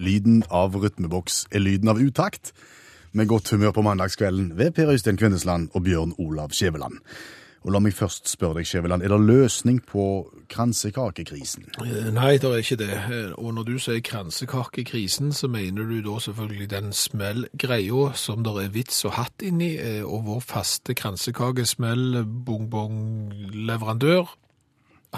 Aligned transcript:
Lyden 0.01 0.41
av 0.49 0.73
rytmeboks 0.81 1.45
er 1.53 1.61
lyden 1.61 1.91
av 1.91 2.01
utakt. 2.01 2.53
Med 3.13 3.29
godt 3.29 3.51
humør 3.53 3.71
på 3.75 3.83
mandagskvelden 3.85 4.57
ved 4.57 4.73
Per 4.75 4.89
Øystein 4.91 5.17
Kvindesland 5.19 5.69
og 5.73 5.85
Bjørn 5.85 6.15
Olav 6.17 6.49
Skjæveland. 6.57 6.97
Og 7.65 7.71
la 7.73 7.79
meg 7.81 7.95
først 7.97 8.29
spørre 8.29 8.59
deg, 8.59 8.67
Skjæveland, 8.69 9.01
er 9.01 9.09
det 9.09 9.17
løsning 9.25 9.79
på 9.89 10.03
kransekakekrisen? 10.53 11.63
Eh, 11.81 12.11
Nei, 12.13 12.35
det 12.37 12.45
er 12.51 12.61
ikke 12.61 12.77
det. 12.77 12.89
Eh, 12.93 13.31
Og 13.41 13.55
når 13.57 13.63
du 13.65 13.79
sier 13.81 14.03
kransekakekrisen, 14.05 15.31
så 15.33 15.49
mener 15.49 15.87
du 15.89 15.95
da 16.05 16.19
selvfølgelig 16.21 16.69
den 16.69 16.91
smellgreia 16.93 18.11
som 18.13 18.43
det 18.45 18.53
er 18.67 18.69
vits 18.69 19.01
og 19.09 19.15
hatt 19.17 19.41
inni, 19.41 19.71
eh, 19.81 20.03
og 20.05 20.27
vår 20.27 20.43
faste 20.45 20.93
kransekakesmell 20.93 22.21
bongbong-leverandør, 22.45 24.29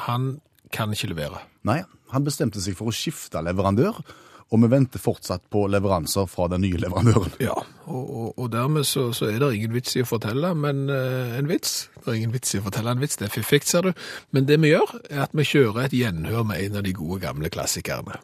han 0.08 0.40
kan 0.72 0.92
ikke 0.96 1.12
levere. 1.12 1.44
Nei, 1.68 1.82
han 2.14 2.24
bestemte 2.24 2.62
seg 2.64 2.78
for 2.80 2.88
å 2.88 2.96
skifte 2.96 3.42
leverandør, 3.44 4.00
og 4.48 4.62
vi 4.64 4.70
venter 4.72 5.02
fortsatt 5.02 5.44
på 5.52 5.66
leveranser 5.68 6.28
fra 6.32 6.48
den 6.52 6.64
nye 6.64 6.80
leverandøren. 6.80 7.34
Ja, 7.44 7.58
og, 7.86 8.06
og, 8.06 8.30
og 8.40 8.50
dermed 8.54 8.88
så, 8.88 9.10
så 9.16 9.28
er 9.28 9.42
det 9.44 9.52
ingen 9.58 9.76
vits 9.76 9.98
i 9.98 10.06
å 10.06 10.08
fortelle, 10.08 10.54
men 10.56 10.86
uh, 10.88 11.36
en 11.36 11.50
vits. 11.52 11.90
Det 12.00 12.08
er 12.14 12.20
ingen 12.22 12.36
vits 12.36 12.56
i 12.56 12.62
å 12.62 12.66
fortelle 12.66 12.96
en 12.96 13.04
vits, 13.04 13.20
det 13.20 13.28
er 13.28 13.36
fiffig, 13.36 13.66
ser 13.68 13.90
du. 13.90 13.92
Men 14.32 14.48
det 14.48 14.60
vi 14.64 14.72
gjør, 14.72 14.96
er 15.12 15.26
at 15.28 15.36
vi 15.36 15.48
kjører 15.48 15.88
et 15.88 15.98
gjenhør 16.00 16.48
med 16.48 16.64
en 16.64 16.80
av 16.80 16.88
de 16.88 16.96
gode 16.96 17.20
gamle 17.26 17.52
klassikerne. 17.52 18.22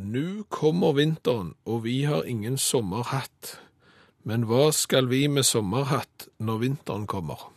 Nå 0.00 0.46
kommer 0.48 0.96
vinteren, 0.96 1.52
og 1.68 1.84
vi 1.84 2.02
har 2.08 2.24
ingen 2.24 2.56
sommerhatt. 2.56 3.58
Men 4.24 4.48
hva 4.48 4.70
skal 4.72 5.10
vi 5.12 5.26
med 5.28 5.44
sommerhatt 5.48 6.30
når 6.40 6.64
vinteren 6.64 7.04
kommer? 7.08 7.50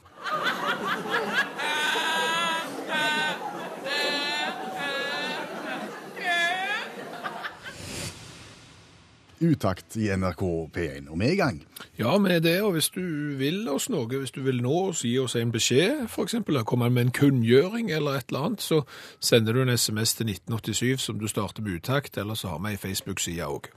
Utakt 9.44 9.98
i 10.00 10.08
NRK 10.16 10.42
P1, 10.72 11.10
og 11.12 11.20
vi 11.20 11.26
er 11.28 11.34
i 11.34 11.40
gang. 11.40 11.58
Ja, 12.00 12.14
med 12.22 12.46
det, 12.46 12.56
og 12.64 12.72
hvis 12.78 12.88
du 12.96 13.02
vil 13.40 13.68
oss 13.70 13.90
noe, 13.92 14.08
hvis 14.08 14.32
du 14.32 14.40
vil 14.46 14.62
nå 14.64 14.74
oss, 14.90 15.04
gi 15.04 15.18
oss 15.20 15.36
en 15.36 15.52
beskjed, 15.52 16.06
eller 16.48 16.64
komme 16.64 16.90
med 16.90 17.10
en 17.10 17.12
kunngjøring 17.12 17.92
eller 17.92 18.22
et 18.22 18.32
eller 18.32 18.48
annet, 18.48 18.64
så 18.64 18.82
sender 19.20 19.54
du 19.54 19.62
en 19.66 19.74
sms 19.78 20.16
til 20.16 20.32
1987 20.32 21.04
som 21.10 21.20
du 21.20 21.28
starter 21.28 21.66
med 21.66 21.82
utakt, 21.82 22.18
eller 22.18 22.40
så 22.40 22.54
har 22.54 22.64
vi 22.64 22.72
ei 22.72 22.80
Facebook-side 22.80 23.44
også. 23.46 23.76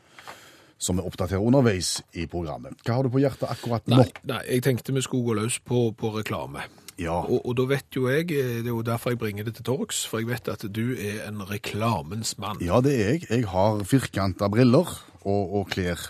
Som 0.78 0.98
vi 1.00 1.06
oppdaterer 1.08 1.40
underveis 1.40 2.02
i 2.12 2.26
programmet. 2.28 2.76
Hva 2.84 2.98
har 2.98 3.06
du 3.06 3.10
på 3.14 3.22
hjertet 3.22 3.48
akkurat 3.48 3.86
nå? 3.88 3.96
Nei, 4.02 4.10
nei, 4.28 4.42
jeg 4.58 4.62
tenkte 4.66 4.92
vi 4.92 5.02
skulle 5.02 5.24
gå 5.24 5.36
løs 5.38 5.56
på, 5.64 5.88
på 5.96 6.10
reklame. 6.18 6.66
Ja, 7.00 7.18
Og, 7.24 7.42
og 7.44 7.56
da 7.58 7.64
vet 7.68 7.96
jo 7.96 8.06
jeg, 8.08 8.30
eh, 8.32 8.60
det 8.64 8.70
er 8.70 8.74
jo 8.74 8.84
derfor 8.84 9.12
jeg 9.12 9.20
bringer 9.20 9.44
det 9.44 9.56
til 9.58 9.66
torgs, 9.68 10.04
for 10.08 10.20
jeg 10.20 10.30
vet 10.30 10.48
at 10.52 10.62
du 10.72 10.94
er 10.94 11.26
en 11.26 11.42
reklamens 11.48 12.36
mann. 12.40 12.60
ja, 12.64 12.80
det 12.84 12.94
er 12.94 13.10
jeg. 13.16 13.26
Jeg 13.30 13.48
har 13.52 13.82
firkanta 13.88 14.48
briller 14.52 14.94
og, 15.26 15.58
og 15.60 15.68
klær. 15.72 16.00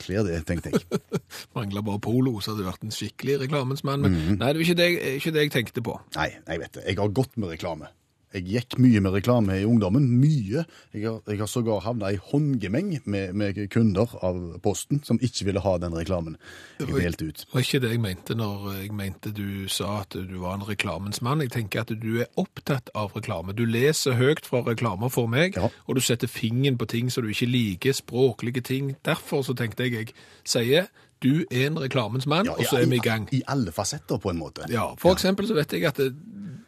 Klær 0.00 0.24
det, 0.26 0.40
tenkte 0.48 0.72
jeg. 0.72 1.00
Mangler 1.56 1.84
bare 1.86 2.00
polo, 2.02 2.38
så 2.40 2.52
hadde 2.52 2.64
du 2.64 2.68
vært 2.70 2.84
en 2.86 2.94
skikkelig 2.94 3.38
reklamens 3.44 3.84
mann. 3.86 4.04
Men 4.06 4.18
nei, 4.40 4.52
det 4.52 4.60
var 4.60 4.66
ikke 4.66 4.78
det, 4.80 4.90
ikke 5.20 5.34
det 5.36 5.46
jeg 5.46 5.54
tenkte 5.56 5.84
på. 5.84 5.96
Nei, 6.16 6.30
jeg 6.38 6.62
vet 6.62 6.78
det. 6.78 6.86
Jeg 6.88 7.00
har 7.00 7.16
gått 7.20 7.36
med 7.40 7.52
reklame. 7.54 7.90
Jeg 8.30 8.44
gikk 8.46 8.76
mye 8.78 9.00
med 9.02 9.10
reklame 9.16 9.56
i 9.58 9.64
ungdommen. 9.66 10.04
Mye. 10.20 10.64
Jeg 10.94 11.02
har, 11.02 11.16
jeg 11.26 11.38
har 11.40 11.48
sågar 11.50 11.80
havna 11.82 12.12
i 12.14 12.18
håndgemeng 12.30 12.92
med, 13.04 13.32
med 13.34 13.58
kunder 13.74 14.12
av 14.22 14.36
Posten 14.62 15.00
som 15.02 15.18
ikke 15.18 15.48
ville 15.48 15.62
ha 15.64 15.72
den 15.82 15.96
reklamen. 15.98 16.36
Jeg 16.78 16.94
delte 16.94 17.26
ut. 17.26 17.42
Det 17.42 17.54
var 17.56 17.64
ikke 17.66 17.80
det 17.82 17.90
jeg 17.90 18.02
mente 18.04 18.36
når 18.38 18.68
jeg 18.84 18.92
mente 18.94 19.32
du 19.34 19.66
sa 19.68 20.00
at 20.04 20.14
du 20.14 20.36
var 20.44 20.54
en 20.60 20.66
reklamens 20.68 21.18
mann. 21.26 21.42
Jeg 21.42 21.50
tenker 21.56 21.82
at 21.82 21.90
du 21.98 22.20
er 22.22 22.30
opptatt 22.38 22.92
av 22.94 23.16
reklame. 23.18 23.52
Du 23.58 23.64
leser 23.66 24.14
høyt 24.20 24.46
fra 24.46 24.62
reklamer 24.66 25.10
for 25.10 25.26
meg, 25.26 25.56
Ja. 25.58 25.68
og 25.88 25.98
du 25.98 26.00
setter 26.00 26.30
fingeren 26.30 26.78
på 26.78 26.86
ting 26.86 27.10
som 27.10 27.24
du 27.26 27.30
ikke 27.34 27.50
liker, 27.50 27.92
språklige 27.98 28.62
ting. 28.62 28.94
Derfor 29.04 29.42
så 29.42 29.54
tenkte 29.58 29.88
jeg 29.88 29.90
jeg 29.98 30.14
sier 30.46 30.86
du 31.20 31.42
er 31.50 31.66
en 31.66 31.76
reklamens 31.82 32.24
mann, 32.30 32.46
Ja, 32.46 32.52
og 32.56 32.64
så 32.64 32.78
er 32.80 32.86
vi 32.88 32.96
i 32.96 33.04
gang. 33.04 33.26
I 33.34 33.42
alle 33.46 33.72
fasetter, 33.76 34.16
på 34.16 34.30
en 34.30 34.38
måte. 34.38 34.64
Ja, 34.72 34.94
for 34.96 35.12
eksempel 35.12 35.44
så 35.50 35.54
vet 35.58 35.72
jeg 35.74 35.84
at 35.84 35.98
det, 36.00 36.14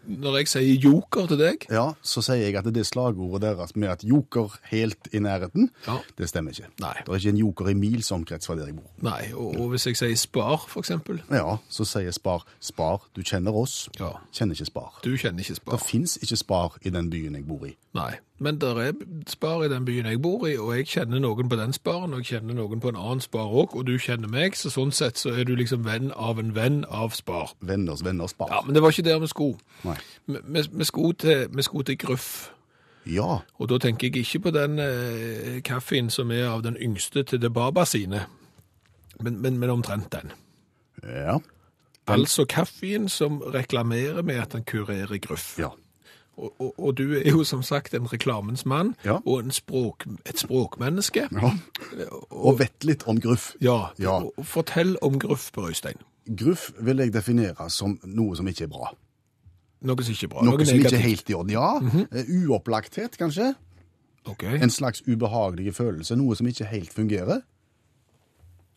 når 0.07 0.37
jeg 0.39 0.49
sier 0.49 0.79
joker 0.83 1.27
til 1.31 1.39
deg, 1.39 1.67
Ja, 1.71 1.93
så 2.03 2.23
sier 2.23 2.43
jeg 2.43 2.57
at 2.57 2.65
det 2.75 2.87
slagordet 2.87 3.43
deres 3.43 3.77
med 3.77 3.89
at 3.89 4.03
joker 4.05 4.53
helt 4.71 5.09
i 5.13 5.19
nærheten, 5.19 5.71
Ja. 5.87 5.99
det 6.19 6.29
stemmer 6.29 6.51
ikke. 6.51 6.69
Nei. 6.81 6.95
Det 7.05 7.09
er 7.09 7.15
ikke 7.21 7.29
en 7.29 7.37
joker 7.37 7.69
i 7.69 7.75
mils 7.75 8.11
omkrets 8.13 8.47
fra 8.47 8.55
der 8.57 8.67
jeg 8.67 8.77
bor. 8.77 8.91
nei, 9.03 9.33
og, 9.35 9.57
og 9.61 9.69
hvis 9.71 9.87
jeg 9.87 9.97
sier 9.97 10.17
spar, 10.17 10.67
eksempel, 10.77 11.21
Ja, 11.31 11.57
så 11.69 11.85
sier 11.85 12.11
Spar 12.13 12.45
Spar, 12.61 13.01
du 13.17 13.23
kjenner 13.23 13.53
oss, 13.55 13.89
Ja. 14.01 14.13
kjenner 14.33 14.55
ikke 14.55 14.67
Spar. 14.67 14.93
du 15.05 15.17
kjenner 15.17 15.41
ikke 15.41 15.55
spar. 15.57 15.77
Det 15.79 15.87
fins 15.87 16.19
ikke 16.23 16.37
Spar 16.37 16.77
i 16.85 16.91
den 16.91 17.11
byen 17.11 17.35
jeg 17.35 17.47
bor 17.47 17.65
i. 17.67 17.77
Nei, 17.95 18.15
men 18.41 18.57
det 18.59 18.71
er 18.77 18.93
spar 19.29 19.63
i 19.65 19.69
den 19.69 19.85
byen 19.85 20.07
jeg 20.07 20.21
bor 20.23 20.47
i, 20.49 20.57
og 20.57 20.75
jeg 20.75 20.87
kjenner 20.87 21.21
noen 21.21 21.49
på 21.51 21.57
den 21.61 21.73
sparen, 21.77 22.15
og 22.15 22.23
jeg 22.25 22.41
kjenner 22.41 22.55
noen 22.55 22.81
på 22.81 22.89
en 22.89 22.97
annen 22.97 23.21
spar 23.21 23.45
òg, 23.53 23.75
og 23.77 23.85
du 23.85 23.99
kjenner 23.99 24.29
meg, 24.33 24.55
så 24.57 24.71
sånn 24.73 24.91
sett 24.97 25.17
så 25.21 25.35
er 25.39 25.45
du 25.45 25.55
liksom 25.55 25.85
venn 25.85 26.11
av 26.17 26.39
en 26.41 26.55
venn 26.57 26.85
av 26.89 27.13
spar. 27.13 27.53
Venners 27.61 28.03
venner 28.03 28.27
Spar. 28.33 28.49
Ja, 28.51 28.63
men 28.65 28.73
det 28.75 28.81
var 28.83 28.91
ikke 28.91 29.05
der 29.05 29.19
vi 29.21 29.27
skulle. 29.29 29.59
Nei. 29.85 29.92
Vi, 30.27 30.63
vi, 30.73 30.85
skulle 30.85 31.15
til, 31.15 31.85
til 31.85 31.99
Gruff, 31.99 32.49
Ja, 33.07 33.39
og 33.59 33.69
da 33.69 33.79
tenker 33.83 34.07
jeg 34.07 34.17
ikke 34.17 34.39
på 34.41 34.51
den 34.55 34.79
eh, 34.79 35.61
kaffen 35.67 36.11
som 36.11 36.31
er 36.31 36.47
av 36.53 36.63
den 36.63 36.77
yngste 36.77 37.23
til 37.27 37.41
det 37.43 37.53
baba 37.53 37.85
sine, 37.85 38.27
men, 39.21 39.41
men, 39.43 39.59
men 39.59 39.71
omtrent 39.71 40.13
den. 40.13 40.33
ja, 41.03 41.39
Altså 42.07 42.45
kaffen 42.45 43.09
som 43.09 43.41
reklamerer 43.43 44.23
med 44.23 44.35
at 44.35 44.53
den 44.53 44.65
kurerer 44.65 45.19
gruff. 45.19 45.59
ja. 45.59 45.69
Og, 46.37 46.55
og, 46.61 46.75
og 46.81 46.95
du 46.99 47.13
er 47.13 47.29
jo 47.31 47.45
som 47.45 47.63
sagt 47.63 47.95
en 47.95 48.07
reklamens 48.13 48.65
mann, 48.67 48.95
Ja. 49.05 49.19
og 49.27 49.41
en 49.45 49.51
språk, 49.51 50.07
et 50.27 50.39
språkmenneske. 50.39 51.29
ja. 51.33 51.51
Og 52.31 52.59
vet 52.59 52.85
litt 52.85 53.03
om 53.07 53.21
gruff. 53.21 53.53
Ja, 53.61 53.91
Ja. 53.99 54.21
Fortell 54.43 54.97
om 55.03 55.19
gruff 55.19 55.51
Øystein. 55.59 56.01
Gruff 56.39 56.71
vil 56.81 56.97
jeg 56.99 57.13
definere 57.13 57.71
som 57.71 57.99
noe 58.05 58.37
som 58.37 58.49
ikke 58.49 58.65
er 58.65 58.69
bra. 58.69 58.95
Noe 59.83 60.05
som 60.07 60.15
ikke 60.15 60.29
er 60.29 60.33
bra. 60.35 60.45
Noe 60.47 60.67
som 60.67 60.79
ikke 60.79 60.97
er 60.97 61.05
helt 61.05 61.31
i 61.31 61.35
orden. 61.35 61.55
Ja, 61.55 61.71
eh, 62.11 62.35
uopplagthet 62.43 63.19
kanskje. 63.19 63.53
Okay. 64.31 64.61
En 64.63 64.71
slags 64.71 65.03
ubehagelig 65.09 65.75
følelse. 65.75 66.17
Noe 66.17 66.37
som 66.39 66.47
ikke 66.47 66.69
helt 66.71 66.93
fungerer. 66.95 67.43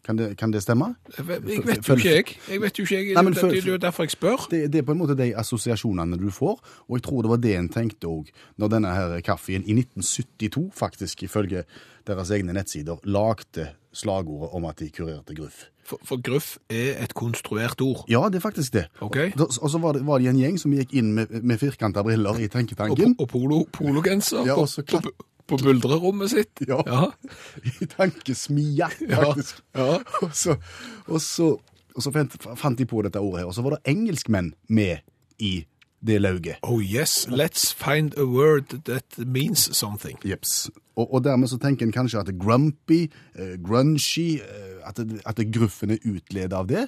Kan 0.06 0.18
det, 0.18 0.38
kan 0.38 0.52
det 0.54 0.62
stemme? 0.62 0.92
Jeg 1.18 1.28
vet 1.28 1.48
jeg 1.50 1.64
vet 1.66 1.88
jo 1.88 1.96
ikke, 1.96 2.10
jeg. 2.10 2.26
Jeg 2.50 2.62
vet 2.62 2.80
jo 2.80 2.84
ikke, 2.84 2.96
jeg. 2.96 3.14
Nei, 3.18 3.24
men 3.26 3.34
det, 3.34 3.42
det 3.42 3.62
er 3.64 3.72
jo 3.72 3.78
derfor 3.82 4.06
jeg 4.06 4.14
spør. 4.14 4.44
Det, 4.52 4.60
det 4.74 4.82
er 4.82 4.86
på 4.86 4.94
en 4.94 5.00
måte 5.02 5.16
de 5.18 5.32
assosiasjonene 5.38 6.20
du 6.22 6.28
får, 6.34 6.60
og 6.86 7.00
jeg 7.00 7.06
tror 7.08 7.26
det 7.26 7.32
var 7.32 7.42
det 7.42 7.56
en 7.58 7.70
tenkte 7.74 8.12
òg 8.12 8.30
når 8.62 8.74
denne 8.76 8.92
her 8.94 9.16
kaffen 9.26 9.66
i 9.66 9.74
1972, 9.74 10.68
faktisk 10.78 11.26
ifølge 11.26 11.64
deres 12.06 12.30
egne 12.38 12.54
nettsider, 12.54 13.02
lagde 13.10 13.72
slagordet 13.96 14.52
om 14.58 14.66
at 14.70 14.80
de 14.82 14.90
kurerte 14.94 15.36
gruff. 15.38 15.66
For, 15.86 16.02
for 16.04 16.22
gruff 16.26 16.56
er 16.74 16.98
et 17.04 17.14
konstruert 17.18 17.82
ord. 17.86 18.04
Ja, 18.10 18.24
det 18.30 18.40
er 18.40 18.46
faktisk 18.46 18.74
det. 18.74 18.88
Okay. 19.06 19.32
Og, 19.38 19.52
og 19.62 19.70
så 19.72 19.80
var 19.82 19.94
det, 19.98 20.02
var 20.08 20.20
det 20.20 20.32
en 20.32 20.40
gjeng 20.42 20.58
som 20.62 20.74
gikk 20.74 20.96
inn 20.98 21.14
med, 21.18 21.32
med 21.46 21.62
firkanta 21.62 22.04
briller 22.06 22.42
i 22.42 22.50
tenketanken. 22.52 23.16
og 23.22 23.30
polo, 23.32 23.62
pologenser 23.76 24.48
Ja, 24.50 24.58
på, 24.58 24.66
på, 24.66 25.14
på 25.48 25.60
buldrerommet 25.62 26.34
sitt. 26.34 26.66
Ja. 26.68 26.82
ja. 26.90 27.06
I 27.82 27.88
tankesmia, 27.92 28.90
faktisk. 28.90 29.62
ja. 29.78 30.00
Og 30.26 30.34
så, 30.34 30.58
og 31.06 31.22
så, 31.22 31.52
og 31.96 32.04
så 32.04 32.12
fant, 32.16 32.36
fant 32.58 32.82
de 32.82 32.90
på 32.90 33.06
dette 33.06 33.22
ordet 33.22 33.44
her, 33.44 33.52
og 33.52 33.56
så 33.56 33.64
var 33.66 33.78
det 33.78 33.94
engelskmenn 33.94 34.54
med 34.68 35.06
i 35.38 35.60
det 36.08 36.20
lauget. 36.22 36.56
Oh 36.64 36.82
yes, 36.84 37.28
let's 37.30 37.74
find 37.74 38.14
a 38.18 38.26
word 38.26 38.76
that 38.86 39.18
means 39.26 39.70
something. 39.78 40.18
Jeps. 40.26 40.70
Og, 40.96 41.14
og 41.14 41.24
dermed 41.26 41.48
så 41.52 41.58
tenker 41.60 41.86
en 41.86 41.92
kanskje 41.96 42.20
at 42.22 42.32
grumpy, 42.40 43.08
uh, 43.40 43.56
grungy, 43.66 44.40
uh, 44.40 44.88
at, 44.90 44.98
det- 45.02 45.22
at 45.26 45.38
det 45.38 45.50
gruffen 45.56 45.92
er 45.92 45.98
utledet 46.06 46.54
av 46.54 46.68
det. 46.68 46.88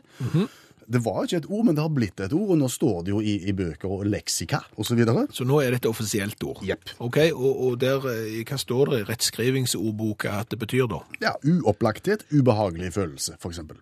Det 0.87 1.01
var 1.03 1.25
ikke 1.25 1.37
et 1.41 1.45
ord, 1.51 1.65
men 1.67 1.75
det 1.75 1.81
har 1.83 1.89
blitt 1.91 2.21
et 2.23 2.31
ord, 2.33 2.51
og 2.53 2.57
nå 2.61 2.67
står 2.71 3.01
det 3.03 3.11
jo 3.11 3.17
i, 3.19 3.33
i 3.49 3.51
bøker 3.51 3.91
og 3.91 4.05
leksika 4.07 4.61
og 4.79 4.85
så 4.87 4.95
videre. 4.95 5.25
Så 5.35 5.43
nå 5.43 5.57
er 5.59 5.73
det 5.73 5.81
et 5.81 5.87
offisielt 5.89 6.39
ord. 6.47 6.61
Jepp. 6.63 6.93
Ok, 7.03 7.17
og, 7.35 7.49
og 7.67 7.75
der, 7.81 8.05
eh, 8.13 8.37
hva 8.47 8.55
står 8.61 8.93
det 8.93 8.99
i 9.01 9.07
rettskrivingsordboka 9.09 10.31
at 10.39 10.53
det 10.53 10.61
betyr 10.61 10.87
da? 10.87 11.01
Ja, 11.25 11.33
uopplagthet, 11.43 12.23
ubehagelig 12.31 12.93
følelse, 12.95 13.35
eksempel. 13.51 13.81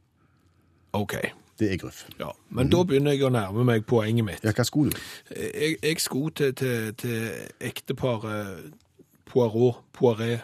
Ok, 0.98 1.14
Det 1.60 1.72
er 1.72 1.78
gruff. 1.80 2.06
ja. 2.20 2.30
Men 2.50 2.70
da 2.70 2.82
begynner 2.84 3.12
jeg 3.16 3.24
å 3.24 3.30
nærme 3.32 3.64
meg 3.64 3.86
poenget 3.88 4.26
mitt. 4.28 4.44
Ja, 4.44 4.52
hva 4.52 4.64
skulle 4.68 4.92
du? 4.92 4.98
Jeg, 5.36 5.78
jeg 5.84 6.00
skulle 6.04 6.32
til, 6.36 6.54
til, 6.56 6.94
til 7.00 7.30
ekteparet 7.64 8.74
Poirot, 9.26 9.80
Poiré 9.96 10.40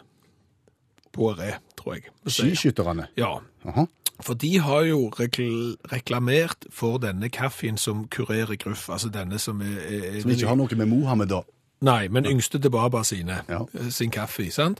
Poiré, 1.11 1.57
tror 1.77 1.93
jeg. 1.97 2.03
Skiskytterne. 2.27 3.07
Ja, 3.19 3.33
Aha. 3.67 3.83
for 4.23 4.33
de 4.39 4.59
har 4.63 4.85
jo 4.87 5.09
rekl 5.19 5.75
reklamert 5.91 6.65
for 6.71 6.97
denne 7.03 7.27
kaffen 7.29 7.77
som 7.77 8.05
kurerer 8.07 8.55
gruff, 8.55 8.89
altså 8.89 9.09
denne 9.11 9.39
som 9.39 9.59
er... 9.61 9.75
er 10.15 10.21
Som 10.21 10.31
ikke 10.31 10.47
har 10.47 10.55
noe 10.55 10.75
med 10.79 10.87
Mohammed 10.87 11.27
da. 11.33 11.41
Nei, 11.81 12.07
men 12.07 12.25
yngste 12.29 12.59
til 12.61 12.71
Baba 12.71 13.03
sine, 13.03 13.41
Ja. 13.49 13.65
eh, 13.73 13.89
sin 13.89 14.11
kaffe, 14.13 14.47
sant? 14.51 14.79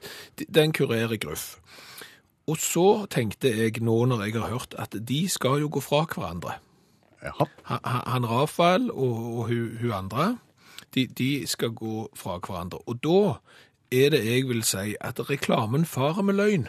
Den 0.56 0.72
kurerer 0.72 1.18
gruff. 1.18 1.58
Og 2.50 2.58
så 2.58 3.06
tenkte 3.12 3.52
jeg 3.54 3.84
nå 3.86 3.98
når 4.10 4.26
jeg 4.26 4.40
har 4.42 4.54
hørt 4.54 4.76
at 4.82 4.96
de 5.08 5.22
skal 5.30 5.62
jo 5.62 5.70
gå 5.72 5.84
fra 5.84 6.06
hverandre. 6.10 6.58
Jaha. 7.22 7.46
Han, 7.70 7.80
han 7.86 8.26
Rafael 8.26 8.90
og, 8.92 9.38
og 9.38 9.48
hun, 9.52 9.78
hun 9.82 9.92
andre, 9.94 10.38
de, 10.96 11.06
de 11.08 11.48
skal 11.48 11.70
gå 11.78 12.10
fra 12.18 12.40
hverandre. 12.42 12.82
Og 12.88 13.04
da 13.04 13.20
er 13.92 14.14
det 14.16 14.24
jeg 14.26 14.48
vil 14.50 14.64
si 14.66 14.96
at 15.02 15.22
reklamen 15.30 15.86
farer 15.86 16.26
med 16.26 16.40
løgn. 16.40 16.68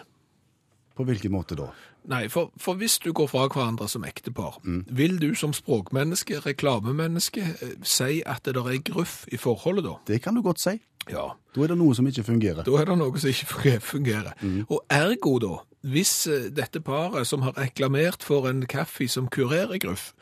På 0.96 1.04
hvilken 1.08 1.32
måte 1.32 1.56
da? 1.56 1.70
Nei, 2.10 2.24
for, 2.28 2.50
for 2.58 2.74
hvis 2.80 2.98
du 2.98 3.12
går 3.14 3.28
fra 3.30 3.46
hverandre 3.48 3.86
som 3.88 4.02
ektepar, 4.04 4.58
vil 4.90 5.18
du 5.22 5.34
som 5.38 5.52
språkmenneske, 5.54 6.40
reklamemenneske, 6.44 7.40
eh, 7.62 7.74
si 7.86 8.22
at 8.26 8.42
det 8.44 8.54
der 8.58 8.68
er 8.72 8.80
gruff 8.82 9.22
i 9.32 9.36
forholdet 9.38 9.84
da? 9.86 9.94
Det 10.10 10.22
kan 10.22 10.34
du 10.34 10.42
godt 10.42 10.60
si. 10.60 10.76
Ja. 11.10 11.28
Da 11.54 11.62
er 11.64 11.72
det 11.72 11.78
noe 11.78 11.94
som 11.94 12.06
ikke 12.06 12.22
fungerer. 12.26 12.62
Da 12.66 12.74
er 12.78 12.84
det 12.90 12.98
noe 12.98 13.18
som 13.18 13.30
ikke 13.30 13.80
fungerer- 13.80 14.34
Mm. 14.42 14.64
Og 14.70 14.80
ergo 14.90 15.38
da, 15.38 15.52
hvis 15.82 16.26
eh, 16.26 16.48
dette 16.50 16.80
paret 16.80 17.26
som 17.26 17.42
har 17.42 17.52
reklamert 17.58 18.22
for 18.22 18.48
en 18.50 18.66
kaffe 18.66 19.08
som 19.08 19.28
kurerer 19.28 19.78
gruff, 19.82 20.12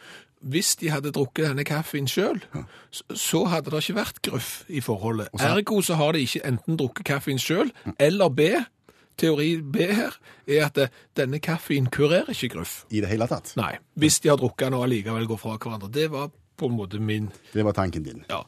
hvis 0.40 0.76
de 0.81 0.88
hadde 0.88 1.11
drukket 1.12 1.50
denne 1.50 1.64
kaffen 1.69 2.06
selv, 2.08 2.40
så, 2.90 3.02
så 3.12 3.43
hadde 3.52 3.70
det 3.70 3.82
ikke 3.82 3.96
vært 3.99 4.20
gruff 4.25 4.62
i 4.72 4.81
forholdet. 4.81 5.28
Ergo 5.37 5.82
så 5.84 5.99
har 6.00 6.12
de 6.17 6.22
ikke 6.25 6.40
enten 6.49 6.78
drukket 6.81 7.05
kaffen 7.05 7.38
selv, 7.38 7.70
eller 8.00 8.28
B, 8.32 8.40
teori 9.20 9.50
B 9.62 9.87
her, 9.94 10.17
er 10.49 10.67
at 10.67 10.78
eh, 10.81 10.93
denne 11.17 11.38
kaffen 11.44 11.87
kurerer 11.93 12.32
ikke 12.32 12.55
gruff. 12.56 12.84
I 12.90 13.02
det 13.05 13.11
hele 13.12 13.28
tatt. 13.31 13.52
Nei, 13.61 13.75
hvis 14.00 14.20
de 14.25 14.32
har 14.32 14.40
drukket 14.40 14.67
den 14.70 14.78
og 14.81 14.87
allikevel 14.88 15.28
går 15.31 15.40
fra 15.43 15.56
hverandre. 15.61 15.90
Det 15.94 16.08
var 16.12 16.31
på 16.61 16.69
en 16.69 16.75
måte 16.76 16.99
min, 17.00 17.31
Det 17.55 17.62
var 17.64 17.72
tanken 17.72 18.02
din. 18.05 18.25
ja, 18.28 18.43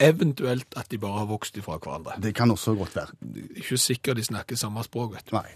eventuelt 0.00 0.72
at 0.80 0.88
de 0.90 0.98
bare 0.98 1.18
har 1.18 1.26
vokst 1.28 1.56
ifra 1.60 1.76
hverandre. 1.78 2.14
Det 2.24 2.32
kan 2.34 2.50
også 2.50 2.72
godt 2.78 2.94
være. 2.96 3.12
Ikke 3.60 3.76
sikkert 3.76 4.16
de 4.16 4.24
snakker 4.24 4.56
samme 4.56 4.84
språk, 4.86 5.12
vet 5.18 5.26
du. 5.28 5.36
Nei. 5.36 5.50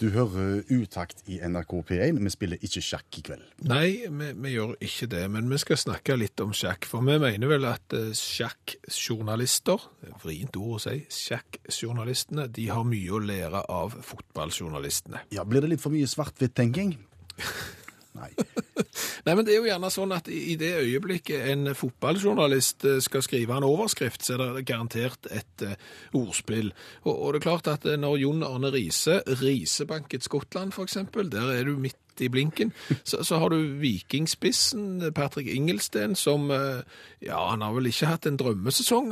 Du 0.00 0.08
hører 0.10 0.64
utakt 0.74 1.22
i 1.30 1.36
NRK 1.38 1.72
P1. 1.86 2.18
Vi 2.18 2.32
spiller 2.32 2.64
ikke 2.66 2.82
sjakk 2.82 3.18
i 3.20 3.22
kveld. 3.28 3.44
Nei, 3.70 3.88
vi, 4.10 4.30
vi 4.42 4.54
gjør 4.56 4.74
ikke 4.82 5.06
det, 5.12 5.22
men 5.30 5.46
vi 5.52 5.60
skal 5.62 5.78
snakke 5.78 6.16
litt 6.18 6.42
om 6.42 6.50
sjakk. 6.56 6.88
For 6.90 7.04
vi 7.06 7.14
mener 7.22 7.52
vel 7.52 7.68
at 7.70 7.94
eh, 7.94 8.10
sjakkjournalister, 8.18 9.86
er 10.08 10.18
vrient 10.24 10.58
ord 10.58 10.80
å 10.80 10.82
si, 10.82 10.96
sjakkjournalistene, 11.14 12.48
de 12.50 12.66
har 12.74 12.82
mye 12.88 13.14
å 13.14 13.22
lære 13.22 13.62
av 13.70 13.94
fotballjournalistene. 14.10 15.22
Ja, 15.34 15.46
Blir 15.46 15.62
det 15.62 15.76
litt 15.76 15.84
for 15.84 15.94
mye 15.94 16.10
svart-hvitt-tenking? 16.10 16.96
Nei. 18.14 18.30
Nei, 19.26 19.34
men 19.34 19.42
det 19.46 19.54
er 19.54 19.58
jo 19.58 19.66
gjerne 19.66 19.90
sånn 19.90 20.14
at 20.14 20.28
i 20.30 20.54
det 20.60 20.70
øyeblikket 20.84 21.48
en 21.50 21.72
fotballjournalist 21.74 22.86
eh, 22.86 23.00
skal 23.02 23.24
skrive 23.26 23.56
en 23.56 23.66
overskrift, 23.66 24.22
så 24.22 24.36
er 24.36 24.58
det 24.58 24.66
garantert 24.68 25.26
et 25.34 25.64
eh, 25.66 25.74
ordspill. 26.14 26.70
Og, 27.02 27.12
og 27.14 27.34
det 27.34 27.40
er 27.40 27.46
klart 27.48 27.70
at 27.72 27.88
eh, 27.90 27.98
når 28.00 28.20
Jon 28.22 28.46
Arne 28.46 28.70
Riise, 28.74 29.20
Risebanket 29.42 30.26
Skottland 30.26 30.76
eksempel, 30.84 31.30
der 31.32 31.50
er 31.56 31.66
du 31.66 31.74
midt 31.80 31.98
i 32.22 32.30
blinken, 32.30 32.70
så, 33.08 33.24
så 33.26 33.40
har 33.42 33.50
du 33.50 33.74
vikingspissen 33.82 35.10
Patrick 35.16 35.50
Ingelsten 35.50 36.14
som, 36.14 36.46
ja, 36.52 37.40
han 37.50 37.64
har 37.64 37.74
vel 37.74 37.90
ikke 37.90 38.12
hatt 38.12 38.28
en 38.30 38.38
drømmesesong. 38.38 39.10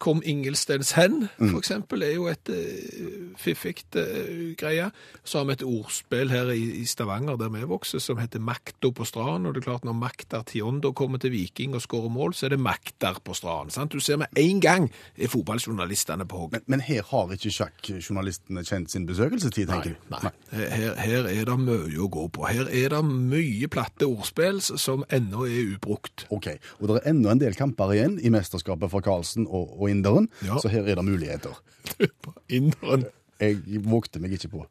Eh, 0.00 0.04
Kom 0.04 0.22
Ingelstens 0.24 0.92
hen, 0.96 1.28
for 1.36 1.58
eksempel, 1.58 2.02
er 2.02 2.14
jo 2.14 2.26
et 2.30 2.48
uh, 2.48 3.34
fiffig 3.36 3.84
uh, 3.96 4.54
greie. 4.58 4.88
Så 5.24 5.38
har 5.38 5.48
vi 5.48 5.52
et 5.58 5.64
ordspill 5.66 6.32
her 6.32 6.50
i, 6.54 6.80
i 6.80 6.84
Stavanger, 6.88 7.36
der 7.36 7.52
vi 7.52 7.66
vokser, 7.68 8.00
som 8.00 8.18
heter 8.18 8.40
Makta 8.40 8.90
på 8.90 9.04
stranden. 9.04 9.46
Og 9.46 9.54
det 9.54 9.62
er 9.62 9.68
klart, 9.68 9.84
når 9.84 9.98
Maktar 9.98 10.46
Tiondo 10.48 10.92
kommer 10.96 11.20
til 11.20 11.34
Viking 11.34 11.74
og 11.76 11.84
skårer 11.84 12.08
mål, 12.12 12.34
så 12.34 12.48
er 12.48 12.54
det 12.56 12.60
Maktar 12.64 13.20
på 13.24 13.36
stranden. 13.36 13.70
sant? 13.70 13.92
Du 13.92 14.00
ser 14.00 14.16
med 14.16 14.26
en 14.36 14.60
gang 14.60 14.88
er 15.16 15.28
fotballjournalistene 15.28 16.26
på 16.26 16.44
hogg. 16.44 16.56
Men, 16.56 16.64
men 16.66 16.84
her 16.86 17.04
har 17.10 17.34
ikke 17.36 17.52
sjakkjournalistene 17.54 18.64
kjent 18.64 18.92
sin 18.92 19.06
besøkelsestid, 19.08 19.68
tenker 19.68 19.94
du? 19.94 20.08
Nei. 20.14 20.32
Her, 20.50 20.94
her 20.96 21.28
er 21.30 21.44
det 21.48 21.58
mye 21.60 22.00
å 22.00 22.08
gå 22.12 22.26
på. 22.32 22.46
Her 22.48 22.70
er 22.70 22.94
det 22.94 23.02
mye 23.04 23.68
platte 23.72 24.08
ordspill 24.08 24.62
som 24.64 25.04
ennå 25.12 25.44
er 25.48 25.74
ubrukt. 25.74 26.26
Ok, 26.32 26.52
og 26.80 26.88
det 26.88 26.98
er 27.00 27.10
enda 27.12 27.34
en 27.34 27.42
del 27.42 27.56
kamper 27.58 27.94
igjen 27.94 28.18
i 28.22 28.32
mesterskapet 28.32 28.92
for 28.92 29.04
Karlsen 29.04 29.46
og, 29.46 29.76
og 29.76 29.89
Inderen, 29.90 30.28
Ja. 30.46 30.58
så 30.62 30.70
her 30.72 30.86
er 30.88 30.94
det 31.00 31.04
muligheter. 31.04 31.56
Inderen. 32.48 33.06
Jeg 33.40 33.56
vågte 33.88 34.20
meg 34.20 34.34
ikke 34.36 34.50
på. 34.52 34.66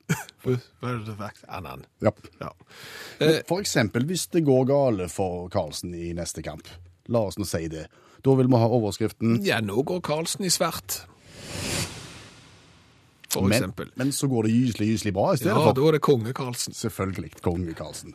Annen. 1.49 1.85
Ja. 2.05 2.11
Ja. 2.39 2.49
For 3.49 3.57
eksempel 3.63 4.05
hvis 4.05 4.27
det 4.29 4.43
går 4.45 4.67
gale 4.69 5.07
for 5.09 5.47
Karlsen 5.49 5.95
i 5.97 6.11
neste 6.13 6.43
kamp. 6.45 6.69
La 7.09 7.23
oss 7.25 7.39
nå 7.41 7.47
si 7.49 7.63
det. 7.71 7.87
Da 8.21 8.35
vil 8.37 8.49
vi 8.51 8.59
ha 8.61 8.67
overskriften 8.69 9.39
Ja, 9.47 9.57
nå 9.63 9.81
går 9.87 10.03
Karlsen 10.05 10.45
i 10.45 10.51
svart. 10.53 10.99
For 13.29 13.45
men, 13.45 13.57
eksempel. 13.59 13.89
men 13.95 14.11
så 14.15 14.27
går 14.29 14.47
det 14.47 14.53
gyselig, 14.55 14.87
gyselig 14.95 15.13
bra 15.13 15.33
i 15.33 15.37
stedet 15.37 15.53
Ja, 15.53 15.65
for. 15.67 15.73
da 15.77 15.87
er 15.87 15.97
det 15.97 16.01
konge 16.05 16.33
Karlsen. 16.33 16.73
Selvfølgelig 16.73 17.31
konge 17.45 17.73
Karlsen. 17.77 18.13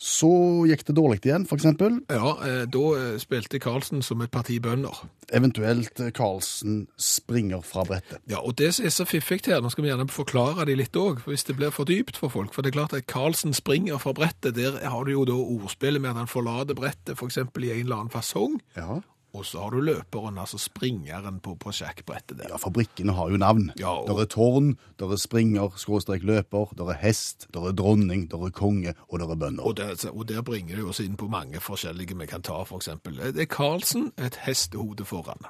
Så 0.00 0.30
gikk 0.64 0.86
det 0.88 0.94
dårlig 0.96 1.18
igjen, 1.26 1.42
eksempel. 1.44 1.98
Ja, 2.08 2.30
eh, 2.46 2.62
da 2.72 2.84
eh, 2.96 3.18
spilte 3.20 3.58
Karlsen 3.60 4.00
som 4.00 4.22
et 4.24 4.32
parti 4.32 4.56
bønder. 4.64 4.96
Eventuelt 5.36 6.00
eh, 6.00 6.08
Karlsen 6.16 6.86
springer 6.96 7.60
fra 7.60 7.84
brettet. 7.84 8.22
Ja, 8.30 8.40
og 8.40 8.56
det 8.56 8.72
som 8.78 8.88
er 8.88 8.94
så 8.96 9.04
fiffig 9.04 9.42
her, 9.50 9.60
nå 9.60 9.68
skal 9.68 9.84
vi 9.84 9.92
gjerne 9.92 10.08
forklare 10.08 10.64
det 10.70 10.78
litt 10.80 10.96
òg, 10.96 11.20
hvis 11.28 11.44
det 11.44 11.58
blir 11.60 11.74
for 11.76 11.84
dypt 11.84 12.16
for 12.16 12.32
folk. 12.32 12.56
For 12.56 12.64
det 12.64 12.72
er 12.72 12.78
klart 12.78 12.96
at 12.96 13.10
Karlsen 13.12 13.52
springer 13.52 14.00
fra 14.00 14.16
brettet, 14.16 14.56
der 14.56 14.80
har 14.80 15.04
du 15.04 15.12
jo 15.12 15.26
da 15.28 15.36
ordspillet 15.36 16.00
med 16.00 16.14
at 16.14 16.22
han 16.22 16.32
forlater 16.32 16.80
brettet, 16.80 17.18
f.eks. 17.18 17.36
i 17.36 17.44
en 17.44 17.84
eller 17.84 17.98
annen 17.98 18.14
fasong. 18.14 18.56
Ja. 18.80 19.02
Og 19.32 19.44
så 19.46 19.60
har 19.62 19.70
du 19.70 19.80
løperen, 19.80 20.38
altså 20.42 20.58
springeren 20.58 21.36
på, 21.40 21.54
på 21.54 21.70
sjakkbrettet 21.72 22.38
der. 22.40 22.48
ja, 22.50 22.56
fabrikkene 22.58 23.12
har 23.14 23.30
jo 23.30 23.36
navn. 23.36 23.70
Ja, 23.78 23.88
og- 24.00 24.08
Der 24.08 24.20
er 24.22 24.24
tårn, 24.26 24.76
der 24.98 25.12
er 25.12 25.16
springer, 25.16 25.70
skråstrek 25.76 26.22
løper, 26.22 26.72
der 26.78 26.90
er 26.90 26.98
hest, 26.98 27.46
der 27.54 27.60
er 27.68 27.72
dronning, 27.72 28.28
der 28.30 28.36
er 28.46 28.50
konge, 28.50 28.94
og 29.08 29.18
der 29.18 29.30
er 29.30 29.34
bønder. 29.36 29.62
Og 29.64 29.76
der, 29.76 29.94
og 30.12 30.28
der 30.28 30.42
bringer 30.42 30.76
det 30.76 30.84
oss 30.84 31.00
inn 31.00 31.16
på 31.16 31.28
mange 31.28 31.60
forskjellige 31.60 32.18
vi 32.18 32.26
kan 32.26 32.42
ta, 32.42 32.62
for 32.64 32.76
eksempel. 32.82 33.16
Det 33.32 33.40
er 33.42 33.46
Karlsen, 33.46 34.12
et 34.18 34.34
hestehode 34.46 35.04
foran. 35.04 35.46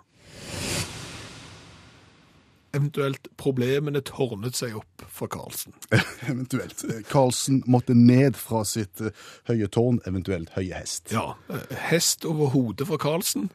Eventuelt 2.71 3.27
problemene 3.41 3.99
tårnet 4.07 4.55
seg 4.55 4.77
opp 4.79 5.05
for 5.11 5.31
Karlsen. 5.33 5.75
Eventuelt. 6.31 6.85
Karlsen 7.11 7.65
måtte 7.67 7.97
ned 7.99 8.39
fra 8.39 8.63
sitt 8.69 9.03
eh, 9.03 9.15
høye 9.51 9.67
tårn, 9.67 9.99
eventuelt 10.07 10.53
høye 10.55 10.79
hest. 10.79 11.11
Ja, 11.11 11.35
eh, 11.51 11.75
hest 11.91 12.27
over 12.29 12.53
hodet 12.55 12.87
for 12.87 13.03
Karlsen. 13.03 13.51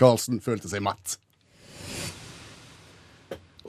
Karlsen 0.00 0.42
følte 0.44 0.68
seg 0.68 0.84
matt. 0.84 1.16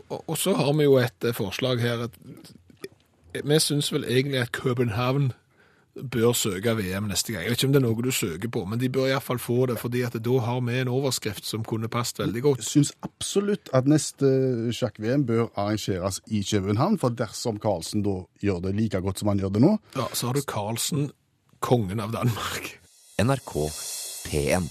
Og, 0.10 0.20
og 0.20 0.36
så 0.38 0.58
har 0.60 0.74
vi 0.76 0.90
jo 0.90 1.00
et 1.00 1.24
eh, 1.24 1.36
forslag 1.36 1.80
her. 1.80 2.08
Vi 3.36 3.60
syns 3.64 3.94
vel 3.96 4.04
egentlig 4.04 4.44
at 4.44 4.54
København 4.56 5.32
bør 5.96 6.34
søke 6.36 6.74
VM 6.76 7.08
neste 7.08 7.32
gang. 7.34 7.46
Jeg 7.46 7.54
vet 7.54 7.60
ikke 7.62 7.70
om 7.70 7.74
det 7.76 7.80
er 7.82 7.86
noe 7.86 8.06
du 8.06 8.12
søker 8.12 8.52
på, 8.52 8.64
men 8.68 8.80
de 8.82 8.90
bør 8.92 9.08
iallfall 9.10 9.40
få 9.40 9.66
det, 9.72 9.78
fordi 9.80 10.04
at 10.08 10.18
da 10.26 10.38
har 10.44 10.62
vi 10.68 10.78
en 10.82 10.92
overskrift 10.92 11.48
som 11.48 11.64
kunne 11.64 11.90
passet 11.92 12.20
veldig 12.26 12.42
godt. 12.44 12.64
Jeg 12.64 12.72
Syns 12.72 12.94
absolutt 13.06 13.72
at 13.76 13.88
neste 13.88 14.28
sjakk-VM 14.76 15.26
bør 15.28 15.48
arrangeres 15.56 16.22
i 16.28 16.44
København, 16.44 17.00
for 17.00 17.16
dersom 17.16 17.60
Karlsen 17.64 18.04
da 18.06 18.18
gjør 18.44 18.64
det 18.68 18.76
like 18.76 19.02
godt 19.02 19.22
som 19.24 19.32
han 19.32 19.40
gjør 19.44 19.56
det 19.56 19.64
nå, 19.64 19.76
Ja, 19.96 20.08
Så 20.14 20.28
har 20.28 20.34
du 20.34 20.42
Karlsen, 20.42 21.12
kongen 21.60 22.00
av 22.04 22.12
Danmark. 22.12 22.76
NRK 23.20 23.54
P1. 24.28 24.68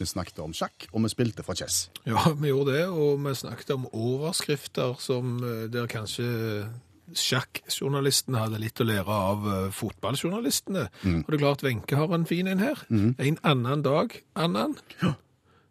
Vi 0.00 0.06
snakket 0.08 0.38
om 0.40 0.52
sjakk, 0.56 0.86
og 0.92 1.02
vi 1.04 1.10
spilte 1.12 1.44
fra 1.44 1.54
chess. 1.56 1.90
Ja, 2.08 2.30
vi 2.32 2.48
gjorde 2.48 2.72
det, 2.72 2.86
og 2.88 3.20
vi 3.24 3.34
snakket 3.36 3.74
om 3.74 3.88
overskrifter 3.92 4.94
som 5.00 5.36
eh, 5.44 5.66
der 5.72 5.88
kanskje 5.92 6.24
sjakkjournalistene 7.16 8.42
hadde 8.42 8.60
litt 8.62 8.80
å 8.80 8.86
lære 8.88 9.18
av 9.30 9.46
eh, 9.50 9.68
fotballjournalistene. 9.74 10.86
Og 11.20 11.28
det 11.28 11.38
er 11.38 11.44
klart 11.44 11.64
Wenche 11.66 11.98
har 11.98 12.16
en 12.16 12.26
fin 12.28 12.50
en 12.50 12.62
her. 12.62 12.82
En 12.90 13.38
annen 13.42 13.84
dag, 13.86 14.16
Annan. 14.34 14.76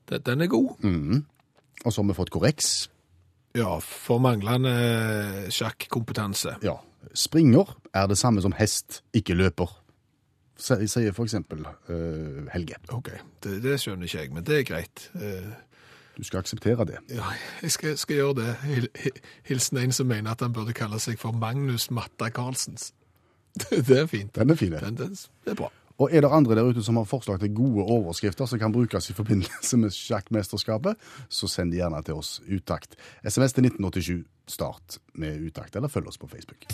Den, 0.09 0.23
den 0.25 0.45
er 0.45 0.51
god. 0.51 0.79
Og 1.85 1.93
så 1.93 2.01
har 2.01 2.09
vi 2.09 2.17
fått 2.17 2.33
korreks. 2.33 2.89
Ja, 3.57 3.79
for 3.81 4.21
manglende 4.21 4.71
eh, 4.71 5.49
sjakkompetanse. 5.53 6.59
Ja, 6.63 6.77
springer 7.17 7.73
er 7.93 8.09
det 8.09 8.19
samme 8.19 8.43
som 8.45 8.53
hest, 8.57 9.01
ikke 9.15 9.37
løper. 9.37 9.71
Sier 10.59 11.13
for 11.15 11.23
eksempel 11.23 11.63
uh, 11.63 12.43
Helge. 12.51 12.75
Ok, 12.91 13.13
det, 13.43 13.61
det 13.63 13.77
skjønner 13.79 14.09
ikke 14.09 14.19
jeg, 14.19 14.31
men 14.35 14.45
det 14.45 14.57
er 14.57 14.65
greit. 14.67 15.05
Eh, 15.15 15.53
Du 16.19 16.23
skal 16.27 16.41
akseptere 16.43 16.83
det. 16.85 16.97
ja, 17.15 17.31
jeg 17.61 17.71
skal, 17.71 17.97
skal 17.97 18.15
gjøre 18.15 18.33
det. 18.35 18.87
Hilsen 19.47 19.77
en 19.79 19.93
som 19.95 20.07
mener 20.07 20.33
at 20.35 20.41
han 20.43 20.51
burde 20.53 20.75
kalle 20.75 20.99
seg 20.99 21.15
for 21.19 21.31
Magnus 21.31 21.87
Matta 21.95 22.27
Karlsens. 22.29 22.91
Det, 23.69 23.95
er 23.97 24.05
fint. 24.05 24.35
Den 24.35 24.51
er 24.51 24.55
fin. 24.59 24.75
Den, 24.75 24.97
den, 24.97 25.15
det 25.15 25.51
er 25.51 25.55
bra. 25.57 25.71
Og 25.99 26.13
er 26.15 26.23
det 26.23 26.31
andre 26.31 26.55
der 26.55 26.67
ute 26.69 26.83
som 26.83 26.99
har 26.99 27.07
forslag 27.07 27.39
til 27.39 27.53
gode 27.55 27.83
overskrifter 27.83 28.47
som 28.47 28.59
kan 28.59 28.71
brukes 28.71 29.09
i 29.09 29.15
forbindelse 29.15 29.79
med 29.79 29.95
sjakkmesterskapet, 29.95 30.99
så 31.29 31.47
send 31.51 31.73
de 31.73 31.81
gjerne 31.81 32.03
til 32.03 32.19
oss 32.19 32.37
utakt. 32.47 32.95
SMS 33.23 33.55
til 33.55 33.67
1987, 33.67 34.23
start 34.47 34.99
med 35.13 35.39
utakt, 35.47 35.75
eller 35.75 35.91
følg 35.91 36.07
oss 36.07 36.19
på 36.19 36.27
Facebook. 36.27 36.67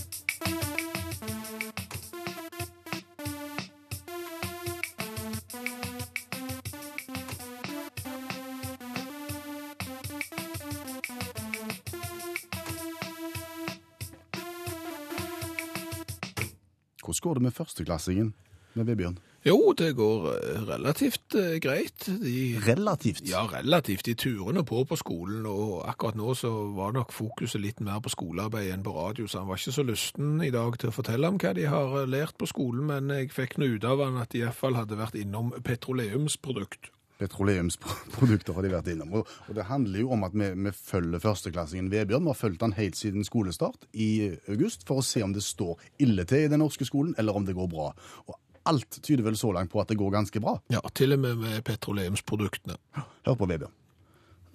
Går 17.25 17.39
det 17.41 17.47
med 17.49 17.57
førsteklassingen? 17.57 18.33
med 18.75 18.89
Vebjørn? 18.89 19.17
Jo, 19.45 19.59
det 19.77 19.91
går 19.95 20.23
eh, 20.33 20.61
relativt 20.65 21.35
eh, 21.37 21.57
greit. 21.61 22.07
De, 22.21 22.57
Relativt. 22.65 23.21
ja, 23.29 23.43
relativt. 23.47 24.07
De 24.07 24.15
turene 24.17 24.63
på 24.65 24.81
på 24.89 24.97
skolen, 24.97 25.45
og 25.45 25.83
akkurat 25.87 26.17
nå 26.17 26.33
så 26.35 26.49
var 26.75 26.95
nok 26.95 27.13
fokuset 27.13 27.61
litt 27.61 27.79
mer 27.85 28.01
på 28.01 28.11
skolearbeid 28.11 28.71
enn 28.73 28.83
på 28.83 28.95
radio, 28.95 29.29
så 29.29 29.43
han 29.43 29.47
var 29.51 29.61
ikke 29.61 29.75
så 29.77 29.85
lysten 29.85 30.41
i 30.43 30.49
dag 30.53 30.79
til 30.81 30.89
å 30.89 30.95
fortelle 30.97 31.29
om 31.29 31.37
hva 31.41 31.53
de 31.55 31.69
har 31.69 31.93
eh, 32.01 32.09
lært 32.09 32.35
på 32.41 32.49
skolen, 32.49 32.87
men 32.89 33.13
jeg 33.13 33.31
fikk 33.35 33.59
noe 33.61 33.77
ut 33.77 33.85
av 33.87 34.01
han 34.03 34.17
at 34.23 34.33
de 34.33 34.41
i 34.41 34.45
hvert 34.47 34.59
fall 34.59 34.79
hadde 34.81 34.97
vært 34.99 35.19
innom 35.21 35.53
petroleumsprodukt. 35.63 36.89
Petroleumsprodukter 37.19 38.55
har 38.57 38.65
de 38.65 38.71
vært 38.73 38.89
innom. 38.91 39.13
Og, 39.19 39.29
og 39.47 39.57
det 39.57 39.67
handler 39.69 40.01
jo 40.03 40.11
om 40.15 40.25
at 40.27 40.35
vi, 40.35 40.49
vi 40.67 40.73
følger 40.75 41.23
førsteklassingen 41.23 41.91
Vebjørn. 41.93 42.25
Vi 42.25 42.33
har 42.33 42.39
fulgt 42.39 42.65
han 42.65 42.75
helt 42.75 42.99
siden 42.99 43.23
skolestart 43.27 43.87
i 43.93 44.33
august 44.51 44.83
for 44.87 44.99
å 44.99 45.05
se 45.05 45.23
om 45.23 45.35
det 45.35 45.45
står 45.45 45.79
ille 46.03 46.27
til 46.27 46.47
i 46.47 46.51
den 46.51 46.63
norske 46.63 46.87
skolen, 46.87 47.15
eller 47.21 47.37
om 47.37 47.47
det 47.47 47.55
går 47.55 47.71
bra. 47.71 47.91
Og 48.27 48.37
alt 48.65 48.99
tyder 49.01 49.23
vel 49.25 49.37
så 49.39 49.53
langt 49.55 49.71
på 49.71 49.81
at 49.81 49.91
det 49.91 49.99
går 49.99 50.13
ganske 50.17 50.41
bra. 50.43 50.57
Ja, 50.73 50.81
til 50.93 51.15
og 51.15 51.23
med 51.23 51.41
med 51.41 51.63
petroleumsproduktene. 51.67 52.77
Hør 53.25 53.39
på 53.39 53.49
Vebjørn. 53.49 53.81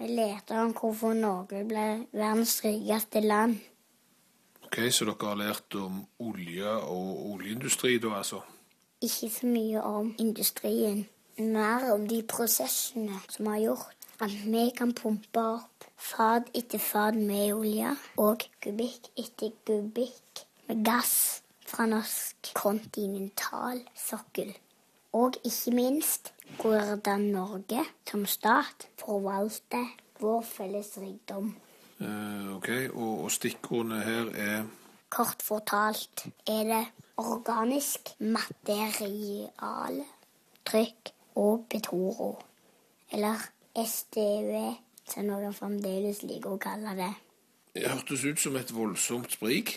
Vi 0.01 0.07
leter 0.09 0.63
om 0.63 0.71
hvorfor 0.73 1.13
Norge 1.13 1.61
ble 1.69 1.87
verdens 2.17 2.55
rikeste 2.65 3.21
land. 3.21 3.59
Ok, 4.65 4.79
så 4.95 5.05
dere 5.05 5.27
har 5.29 5.37
lært 5.37 5.75
om 5.77 5.99
olje 6.23 6.73
og 6.87 7.33
oljeindustri 7.35 7.99
da, 8.01 8.15
altså? 8.21 8.41
Ikke 9.03 9.29
så 9.33 9.49
mye 9.51 9.83
om 9.83 10.13
industrien, 10.23 11.03
mer 11.43 11.93
om 11.95 12.07
de 12.09 12.23
prosessene 12.29 13.21
som 13.29 13.47
har 13.53 13.61
gjort 13.65 13.97
at 14.21 14.33
vi 14.45 14.67
kan 14.77 14.93
pumpe 14.97 15.41
opp 15.41 15.87
fad 16.01 16.51
etter 16.57 16.81
fad 16.81 17.17
med 17.17 17.53
olje 17.55 17.93
og 18.21 18.45
kubikk 18.65 19.09
etter 19.21 19.53
kubikk 19.67 20.45
med 20.69 20.85
gass 20.85 21.43
fra 21.71 21.87
norsk 21.89 22.53
kontinentalsokkel. 22.59 24.53
Og 25.17 25.39
ikke 25.45 25.75
minst 25.75 26.33
hvordan 26.61 27.21
Norge 27.35 27.85
som 28.11 28.27
stat 28.27 28.89
forvalter 29.01 29.87
vår 30.21 30.43
felles 30.47 30.99
rikdom. 31.01 31.55
Eh, 32.01 32.57
ok, 32.57 32.69
og, 32.93 33.25
og 33.25 33.31
stikkordene 33.33 34.03
her 34.05 34.31
er 34.35 34.69
Kort 35.11 35.43
fortalt 35.43 36.23
er 36.47 36.69
det 36.69 36.85
organisk 37.19 38.13
material, 38.23 39.97
trykk 40.69 41.11
og 41.35 41.67
Petoro. 41.71 42.39
Eller 43.13 43.43
SDØE, 43.75 44.77
som 45.11 45.27
noen 45.27 45.55
fremdeles 45.55 46.23
liker 46.23 46.55
å 46.55 46.63
kalle 46.63 46.95
det. 46.99 47.11
Det 47.75 47.87
hørtes 47.87 48.25
ut 48.25 48.41
som 48.43 48.57
et 48.59 48.73
voldsomt 48.75 49.33
sprik. 49.33 49.77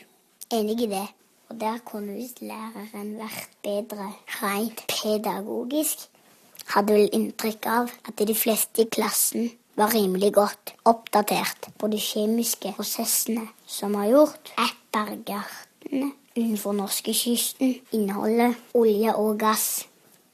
Enig 0.53 0.81
i 0.81 0.89
det. 0.89 1.05
Og 1.50 1.60
der 1.62 1.77
kunne 1.86 2.15
visst 2.17 2.41
læreren 2.41 3.17
vært 3.19 3.51
bedre 3.65 4.10
rent 4.39 4.86
pedagogisk. 4.89 6.07
Hadde 6.74 6.95
vel 6.95 7.12
inntrykk 7.13 7.67
av 7.69 7.91
at 8.07 8.24
de 8.27 8.36
fleste 8.38 8.86
i 8.86 8.89
klassen 8.89 9.51
var 9.77 9.93
rimelig 9.93 10.31
godt 10.33 10.74
oppdatert 10.89 11.69
på 11.77 11.89
de 11.91 12.00
kjemiske 12.01 12.74
prosessene 12.77 13.48
som 13.65 13.98
har 14.00 14.12
gjort 14.12 14.53
at 14.62 14.75
bergartene 14.93 16.12
utenfor 16.36 16.77
norskekysten 16.77 17.75
inneholder 17.91 18.53
olje 18.77 19.13
og 19.15 19.39
gass. 19.41 19.86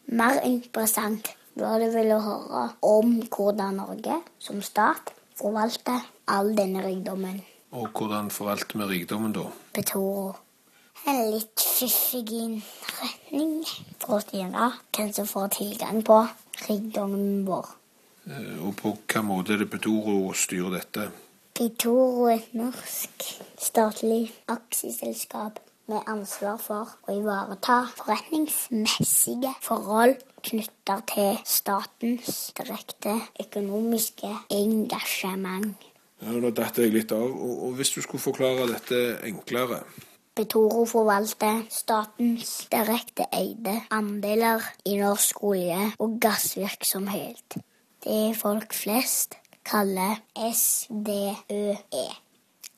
Mer 0.09 0.39
interessant 0.41 1.27
var 1.59 1.77
det 1.77 1.91
vel 1.93 2.15
å 2.15 2.19
høre 2.23 2.61
om 2.87 3.11
hvordan 3.29 3.77
Norge 3.77 4.15
som 4.41 4.61
stat 4.65 5.11
forvalter 5.37 6.01
all 6.33 6.55
denne 6.57 6.81
rikdommen. 6.81 7.43
Og 7.77 7.91
hvordan 7.93 8.31
forvalter 8.33 8.81
vi 8.81 8.87
rikdommen 8.89 9.35
da? 9.35 9.45
Petoro. 9.75 10.31
En 11.05 11.21
litt 11.29 11.61
fiffig 11.61 12.25
innretning 12.39 13.61
for 14.01 14.17
å 14.17 14.23
styre 14.23 14.71
hvem 14.97 15.13
som 15.13 15.29
får 15.29 15.53
tilgang 15.59 16.01
på 16.05 16.17
rikdommen 16.65 17.45
vår. 17.45 17.69
Eh, 18.25 18.57
Og 18.65 18.75
på 18.81 18.95
hvilken 18.95 19.29
måte 19.29 19.53
er 19.53 19.61
det 19.61 19.69
Petoro 19.69 20.33
styrer 20.33 20.79
dette? 20.79 21.11
Petoro 21.53 22.31
er 22.31 22.39
et 22.39 22.53
norsk 22.57 23.29
statlig 23.61 24.31
aksjeselskap 24.49 25.61
med 25.89 26.05
ansvar 26.07 26.59
for 26.61 26.91
å 27.07 27.15
ivareta 27.17 27.81
forretningsmessige 27.97 29.55
forhold 29.65 30.19
knyttet 30.45 31.07
til 31.13 31.39
statens 31.49 32.51
direkte 32.57 33.15
økonomiske 33.41 34.29
engasjement. 34.53 35.73
Ja, 36.19 36.35
Nå 36.35 36.51
datt 36.51 36.77
jeg 36.79 36.93
litt 36.93 37.11
av. 37.15 37.25
Og, 37.25 37.55
og 37.69 37.75
hvis 37.79 37.93
du 37.95 38.01
skulle 38.03 38.21
forklare 38.23 38.67
dette 38.69 39.01
enklere 39.27 39.83
Petoro 40.39 40.85
forvalter 40.87 41.65
statens 41.73 42.51
direkte 42.71 43.25
eide 43.35 43.73
andeler 43.91 44.63
i 44.87 44.93
norsk 44.95 45.41
olje- 45.43 45.89
og 45.99 46.15
gassvirksomhet. 46.23 47.57
Det 48.05 48.37
folk 48.39 48.71
flest 48.73 49.35
kaller 49.67 50.21
SDØE. 50.39 52.05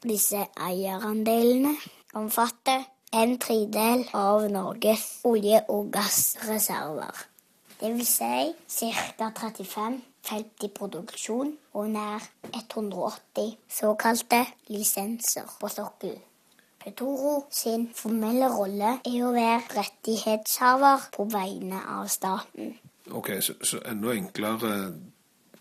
Disse 0.01 0.41
eierandelene 0.57 1.75
omfatter 2.17 2.87
en 3.11 3.37
tredel 3.39 4.05
av 4.15 4.45
Norges 4.51 5.19
olje- 5.27 5.65
og 5.67 5.91
gassreserver. 5.91 7.25
Vil 7.81 8.05
si 8.05 8.55
ca. 9.17 9.31
35 9.35 10.01
felt 10.23 10.63
i 10.63 10.69
produksjon 10.69 11.51
og 11.73 11.89
nær 11.89 12.23
180 12.53 13.57
såkalte 13.69 14.45
lisenser 14.69 15.49
på 15.59 15.67
sokkelen. 15.67 16.21
Petoro 16.81 17.47
sin 17.53 17.89
formelle 17.93 18.47
rolle 18.49 18.95
er 19.05 19.17
å 19.21 19.33
være 19.35 19.75
rettighetshaver 19.75 21.09
på 21.13 21.27
vegne 21.29 21.81
av 21.97 22.07
staten. 22.09 22.73
Ok, 23.11 23.35
så, 23.41 23.53
så 23.61 23.81
enda 23.85 24.15
enklere 24.15 24.71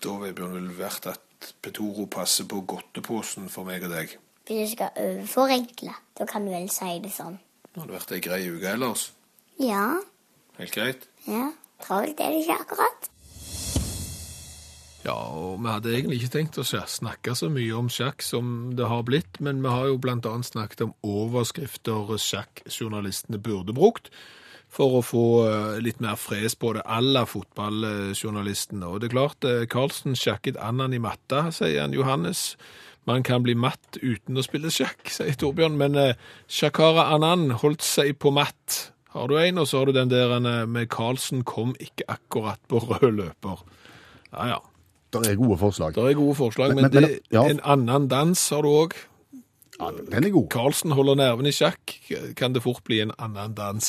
da, 0.00 0.14
Vebjørn, 0.23 0.54
ville 0.54 0.78
vært 0.78 1.11
at 1.12 1.52
Petoro 1.61 2.07
passer 2.07 2.47
på 2.49 2.62
godteposen 2.69 3.50
for 3.52 3.69
meg 3.69 3.85
og 3.85 3.92
deg. 3.92 4.16
Hvis 4.50 4.73
du 4.73 4.73
skal 4.73 4.97
overforenkle, 4.99 5.92
da 6.19 6.25
kan 6.26 6.42
du 6.42 6.50
vel 6.50 6.64
si 6.75 6.97
det 6.99 7.12
sånn. 7.14 7.37
Det 7.71 7.85
hadde 7.85 7.95
vært 7.95 8.14
ei 8.16 8.25
grei 8.25 8.40
uke 8.50 8.73
ellers. 8.73 9.04
Ja, 9.62 9.85
Helt 10.57 10.75
greit? 10.75 11.07
ja, 11.28 11.52
travelt 11.85 12.19
er 12.19 12.35
det 12.35 12.40
ikke 12.42 12.57
akkurat. 12.64 13.07
Ja, 15.04 15.14
og 15.14 15.62
vi 15.62 15.71
hadde 15.71 15.95
egentlig 15.95 16.19
ikke 16.19 16.33
tenkt 16.35 16.59
å 16.59 16.66
snakke 16.66 17.37
så 17.38 17.47
mye 17.52 17.78
om 17.78 17.87
sjakk 17.88 18.26
som 18.26 18.75
det 18.75 18.90
har 18.90 19.07
blitt, 19.07 19.38
men 19.38 19.62
vi 19.62 19.71
har 19.71 19.87
jo 19.87 20.02
blant 20.02 20.26
annet 20.26 20.50
snakket 20.50 20.83
om 20.88 20.92
overskrifter 21.07 22.11
sjakkjournalistene 22.19 23.38
burde 23.38 23.76
brukt 23.76 24.11
for 24.71 24.99
å 24.99 25.07
få 25.07 25.25
eh, 25.47 25.78
litt 25.83 26.02
mer 26.02 26.19
fres 26.19 26.59
på 26.59 26.75
det 26.75 26.83
alla 26.90 27.23
fotballjournalistene. 27.26 28.87
Og 28.90 28.99
det 29.00 29.12
er 29.12 29.14
klart, 29.14 29.40
Karlsen 29.47 29.71
Carlsen 29.71 30.19
sjakket 30.19 30.59
annan 30.59 30.95
i 30.95 31.02
matta, 31.02 31.52
sier 31.54 31.87
han 31.87 31.95
Johannes. 31.95 32.57
Man 33.09 33.23
kan 33.26 33.42
bli 33.42 33.54
matt 33.57 33.97
uten 34.02 34.37
å 34.38 34.42
spille 34.45 34.71
sjakk, 34.71 35.09
sier 35.11 35.35
Torbjørn, 35.40 35.76
men 35.80 35.97
eh, 35.99 36.14
Shakara 36.52 37.09
Annan 37.14 37.50
holdt 37.62 37.83
seg 37.83 38.19
på 38.21 38.30
matt. 38.37 38.92
Har 39.14 39.26
du 39.30 39.38
en, 39.40 39.59
og 39.59 39.66
så 39.66 39.80
har 39.80 39.87
du 39.90 39.92
den 39.97 40.11
der 40.12 40.37
eh, 40.37 40.66
med 40.71 40.90
Carlsen 40.92 41.42
kom 41.49 41.73
ikke 41.80 42.04
akkurat 42.12 42.61
på 42.71 42.78
rød 42.85 43.09
løper. 43.16 43.62
Ja, 44.33 44.47
ja. 44.52 44.59
Det 45.11 45.25
er 45.26 45.35
gode 45.40 45.57
forslag. 45.59 45.95
Det 45.97 46.04
er 46.12 46.14
gode 46.14 46.37
forslag, 46.38 46.75
men, 46.76 46.85
Men- 46.85 46.92
men- 46.95 47.02
det, 47.09 47.19
ja. 47.35 47.42
en 47.50 47.59
annen 47.64 48.07
dans 48.12 48.49
har 48.54 48.62
du 48.62 48.69
òg. 48.69 48.92
Ja, 49.80 49.88
den 49.96 50.26
er 50.28 50.32
god. 50.34 50.49
Carlsen 50.52 50.92
holder 50.92 51.16
nerven 51.16 51.49
i 51.49 51.52
sjakk, 51.56 51.94
kan 52.37 52.52
det 52.52 52.60
fort 52.66 52.82
bli 52.84 52.99
en 53.00 53.14
annen 53.16 53.54
dans. 53.56 53.88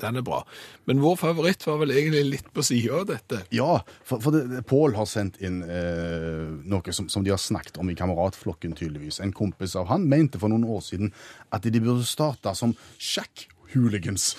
Den 0.00 0.16
er 0.16 0.24
bra. 0.24 0.40
Men 0.88 1.02
vår 1.04 1.18
favoritt 1.20 1.66
var 1.68 1.82
vel 1.82 1.92
egentlig 1.92 2.22
litt 2.30 2.48
på 2.56 2.64
sida 2.64 3.02
av 3.02 3.08
dette. 3.10 3.42
Ja, 3.52 3.82
for, 4.08 4.22
for 4.24 4.32
det, 4.32 4.62
Pål 4.70 4.96
har 4.96 5.08
sendt 5.10 5.36
inn 5.44 5.60
eh, 5.62 6.46
noe 6.64 6.96
som, 6.96 7.10
som 7.12 7.26
de 7.26 7.34
har 7.34 7.42
snakket 7.42 7.76
om 7.82 7.92
i 7.92 7.98
kameratflokken, 7.98 8.72
tydeligvis. 8.78 9.20
En 9.20 9.34
kompis 9.36 9.76
av 9.76 9.90
han 9.92 10.08
mente 10.08 10.40
for 10.40 10.52
noen 10.52 10.64
år 10.64 10.80
siden 10.88 11.12
at 11.52 11.68
de 11.68 11.84
burde 11.84 12.08
starte 12.08 12.56
som 12.56 12.72
sjakk-hooligans. 12.96 14.32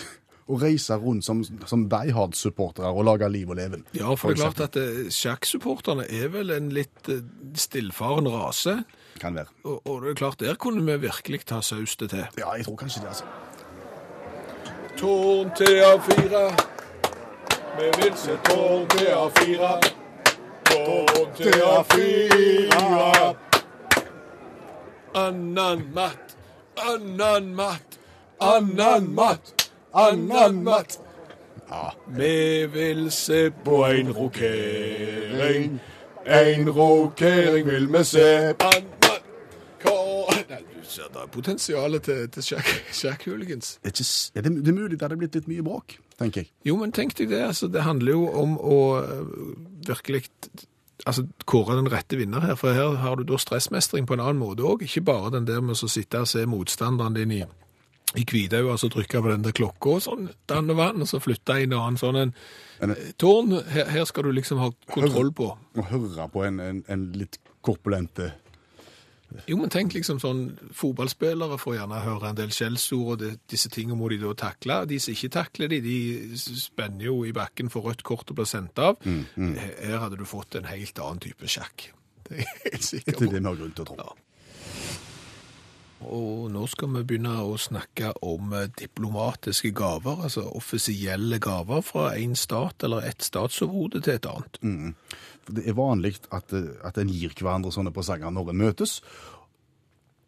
Og 0.48 0.62
reise 0.62 0.96
rundt 0.96 1.26
som, 1.28 1.42
som 1.68 1.90
Die-Hard-supportere 1.92 2.88
og 2.88 3.04
lage 3.04 3.28
liv 3.30 3.50
og 3.52 3.58
leven. 3.60 3.84
Ja, 3.98 4.14
for 4.16 4.32
det 4.32 4.40
er 4.40 4.54
klart 4.54 4.62
at 4.70 4.80
eh, 4.80 5.10
sjakksupporterne 5.12 6.06
er 6.08 6.32
vel 6.32 6.54
en 6.56 6.70
litt 6.72 7.12
eh, 7.12 7.20
stillfaren 7.60 8.30
rase. 8.32 8.78
Kan 9.20 9.36
være. 9.36 9.52
Og, 9.66 9.82
og 9.84 10.06
det 10.06 10.14
er 10.14 10.22
klart, 10.22 10.40
der 10.40 10.56
kunne 10.56 10.86
vi 10.88 10.96
virkelig 11.08 11.44
ta 11.52 11.60
saus 11.60 11.98
til. 12.00 12.16
Ja, 12.40 12.54
jeg 12.56 12.66
tror 12.70 12.80
kanskje 12.80 13.04
det, 13.04 13.12
altså. 13.12 13.26
Tårn 14.98 15.52
til 15.58 15.84
A4. 15.84 16.40
Vi 17.78 17.92
vil 18.02 18.16
se 18.18 18.38
tårn 18.48 18.88
til 18.90 19.12
A4. 19.14 19.74
Tårn 20.66 21.36
til 21.38 21.62
A4. 21.62 23.36
Annan 25.14 25.84
matt, 25.94 26.38
annan 26.78 27.56
matt, 27.56 28.00
annan 28.40 29.14
matt, 29.16 29.67
annan 29.98 30.64
matt. 30.64 31.00
Vi 32.18 32.66
vil 32.74 33.08
se 33.12 33.50
på 33.66 33.82
en 33.90 34.12
rokering. 34.16 35.80
En 36.28 36.70
rokering 36.70 37.68
vil 37.68 37.90
vi 37.92 38.04
se. 38.08 38.28
Nei, 40.48 40.62
du 40.74 40.84
ser 40.88 41.10
det 41.14 41.22
er 41.22 41.28
potensialet 41.32 42.02
til, 42.08 42.30
til 42.32 42.44
Jack, 42.52 42.70
sjakk-hooligans. 42.96 43.74
Det 43.84 43.90
er, 43.90 43.94
ikke, 43.96 44.04
s- 44.08 44.32
det, 44.36 44.44
det 44.64 44.72
er 44.72 44.76
mulig 44.78 44.96
det 44.98 45.02
hadde 45.06 45.18
blitt 45.20 45.36
litt 45.36 45.48
mye 45.52 45.64
bråk, 45.66 45.98
tenker 46.20 46.44
jeg. 46.46 46.52
Jo, 46.70 46.78
men 46.80 46.94
tenk 46.96 47.16
deg 47.20 47.30
det. 47.34 47.42
Altså, 47.50 47.68
det 47.72 47.84
handler 47.86 48.12
jo 48.16 48.24
om 48.42 48.56
å 48.58 48.78
øh, 49.02 49.28
virkelig 49.90 50.24
altså, 51.06 51.26
kåre 51.50 51.76
den 51.80 51.92
rette 51.92 52.20
vinner 52.20 52.44
her. 52.48 52.56
For 52.60 52.74
her 52.76 52.96
har 53.04 53.20
du 53.20 53.26
da 53.28 53.40
stressmestring 53.42 54.08
på 54.08 54.16
en 54.18 54.24
annen 54.24 54.40
måte 54.42 54.66
òg. 54.68 54.86
Ikke 54.88 55.04
bare 55.10 55.34
den 55.36 55.48
der 55.50 55.60
med 55.62 55.76
å 55.78 55.92
sitte 55.92 56.24
og 56.24 56.32
se 56.32 56.46
motstanderen 56.50 57.18
din 57.20 57.36
i, 57.40 57.42
i 58.18 58.26
Kvitau, 58.28 58.72
altså 58.74 58.90
trykka 58.92 59.22
på 59.22 59.32
den 59.32 59.46
der 59.46 59.56
klokka 59.56 59.98
og 59.98 60.04
sånn, 60.06 60.32
danne 60.50 60.76
vann, 60.78 61.04
og 61.04 61.10
så 61.10 61.22
flytta 61.24 61.60
en 61.62 61.76
annen 61.78 62.00
sånn 62.02 62.20
en 62.24 62.34
eh, 62.82 63.14
tårn. 63.22 63.60
Her, 63.70 63.92
her 63.94 64.10
skal 64.10 64.28
du 64.28 64.34
liksom 64.36 64.62
ha 64.62 64.72
kontroll 64.90 65.32
på. 65.36 65.52
Å 65.54 65.88
høre 65.92 66.28
på 66.34 66.44
en, 66.48 66.60
en, 66.64 66.84
en 66.92 67.08
litt 67.18 67.40
korpulente 67.66 68.32
Jo, 69.46 69.58
men 69.60 69.72
tenk 69.74 69.92
liksom 69.98 70.22
sånn, 70.24 70.44
fotballspillere 70.76 71.58
får 71.60 71.76
gjerne 71.80 72.04
høre 72.06 72.30
en 72.30 72.38
del 72.38 72.54
skjellsord, 72.56 73.10
og 73.16 73.18
det, 73.24 73.34
disse 73.52 73.72
tingene 73.74 74.00
må 74.00 74.10
de 74.14 74.22
da 74.22 74.32
takle. 74.40 74.80
De 74.88 75.00
som 75.04 75.14
ikke 75.14 75.34
takler 75.36 75.74
de, 75.74 75.82
de 75.84 75.98
spenner 76.40 77.10
jo 77.10 77.20
i 77.28 77.36
bakken 77.36 77.72
for 77.74 77.90
rødt 77.90 78.06
kort 78.08 78.32
og 78.32 78.40
blir 78.40 78.48
sendt 78.50 78.80
av. 78.80 79.02
Her 79.04 79.76
her 79.84 80.00
hadde 80.06 80.22
du 80.22 80.26
fått 80.30 80.56
en 80.60 80.70
helt 80.72 81.04
annen 81.04 81.22
type 81.28 81.52
sjakk. 81.52 81.90
Det 82.28 82.42
er 82.42 82.44
jeg 82.44 82.64
helt 82.64 82.84
sikker 82.84 83.14
etter 83.14 83.28
er 83.28 83.36
det 83.36 83.40
vi 83.40 83.48
har 83.48 83.60
grunn 83.62 83.76
til 83.76 83.86
å 83.86 83.92
tro. 83.92 84.00
Ja. 84.04 84.27
Og 86.06 86.52
nå 86.54 86.66
skal 86.70 86.92
vi 86.94 87.04
begynne 87.10 87.34
å 87.42 87.56
snakke 87.58 88.12
om 88.26 88.52
eh, 88.54 88.68
diplomatiske 88.78 89.72
gaver, 89.76 90.22
altså 90.28 90.46
offisielle 90.58 91.40
gaver 91.42 91.82
fra 91.86 92.12
en 92.16 92.36
stat 92.38 92.86
eller 92.86 93.08
et 93.10 93.26
statsoverhode 93.26 94.04
til 94.06 94.14
et 94.14 94.30
annet. 94.30 94.60
For 95.48 95.58
Det 95.58 95.66
er 95.66 95.80
vanlig 95.80 96.14
at, 96.36 96.54
eh, 96.54 96.76
at 96.86 97.02
en 97.02 97.10
gir 97.10 97.34
hverandre 97.34 97.74
sånne 97.74 97.96
presanger 97.96 98.34
når 98.34 98.54
en 98.54 98.62
møtes. 98.62 99.00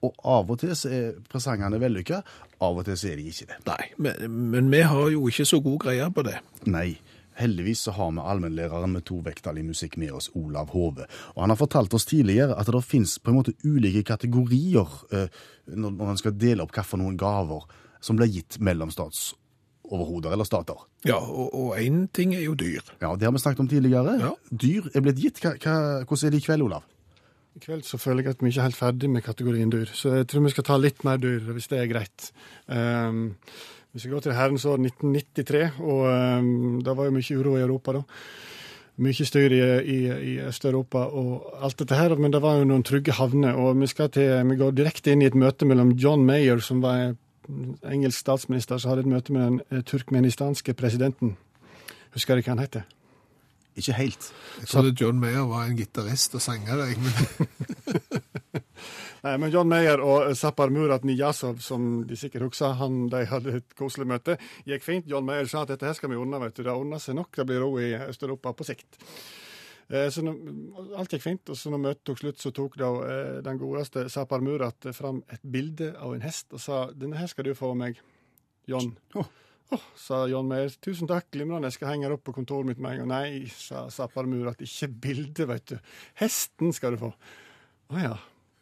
Og 0.01 0.15
av 0.23 0.49
og 0.49 0.61
til 0.61 0.71
er 0.87 1.17
presangene 1.29 1.79
vellykka, 1.81 2.21
av 2.63 2.77
og 2.79 2.87
til 2.87 3.11
er 3.11 3.19
de 3.19 3.29
ikke 3.29 3.49
det. 3.51 3.59
Nei, 3.67 3.85
men, 3.97 4.41
men 4.55 4.71
vi 4.71 4.81
har 4.87 5.09
jo 5.11 5.27
ikke 5.27 5.47
så 5.47 5.59
god 5.63 5.79
greie 5.85 6.09
på 6.15 6.23
det. 6.25 6.37
Nei. 6.71 6.93
Heldigvis 7.39 7.85
så 7.87 7.93
har 7.95 8.11
vi 8.11 8.23
allmennlæreren 8.31 8.91
med 8.91 9.05
to 9.07 9.21
vekttall 9.23 9.61
i 9.61 9.63
musikk 9.63 9.95
med 10.01 10.11
oss, 10.17 10.29
Olav 10.35 10.73
Hove. 10.75 11.07
Og 11.35 11.43
han 11.43 11.53
har 11.53 11.59
fortalt 11.59 11.93
oss 11.95 12.07
tidligere 12.09 12.57
at 12.59 12.67
det 12.67 12.83
finnes 12.83 13.17
på 13.23 13.31
en 13.31 13.39
måte 13.39 13.55
ulike 13.63 14.03
kategorier 14.07 14.97
eh, 15.15 15.29
når 15.69 15.95
når 15.95 16.11
man 16.11 16.19
skal 16.19 16.35
dele 16.35 16.65
opp 16.65 16.75
hvilke 16.75 17.15
gaver 17.19 17.67
som 18.01 18.19
blir 18.19 18.31
gitt 18.31 18.59
mellom 18.63 18.91
statsoverhoder 18.91 20.33
eller 20.35 20.47
stater. 20.47 20.85
Ja, 21.07 21.19
og 21.19 21.75
én 21.79 22.07
ting 22.11 22.35
er 22.35 22.43
jo 22.43 22.55
dyr. 22.59 22.83
Ja, 23.01 23.15
Det 23.15 23.27
har 23.27 23.31
vi 23.31 23.39
snakket 23.39 23.59
om 23.59 23.67
tidligere. 23.67 24.19
Ja. 24.19 24.33
Dyr 24.51 24.89
er 24.93 25.01
blitt 25.01 25.19
gitt. 25.19 25.39
Hva, 25.43 25.55
hva, 25.55 26.03
hvordan 26.03 26.27
er 26.27 26.31
det 26.31 26.41
i 26.41 26.47
kveld, 26.47 26.63
Olav? 26.67 26.83
I 27.55 27.59
kveld 27.63 27.83
så 27.83 27.97
føler 27.97 28.23
jeg 28.23 28.35
at 28.35 28.43
vi 28.43 28.51
ikke 28.51 28.61
er 28.61 28.69
helt 28.69 28.77
ferdig 28.77 29.09
med 29.09 29.23
kategorien 29.25 29.71
dyr, 29.73 29.89
så 29.91 30.19
jeg 30.19 30.27
tror 30.29 30.45
vi 30.45 30.53
skal 30.53 30.67
ta 30.67 30.77
litt 30.77 31.03
mer 31.03 31.17
dyr, 31.19 31.41
hvis 31.55 31.67
det 31.71 31.79
er 31.81 31.89
greit. 31.91 32.29
Um, 32.67 33.33
vi 33.93 34.09
går 34.09 34.21
til 34.21 34.35
herrens 34.37 34.65
år 34.69 34.77
1993, 34.77 35.79
og 35.79 36.03
um, 36.05 36.81
det 36.85 36.93
var 36.97 37.09
jo 37.09 37.15
mye 37.15 37.37
uro 37.39 37.55
i 37.57 37.63
Europa 37.63 37.95
da. 37.97 38.03
Mye 38.99 39.25
styr 39.25 39.53
i, 39.55 39.61
i, 39.79 39.97
i 40.33 40.33
Øst-Europa 40.43 41.05
og 41.15 41.63
alt 41.63 41.79
dette 41.79 41.95
her, 41.95 42.15
men 42.19 42.33
det 42.33 42.41
var 42.43 42.59
jo 42.59 42.67
noen 42.67 42.83
trygge 42.83 43.15
havner. 43.15 43.55
Og 43.55 43.79
vi, 43.79 43.87
skal 43.87 44.11
til, 44.11 44.33
vi 44.49 44.59
går 44.59 44.75
direkte 44.75 45.13
inn 45.15 45.23
i 45.23 45.29
et 45.29 45.37
møte 45.39 45.65
mellom 45.65 45.93
John 45.95 46.25
Mayer, 46.27 46.59
som 46.59 46.83
var 46.83 47.15
engelsk 47.87 48.19
statsminister, 48.19 48.77
som 48.77 48.91
hadde 48.91 49.07
et 49.07 49.13
møte 49.13 49.33
med 49.33 49.45
den 49.45 49.61
eh, 49.71 49.83
turkmenistanske 49.87 50.75
presidenten. 50.77 51.37
Husker 52.13 52.35
dere 52.35 52.45
hva 52.45 52.57
han 52.57 52.65
heter? 52.65 52.85
Ikke 53.79 53.95
helt. 53.95 54.29
Jeg 54.59 54.67
trodde 54.67 54.95
John 54.99 55.19
Mayer 55.21 55.47
var 55.47 55.63
en 55.69 55.77
gitarist 55.79 56.35
og 56.35 56.43
sanger, 56.43 56.83
jeg, 56.83 56.99
men 56.99 57.47
Nei, 59.25 59.35
men 59.41 59.51
John 59.51 59.67
Meyer 59.67 59.99
og 60.03 60.31
Zappar 60.39 60.71
Murat 60.71 61.03
Niyazov, 61.07 61.59
som 61.63 61.89
de 62.07 62.15
sikkert 62.19 62.47
husker, 62.47 62.77
han, 62.79 63.01
de 63.11 63.25
hadde 63.27 63.57
et 63.59 63.75
koselig 63.79 64.07
møte. 64.07 64.37
Gikk 64.69 64.85
fint. 64.85 65.09
John 65.11 65.27
Meyer 65.27 65.49
sa 65.49 65.65
at 65.65 65.73
dette 65.73 65.87
her 65.87 65.97
skal 65.97 66.13
vi 66.13 66.19
ordne, 66.19 66.39
vet 66.43 66.55
du. 66.55 66.63
Det 66.63 66.73
ordner 66.73 67.03
seg 67.03 67.17
nok. 67.19 67.33
Det 67.35 67.47
blir 67.49 67.63
ro 67.63 67.73
i 67.81 67.91
Øst-Europa 67.99 68.55
på 68.55 68.67
sikt. 68.69 68.99
Eh, 69.89 70.07
så 70.13 70.21
når, 70.21 70.37
alt 71.01 71.15
gikk 71.15 71.25
fint, 71.25 71.49
og 71.49 71.57
så 71.57 71.73
når 71.73 71.83
møtet 71.87 72.05
tok 72.05 72.21
slutt, 72.21 72.39
så 72.43 72.53
tok 72.55 72.77
da 72.79 72.93
eh, 73.09 73.35
den 73.45 73.59
godeste 73.59 74.05
Zappar 74.13 74.43
Murat 74.45 74.89
fram 74.93 75.23
et 75.33 75.41
bilde 75.41 75.91
av 75.97 76.13
en 76.13 76.25
hest 76.25 76.53
og 76.53 76.61
sa 76.61 76.85
'denne 76.93 77.17
her 77.17 77.27
skal 77.31 77.49
du 77.49 77.55
få 77.57 77.73
av 77.73 77.79
meg, 77.83 78.01
John'. 78.69 78.95
Åh. 79.15 79.35
Oh, 79.71 79.81
sa 79.95 80.27
John 80.27 80.47
Meyer. 80.49 80.69
'Tusen 80.69 81.09
takk, 81.09 81.27
glimrende, 81.31 81.69
jeg 81.69 81.77
skal 81.77 81.91
henge 81.91 82.07
den 82.07 82.17
opp 82.17 82.23
på 82.23 82.33
kontoret 82.33 82.65
mitt 82.65 82.79
med 82.79 82.91
en 82.91 82.97
gang'. 82.99 83.09
'Nei', 83.09 83.49
sa 83.49 83.89
Zappar 83.89 84.25
Murat, 84.25 84.61
'ikke 84.61 84.93
bildet, 85.01 85.47
vet 85.47 85.65
du. 85.65 85.77
Hesten 86.21 86.73
skal 86.73 86.93
du 86.93 86.97
få'. 86.97 87.13
Å 87.89 87.97
ja, 87.97 88.17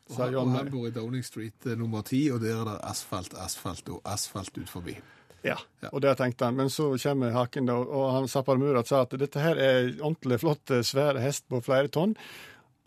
og 0.09 0.17
her 0.17 0.37
han 0.39 0.51
Meyer. 0.53 0.69
bor 0.71 0.87
i 0.87 0.91
Downing 0.91 1.23
Street 1.25 1.65
eh, 1.67 1.75
nummer 1.77 2.01
ti, 2.07 2.29
og 2.31 2.41
der 2.41 2.55
er 2.61 2.65
det 2.65 2.77
asfalt, 2.83 3.33
asfalt 3.37 3.89
og 3.89 4.01
asfalt 4.05 4.57
ut 4.57 4.69
forbi. 4.69 4.97
Ja, 5.43 5.55
Ja. 5.83 5.89
og 5.93 6.01
det 6.01 6.17
tenkte 6.17 6.45
han. 6.45 6.55
Men 6.55 6.69
så 6.69 6.89
kommer 7.03 7.31
haken, 7.31 7.65
da, 7.69 7.73
og 7.77 8.11
han 8.13 8.27
Sapar 8.27 8.57
Murat 8.57 8.87
sa 8.87 9.01
at 9.05 9.11
dette 9.19 9.39
her 9.39 9.55
er 9.55 9.91
ordentlig 10.01 10.39
flott, 10.41 10.65
svær 10.65 10.83
svære 10.83 11.21
hest 11.21 11.45
på 11.49 11.61
flere 11.63 11.87
tonn, 11.87 12.15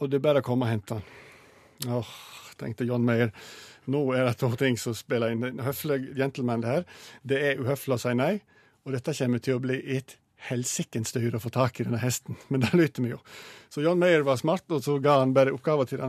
og 0.01 0.11
det 0.11 0.19
er 0.19 0.25
bare 0.27 0.41
å 0.43 0.45
komme 0.45 0.67
og 0.67 0.71
hente 0.73 0.95
han. 0.99 1.03
Åh, 2.01 2.07
tenkte 2.59 2.85
John 2.85 3.05
Meyer. 3.05 3.31
Nå 3.87 4.03
er 4.15 4.27
det 4.29 4.37
to 4.39 4.51
ting 4.61 4.77
som 4.79 4.95
spiller 4.95 5.31
inn. 5.33 5.45
En 5.45 5.59
høflig 5.65 6.15
gentleman, 6.17 6.61
det 6.61 6.69
her. 6.69 6.85
Det 7.25 7.39
er 7.43 7.61
uhøflig 7.63 7.95
å 7.97 8.01
si 8.03 8.13
nei, 8.15 8.41
og 8.85 8.93
dette 8.93 9.15
kommer 9.17 9.39
til 9.41 9.57
å 9.57 9.63
bli 9.65 9.79
et 9.97 10.17
helsikens 10.48 11.12
styr 11.12 11.35
å 11.37 11.40
få 11.42 11.53
tak 11.55 11.81
i 11.81 11.87
denne 11.87 12.00
hesten. 12.03 12.38
Men 12.53 12.64
det 12.64 12.72
lytter 12.79 13.05
vi 13.05 13.12
jo. 13.14 13.20
Så 13.70 13.85
John 13.85 14.00
Mayer 14.03 14.24
var 14.26 14.40
smart, 14.40 14.64
og 14.74 14.83
så 14.85 14.96
ga 15.03 15.20
han 15.20 15.35
bare 15.37 15.53
oppgaver 15.55 15.87
til, 15.90 16.03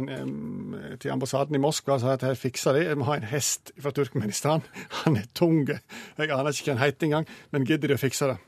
til 1.02 1.14
ambassaden 1.14 1.58
i 1.58 1.62
Moskva. 1.62 1.98
og 1.98 2.06
sa 2.06 2.16
at 2.16 2.26
her 2.26 2.40
fikser 2.40 2.78
de. 2.78 2.86
Jeg 2.88 2.98
må 2.98 3.10
ha 3.10 3.20
en 3.20 3.28
hest 3.30 3.74
fra 3.78 3.94
Turkmenistan. 3.96 4.66
Han 5.04 5.20
er 5.20 5.28
tung. 5.38 5.68
Jeg 5.68 6.32
aner 6.32 6.56
ikke 6.56 6.72
hva 6.72 6.80
han 6.80 6.86
heter 6.86 7.10
engang, 7.10 7.30
men 7.52 7.68
gidder 7.68 7.92
de 7.92 8.00
å 8.00 8.02
fikse 8.02 8.32
det? 8.32 8.40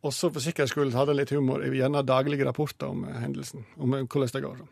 Og 0.00 0.14
så 0.16 0.30
for 0.32 0.40
sikkerhets 0.40 0.72
skyld 0.72 0.94
hadde 0.96 1.12
litt 1.12 1.32
humor, 1.34 1.60
gjerne 1.60 2.00
daglige 2.08 2.46
rapporter 2.48 2.88
om 2.88 3.04
eh, 3.04 3.18
hendelsen. 3.20 3.66
om 3.76 3.94
eh, 3.94 4.06
hvordan 4.06 4.32
det 4.32 4.44
går. 4.46 4.62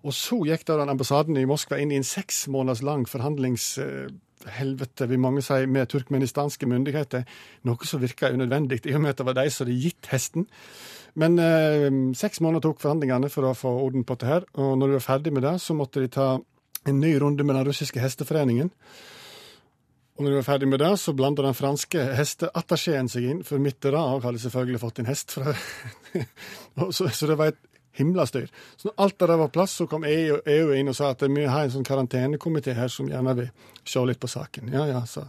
Og 0.00 0.16
så 0.16 0.40
gikk 0.48 0.64
da 0.68 0.78
den 0.80 0.92
ambassaden 0.94 1.36
i 1.36 1.44
Moskva 1.48 1.80
inn 1.82 1.92
i 1.92 1.98
en 2.00 2.06
seks 2.06 2.46
måneders 2.48 2.84
lang 2.86 3.04
forhandlingshelvete, 4.40 5.08
vil 5.08 5.20
mange 5.20 5.42
si, 5.42 5.66
med 5.66 5.88
turkmenistanske 5.88 6.66
myndigheter. 6.66 7.24
Noe 7.68 7.86
som 7.86 8.00
virka 8.00 8.32
unødvendig, 8.32 8.80
i 8.86 8.94
og 8.94 9.02
med 9.02 9.10
at 9.10 9.18
det 9.18 9.26
var 9.26 9.38
de 9.38 9.50
som 9.50 9.66
hadde 9.66 9.80
gitt 9.80 10.10
hesten. 10.12 10.46
Men 11.14 11.38
eh, 11.38 11.90
seks 12.14 12.40
måneder 12.40 12.68
tok 12.68 12.80
forhandlingene 12.80 13.30
for 13.30 13.48
å 13.48 13.54
få 13.54 13.70
orden 13.84 14.04
på 14.04 14.16
det 14.20 14.28
her. 14.28 14.44
Og 14.54 14.76
når 14.78 14.86
de 14.86 14.98
var 14.98 15.06
ferdig 15.06 15.32
med 15.32 15.42
det, 15.42 15.58
så 15.60 15.74
måtte 15.74 16.00
de 16.00 16.08
ta 16.08 16.38
en 16.88 17.00
ny 17.00 17.16
runde 17.20 17.44
med 17.44 17.56
den 17.56 17.66
russiske 17.66 18.00
hesteforeningen. 18.00 18.70
Og 20.16 20.24
når 20.24 20.30
de 20.30 20.38
var 20.42 20.48
ferdig 20.50 20.68
med 20.68 20.80
det, 20.82 20.92
så 21.00 21.14
blanda 21.16 21.42
den 21.46 21.56
franske 21.56 22.02
hesteattachéen 22.18 23.08
seg 23.08 23.26
inn, 23.26 23.42
for 23.44 23.62
Mitterrand 23.62 24.24
hadde 24.24 24.42
selvfølgelig 24.42 24.80
fått 24.82 25.00
en 25.00 25.08
hest. 25.08 25.32
Fra 25.32 25.54
så, 26.96 27.08
så 27.08 27.28
det 27.30 27.38
var 27.40 27.52
et 27.52 27.60
himla 27.92 28.26
styr. 28.26 28.48
Så 28.76 28.88
når 28.88 28.94
alt 29.04 29.18
det 29.18 29.28
der 29.32 29.40
var 29.42 29.52
plass, 29.54 29.74
så 29.80 29.86
kom 29.90 30.04
EU, 30.06 30.38
EU 30.46 30.72
inn 30.76 30.90
og 30.90 30.96
sa 30.96 31.10
at 31.14 31.22
vi 31.26 31.44
har 31.44 31.66
en 31.66 31.74
sånn 31.74 31.86
karantenekomité 31.86 32.74
her 32.78 32.90
som 32.92 33.10
gjerne 33.10 33.36
vil 33.38 33.50
se 33.84 34.02
litt 34.06 34.20
på 34.22 34.30
saken. 34.30 34.72
Ja, 34.74 34.86
ja, 34.88 35.04
så. 35.06 35.26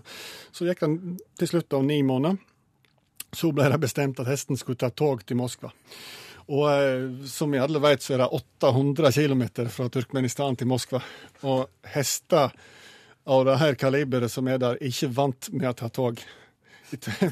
så 0.52 0.68
gikk 0.68 0.84
den 0.86 0.98
til 1.40 1.52
slutt 1.54 1.74
av 1.78 1.86
ni 1.88 2.02
måneder. 2.06 2.40
Så 3.32 3.54
ble 3.56 3.70
det 3.72 3.80
bestemt 3.80 4.20
at 4.20 4.28
hesten 4.28 4.60
skulle 4.60 4.80
ta 4.82 4.92
tog 4.92 5.24
til 5.26 5.40
Moskva. 5.40 5.72
Og 6.52 6.66
eh, 6.68 7.26
som 7.32 7.54
vi 7.54 7.62
alle 7.64 7.80
vet, 7.80 8.04
så 8.04 8.18
er 8.18 8.26
det 8.26 8.32
800 8.36 9.14
km 9.16 9.44
fra 9.72 9.88
Turkmenistan 9.88 10.58
til 10.60 10.68
Moskva. 10.68 11.00
Og 11.48 11.70
hester 11.94 12.52
av 13.32 13.46
det 13.48 13.58
her 13.62 13.78
kaliberet 13.80 14.34
som 14.34 14.50
er 14.52 14.60
der, 14.60 14.76
er 14.76 14.92
ikke 14.92 15.12
vant 15.16 15.52
med 15.54 15.70
å 15.70 15.78
ta 15.78 15.90
tog. 15.94 16.20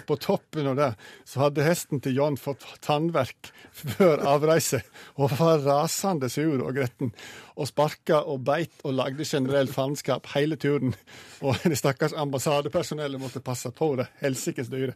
På 0.07 0.15
toppen 0.15 0.67
av 0.67 0.75
det 0.79 0.89
så 1.27 1.45
hadde 1.45 1.65
hesten 1.65 2.01
til 2.03 2.15
John 2.17 2.37
fått 2.39 2.65
tannverk 2.85 3.51
før 3.71 4.23
avreise 4.27 4.81
og 5.19 5.33
var 5.39 5.63
rasende 5.65 6.29
sur 6.31 6.61
og 6.63 6.75
gretten. 6.77 7.11
Og 7.59 7.67
sparka 7.67 8.21
og 8.31 8.45
beit 8.47 8.83
og 8.87 8.95
lagde 8.95 9.27
generell 9.27 9.67
faenskap 9.71 10.29
hele 10.33 10.55
turen. 10.59 10.93
Og 11.43 11.59
det 11.65 11.79
stakkars 11.79 12.15
ambassadepersonellet 12.15 13.19
måtte 13.21 13.43
passe 13.43 13.71
på 13.75 13.91
det 13.99 14.07
helsikes 14.21 14.71
dyret. 14.71 14.95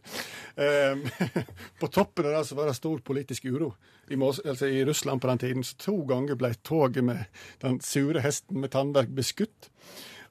Um, 0.56 1.04
på 1.82 1.92
toppen 1.92 2.30
av 2.30 2.38
det 2.38 2.46
så 2.48 2.60
var 2.60 2.72
det 2.72 2.78
stor 2.80 3.04
politisk 3.04 3.46
uro 3.52 3.74
i, 4.10 4.16
Mos 4.16 4.40
altså 4.46 4.68
i 4.72 4.86
Russland 4.86 5.22
på 5.22 5.28
den 5.32 5.44
tiden. 5.44 5.64
Så 5.68 5.78
to 5.80 5.98
ganger 6.08 6.40
ble 6.40 6.54
toget 6.64 7.04
med 7.04 7.26
den 7.64 7.80
sure 7.84 8.24
hesten 8.24 8.64
med 8.64 8.72
tannverk 8.76 9.12
beskutt. 9.16 9.72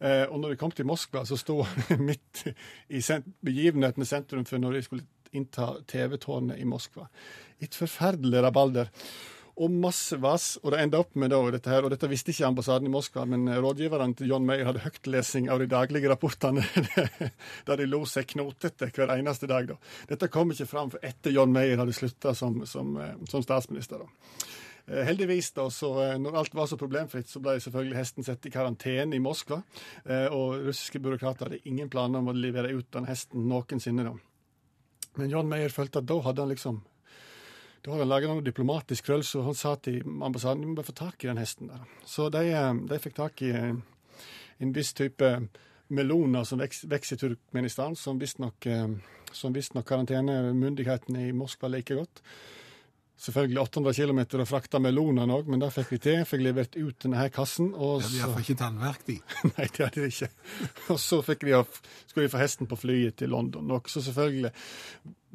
Eh, 0.03 0.25
og 0.27 0.41
når 0.43 0.55
de 0.55 0.59
kom 0.59 0.73
til 0.75 0.89
Moskva, 0.89 1.23
så 1.29 1.39
sto 1.39 1.61
han 1.63 2.07
midt 2.11 2.47
i 2.91 3.03
begivenhetene 3.47 4.09
sentrum 4.09 4.47
for 4.49 4.63
når 4.63 4.79
de 4.79 4.87
skulle 4.89 5.07
innta 5.33 5.77
TV-tårnet 5.89 6.59
i 6.61 6.67
Moskva. 6.69 7.07
Et 7.63 7.75
forferdelig 7.75 8.43
rabalder. 8.43 8.91
Og 9.63 9.69
masse 9.71 10.17
vas. 10.17 10.47
Og 10.63 10.73
det 10.73 10.81
enda 10.81 11.03
opp 11.03 11.15
med 11.21 11.31
da, 11.31 11.39
dette 11.53 11.71
her, 11.71 11.85
og 11.85 11.93
dette 11.93 12.09
visste 12.09 12.33
ikke 12.33 12.49
ambassaden 12.49 12.89
i 12.89 12.93
Moskva, 12.93 13.27
men 13.29 13.45
rådgiveren 13.45 13.65
rådgiverne 13.67 14.17
til 14.19 14.33
John 14.33 14.47
Mayer 14.49 14.71
hadde 14.71 14.85
høytlesing 14.85 15.51
av 15.53 15.61
de 15.61 15.69
daglige 15.71 16.11
rapportene, 16.11 16.65
der 17.69 17.81
de 17.81 17.89
lo 17.89 18.03
seg 18.09 18.31
knotete 18.33 18.89
hver 18.97 19.13
eneste 19.19 19.49
dag. 19.51 19.69
da. 19.69 19.77
Dette 20.09 20.31
kom 20.33 20.53
ikke 20.53 20.71
fram 20.71 20.93
for 20.95 21.05
etter 21.05 21.37
John 21.37 21.53
Mayer 21.53 21.85
hadde 21.85 21.95
slutta 21.97 22.35
som, 22.35 22.65
som, 22.67 22.97
eh, 22.97 23.15
som 23.31 23.45
statsminister. 23.45 24.03
da. 24.03 24.51
Eh, 24.87 25.05
Heldigvis, 25.07 25.53
da, 25.53 25.69
så 25.71 25.93
eh, 26.03 26.19
når 26.19 26.39
alt 26.39 26.55
var 26.55 26.67
så 26.67 26.79
problemfritt, 26.81 27.31
så 27.31 27.41
ble 27.43 27.59
selvfølgelig 27.63 27.99
hesten 27.99 28.27
satt 28.27 28.47
i 28.47 28.53
karantene 28.53 29.17
i 29.17 29.23
Moskva. 29.23 29.63
Eh, 30.05 30.27
Og 30.33 30.67
russiske 30.69 31.01
byråkrater 31.03 31.49
hadde 31.49 31.63
ingen 31.69 31.91
planer 31.91 32.19
om 32.23 32.33
å 32.33 32.37
levere 32.37 32.73
ut 32.75 32.91
den 32.93 33.07
hesten 33.07 33.47
noensinne. 33.49 34.05
da. 34.05 34.15
Men 35.17 35.31
John 35.31 35.49
Meyer 35.49 35.69
følte 35.69 36.01
at 36.01 36.09
da 36.09 36.21
hadde 36.25 36.43
han 36.43 36.53
liksom 36.55 36.83
da 37.83 37.91
hadde 37.91 38.05
han 38.05 38.13
laget 38.13 38.31
noe 38.31 38.45
diplomatisk 38.47 39.09
krøll, 39.09 39.25
så 39.27 39.41
han 39.43 39.57
sa 39.59 39.75
til 39.75 40.05
ambassaden 40.23 40.61
vi 40.63 40.69
må 40.71 40.77
bare 40.79 40.87
få 40.87 40.95
tak 40.95 41.25
i 41.25 41.27
den 41.27 41.41
hesten. 41.43 41.67
der. 41.67 41.81
Så 42.07 42.29
de, 42.31 42.45
de 42.87 42.99
fikk 43.03 43.17
tak 43.17 43.43
i 43.43 43.51
en 43.51 44.73
viss 44.73 44.93
type 44.95 45.31
meloner 45.91 46.45
som 46.47 46.63
vokser 46.63 47.17
i 47.17 47.19
Turkmenistan, 47.19 47.97
som 47.99 48.21
visstnok 48.23 48.69
visst 49.57 49.75
karantenemyndighetene 49.75 51.27
i 51.27 51.35
Moskva 51.35 51.73
liker 51.75 51.99
godt. 51.99 52.23
Selvfølgelig 53.23 53.61
800 53.63 53.95
km 53.95 54.21
å 54.43 54.47
frakte 54.51 54.81
melonene 54.83 55.37
òg, 55.37 55.47
men 55.47 55.61
det 55.63 55.69
fikk 55.77 55.93
vi 55.95 55.99
til. 56.03 56.25
Fikk 56.27 56.43
levert 56.43 56.75
ut 56.75 56.97
denne 57.05 57.21
her 57.21 57.29
kassen. 57.31 57.69
Og 57.75 58.01
Det 58.01 58.09
er 58.09 58.11
så, 58.11 58.19
iallfall 58.19 58.43
ikke 58.43 58.59
tannverk, 58.59 59.03
de. 59.07 59.19
nei, 59.53 59.67
det 59.69 59.85
hadde 59.85 60.03
de 60.03 60.09
ikke. 60.11 60.31
Og 60.91 60.99
så 60.99 61.21
av- 61.23 61.81
skulle 62.11 62.25
vi 62.27 62.33
få 62.33 62.41
hesten 62.43 62.67
på 62.71 62.79
flyet 62.81 63.21
til 63.23 63.31
London. 63.31 63.71
Som 63.87 64.03
selvfølgelig 64.09 64.51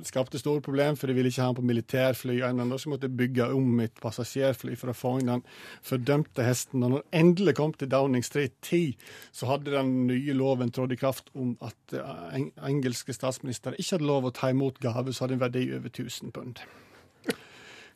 skapte 0.05 0.37
store 0.37 0.61
problemer, 0.61 0.97
for 0.99 1.07
de 1.09 1.15
ville 1.17 1.31
ikke 1.31 1.41
ha 1.41 1.47
den 1.47 1.57
på 1.57 1.65
militærfly. 1.69 2.35
ennå, 2.45 2.77
Så 2.77 2.91
måtte 2.91 3.07
de 3.07 3.17
bygge 3.17 3.47
om 3.55 3.79
et 3.79 3.95
passasjerfly 4.03 4.75
for 4.77 4.91
å 4.91 4.95
få 4.97 5.13
inn 5.21 5.31
den 5.31 5.45
fordømte 5.87 6.43
hesten. 6.45 6.83
Og 6.83 6.91
når 6.91 7.05
den 7.05 7.21
endelig 7.21 7.55
kom 7.55 7.71
til 7.73 7.89
Downing 7.89 8.25
Street 8.27 8.53
10, 8.67 8.97
så 9.31 9.47
hadde 9.47 9.71
den 9.73 9.93
nye 10.11 10.35
loven 10.37 10.69
trådt 10.75 10.91
i 10.91 10.99
kraft 10.99 11.31
om 11.33 11.55
at 11.65 11.95
eh, 11.97 12.35
engelske 12.67 13.15
statsminister 13.15 13.79
ikke 13.79 13.95
hadde 13.95 14.11
lov 14.11 14.27
å 14.27 14.33
ta 14.35 14.51
imot 14.51 14.77
gave 14.83 15.13
som 15.15 15.25
hadde 15.25 15.39
en 15.39 15.45
verdi 15.47 15.65
over 15.71 15.87
1000 15.89 16.35
pund. 16.35 16.61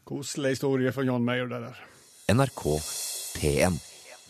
Koselig 0.07 0.55
historie 0.55 0.91
for 0.95 1.07
John 1.07 1.23
Mayer, 1.25 1.47
det 1.51 1.61
der. 1.63 1.79
NRK 2.33 2.63
P1. 3.37 3.79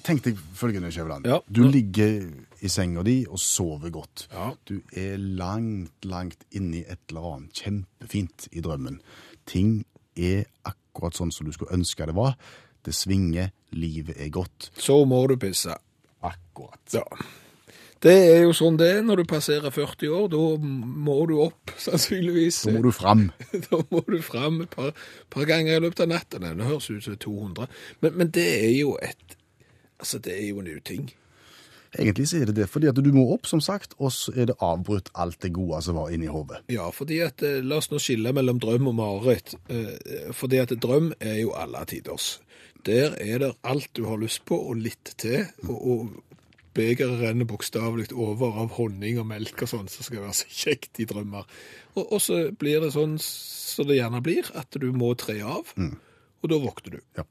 Tenk 0.01 0.23
deg 0.25 0.39
følgende, 0.57 0.89
Skjæveland. 0.93 1.27
Ja. 1.29 1.38
Du 1.45 1.62
ligger 1.69 2.23
i 2.62 2.69
senga 2.71 3.03
di 3.05 3.19
og 3.29 3.38
sover 3.39 3.91
godt. 3.93 4.25
Ja. 4.34 4.49
Du 4.67 4.79
er 4.97 5.17
langt, 5.21 6.05
langt 6.10 6.45
inni 6.57 6.81
et 6.81 7.03
eller 7.12 7.27
annet 7.36 7.62
kjempefint 7.62 8.47
i 8.51 8.63
drømmen. 8.65 8.97
Ting 9.49 9.84
er 10.17 10.47
akkurat 10.65 11.17
sånn 11.17 11.34
som 11.34 11.47
du 11.47 11.53
skulle 11.53 11.77
ønske 11.77 12.07
det 12.10 12.17
var. 12.17 12.34
Det 12.81 12.95
svinger, 12.97 13.51
livet 13.77 14.17
er 14.17 14.34
godt. 14.34 14.71
Så 14.77 15.03
må 15.05 15.21
du 15.29 15.38
pisse. 15.41 15.75
Akkurat. 16.25 16.81
Ja. 16.97 17.05
Det 18.01 18.13
er 18.17 18.39
jo 18.47 18.53
sånn 18.57 18.79
det 18.81 18.87
er 18.95 19.03
når 19.05 19.21
du 19.21 19.29
passerer 19.29 19.73
40 19.73 20.13
år. 20.17 20.29
Da 20.33 20.41
må 21.05 21.19
du 21.29 21.35
opp, 21.43 21.73
sannsynligvis. 21.85 22.63
Da 22.65 22.75
må 22.75 22.83
du 22.87 22.91
fram. 22.95 23.27
Da 23.67 23.81
må 23.93 24.01
du 24.07 24.17
fram 24.25 24.63
et 24.65 24.73
par, 24.73 24.95
par 25.29 25.49
ganger 25.49 25.77
i 25.77 25.83
løpet 25.85 26.05
av 26.07 26.13
natten. 26.15 26.47
Det 26.57 26.69
høres 26.69 26.89
ut 26.89 27.05
som 27.05 27.19
200. 27.21 27.69
Men, 28.01 28.17
men 28.17 28.33
det 28.33 28.49
er 28.57 28.73
jo 28.79 28.97
et 29.01 29.37
Altså, 30.01 30.17
det 30.17 30.31
er 30.33 30.47
jo 30.47 30.63
en 30.63 30.69
uting. 30.73 31.11
Egentlig 31.99 32.23
så 32.31 32.39
er 32.39 32.47
det 32.49 32.55
det, 32.55 32.65
fordi 32.71 32.87
at 32.87 32.97
du 32.97 33.09
må 33.13 33.27
opp, 33.35 33.45
som 33.45 33.59
sagt, 33.61 33.93
og 33.99 34.09
så 34.15 34.31
er 34.33 34.47
det 34.49 34.55
avbrutt 34.63 35.11
alt 35.19 35.41
det 35.43 35.51
gode 35.53 35.81
som 35.83 35.99
var 35.99 36.09
inni 36.09 36.29
hodet. 36.31 36.61
Ja, 36.71 36.87
fordi 36.89 37.19
at 37.21 37.43
eh, 37.45 37.59
La 37.61 37.81
oss 37.81 37.91
nå 37.91 37.99
skille 38.01 38.31
mellom 38.33 38.61
drøm 38.63 38.87
og 38.89 38.95
mareritt. 38.97 39.53
Eh, 39.69 40.31
fordi 40.33 40.61
at 40.63 40.73
drøm 40.81 41.11
er 41.19 41.41
jo 41.41 41.51
alle 41.53 41.83
tiders. 41.85 42.39
Der 42.87 43.13
er 43.19 43.43
det 43.43 43.51
alt 43.61 43.91
du 43.93 44.05
har 44.07 44.17
lyst 44.17 44.45
på, 44.47 44.57
og 44.57 44.79
litt 44.81 45.13
til. 45.21 45.43
Og, 45.67 45.77
og 45.77 46.31
begeret 46.77 47.19
renner 47.21 47.47
bokstavelig 47.49 48.12
over 48.13 48.62
av 48.63 48.75
honning 48.77 49.19
og 49.21 49.27
melk 49.31 49.65
og 49.65 49.71
sånn, 49.71 49.89
så 49.91 50.05
skal 50.05 50.21
det 50.21 50.27
være 50.27 50.39
så 50.41 50.51
kjekt 50.63 51.01
i 51.03 51.07
drømmer. 51.10 51.49
Og, 51.95 52.03
og 52.05 52.19
så 52.23 52.43
blir 52.55 52.84
det 52.84 52.93
sånn 52.95 53.17
som 53.21 53.89
det 53.89 53.99
gjerne 53.99 54.23
blir, 54.23 54.47
at 54.57 54.79
du 54.79 54.91
må 54.95 55.13
tre 55.19 55.39
av, 55.43 55.73
og 56.41 56.51
da 56.51 56.62
våkner 56.62 56.97
du. 56.97 57.01
Ja. 57.19 57.27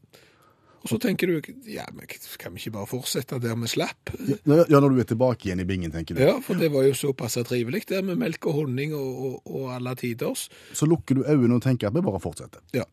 Og 0.81 0.89
så 0.89 0.97
tenker 0.97 1.29
du 1.29 1.49
ja, 1.69 1.85
men 1.93 2.09
kan 2.41 2.55
vi 2.55 2.63
ikke 2.63 2.73
bare 2.79 2.89
fortsette 2.89 3.37
der 3.43 3.59
vi 3.61 3.69
slapp? 3.69 4.13
Ja, 4.49 4.63
ja, 4.65 4.79
når 4.81 4.95
du 4.95 5.03
er 5.03 5.09
tilbake 5.11 5.49
igjen 5.49 5.61
i 5.61 5.67
bingen, 5.69 5.93
tenker 5.93 6.17
du. 6.17 6.23
Ja, 6.25 6.39
for 6.45 6.57
det 6.57 6.71
var 6.73 6.87
jo 6.87 6.95
såpass 6.97 7.37
trivelig 7.49 7.83
der 7.91 8.05
med 8.07 8.21
melk 8.21 8.49
og 8.49 8.63
honning 8.63 8.95
og, 8.97 9.11
og, 9.27 9.35
og 9.45 9.75
alle 9.77 9.93
tiders. 10.01 10.47
Så 10.73 10.89
lukker 10.89 11.21
du 11.21 11.27
øynene 11.27 11.59
og 11.59 11.67
tenker 11.67 11.91
at 11.91 11.97
vi 11.97 12.05
bare 12.07 12.23
fortsetter. 12.23 12.65
Ja. 12.77 12.87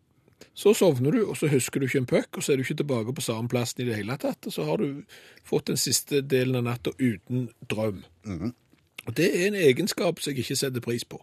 Så 0.58 0.74
sovner 0.78 1.12
du, 1.14 1.24
og 1.30 1.38
så 1.38 1.50
husker 1.52 1.80
du 1.80 1.88
ikke 1.88 2.02
en 2.04 2.10
puck, 2.10 2.38
og 2.38 2.44
så 2.44 2.54
er 2.54 2.58
du 2.58 2.66
ikke 2.66 2.80
tilbake 2.82 3.14
på 3.14 3.26
samme 3.26 3.50
plassen 3.50 3.84
i 3.84 3.88
det 3.90 3.98
hele 4.00 4.18
tatt, 4.22 4.50
og 4.50 4.54
så 4.54 4.66
har 4.66 4.82
du 4.82 5.04
fått 5.46 5.70
den 5.72 5.78
siste 5.82 6.22
delen 6.22 6.60
av 6.60 6.68
natta 6.68 6.94
uten 7.00 7.50
drøm. 7.70 8.04
Og 9.08 9.18
det 9.18 9.32
er 9.32 9.48
en 9.48 9.60
egenskap 9.60 10.20
som 10.20 10.34
jeg 10.34 10.46
ikke 10.46 10.60
setter 10.60 10.84
pris 10.84 11.06
på. 11.06 11.22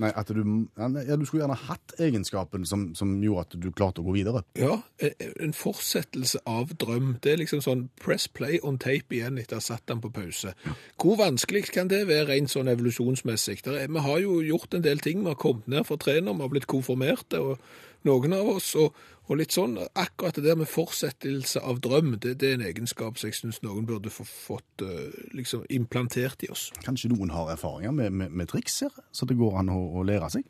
Nei, 0.00 0.08
at 0.16 0.30
du, 0.32 0.40
ja, 0.78 0.88
du 0.88 1.24
skulle 1.28 1.42
gjerne 1.42 1.58
hatt 1.68 1.92
egenskapen 2.00 2.64
som, 2.68 2.86
som 2.96 3.12
gjorde 3.20 3.44
at 3.44 3.56
du 3.60 3.68
klarte 3.76 4.00
å 4.00 4.06
gå 4.06 4.14
videre. 4.16 4.40
Ja, 4.56 4.78
e- 5.02 5.12
en 5.44 5.52
fortsettelse 5.56 6.40
av 6.48 6.72
drøm. 6.80 7.18
Det 7.22 7.34
er 7.34 7.42
liksom 7.42 7.60
sånn 7.64 7.84
press 8.00 8.24
play 8.32 8.56
on 8.64 8.80
tape 8.80 9.18
igjen 9.18 9.36
etter 9.40 9.58
å 9.58 9.60
ha 9.60 9.66
satt 9.66 9.84
den 9.92 10.00
på 10.00 10.10
pause. 10.14 10.54
Hvor 10.96 11.20
vanskelig 11.20 11.66
kan 11.74 11.92
det 11.92 12.06
være 12.08 12.30
rent 12.30 12.54
sånn 12.54 12.72
evolusjonsmessig? 12.72 13.60
Der 13.66 13.82
er, 13.82 13.92
vi 13.92 14.04
har 14.08 14.24
jo 14.24 14.40
gjort 14.46 14.78
en 14.78 14.86
del 14.86 15.04
ting. 15.04 15.20
Vi 15.26 15.34
har 15.34 15.40
kommet 15.40 15.68
ned 15.68 15.84
fra 15.88 16.00
trener, 16.00 16.32
vi 16.32 16.46
har 16.46 16.54
blitt 16.56 16.70
konfirmerte, 16.72 17.42
og 17.44 17.60
noen 18.08 18.34
av 18.36 18.48
oss, 18.54 18.72
og, 18.78 18.96
og 19.28 19.38
litt 19.40 19.54
sånn. 19.54 19.76
Akkurat 19.98 20.38
det 20.38 20.44
der 20.46 20.58
med 20.60 20.70
fortsettelse 20.70 21.62
av 21.62 21.80
drøm, 21.84 22.16
det, 22.22 22.36
det 22.42 22.50
er 22.50 22.58
en 22.58 22.66
egenskap 22.70 23.20
som 23.20 23.30
jeg 23.30 23.38
syns 23.38 23.62
noen 23.64 23.86
burde 23.88 24.12
få 24.12 24.26
fått 24.28 24.84
eh, 24.86 25.14
liksom 25.36 25.66
implantert 25.72 26.44
i 26.46 26.50
oss. 26.52 26.70
Kanskje 26.84 27.12
noen 27.12 27.32
har 27.34 27.54
erfaringer 27.54 27.94
med, 27.96 28.12
med, 28.12 28.34
med 28.34 28.50
triks 28.52 28.80
her, 28.86 28.98
så 29.14 29.28
det 29.28 29.38
går 29.40 29.62
an 29.62 29.72
å, 29.72 29.78
å 30.00 30.04
lære 30.06 30.30
seg 30.36 30.46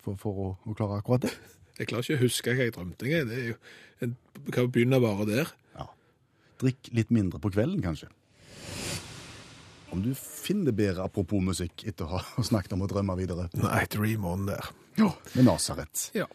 for, 0.00 0.18
for 0.20 0.44
å, 0.44 0.52
å 0.64 0.76
klare 0.76 1.00
akkurat 1.00 1.28
det. 1.28 1.34
Jeg 1.80 1.88
klarer 1.88 2.04
ikke 2.04 2.18
å 2.18 2.24
huske 2.26 2.52
hva 2.52 2.64
jeg 2.66 2.74
drømte. 2.76 3.08
jeg. 3.08 3.26
Det 3.28 3.36
er 3.36 3.46
jo, 3.52 3.58
en 4.04 4.16
kan 4.52 4.68
begynne 4.72 5.00
bare 5.00 5.26
der. 5.28 5.52
Ja. 5.76 5.86
Drikk 6.60 6.90
litt 6.96 7.12
mindre 7.14 7.40
på 7.40 7.52
kvelden, 7.54 7.80
kanskje. 7.84 8.10
Om 9.90 10.04
du 10.04 10.12
finner 10.14 10.74
bedre 10.76 11.06
apropos 11.08 11.42
musikk 11.42 11.82
etter 11.88 12.06
å 12.06 12.20
ha 12.20 12.44
snakket 12.50 12.76
om 12.76 12.84
å 12.84 12.90
drømme 12.90 13.16
videre. 13.18 13.48
Nei, 13.58 13.84
dream 13.90 14.28
on 14.28 14.46
der. 14.50 14.70
Ja. 15.00 15.10
Med 15.34 15.44
Nasaret. 15.48 16.10
Ja. 16.14 16.26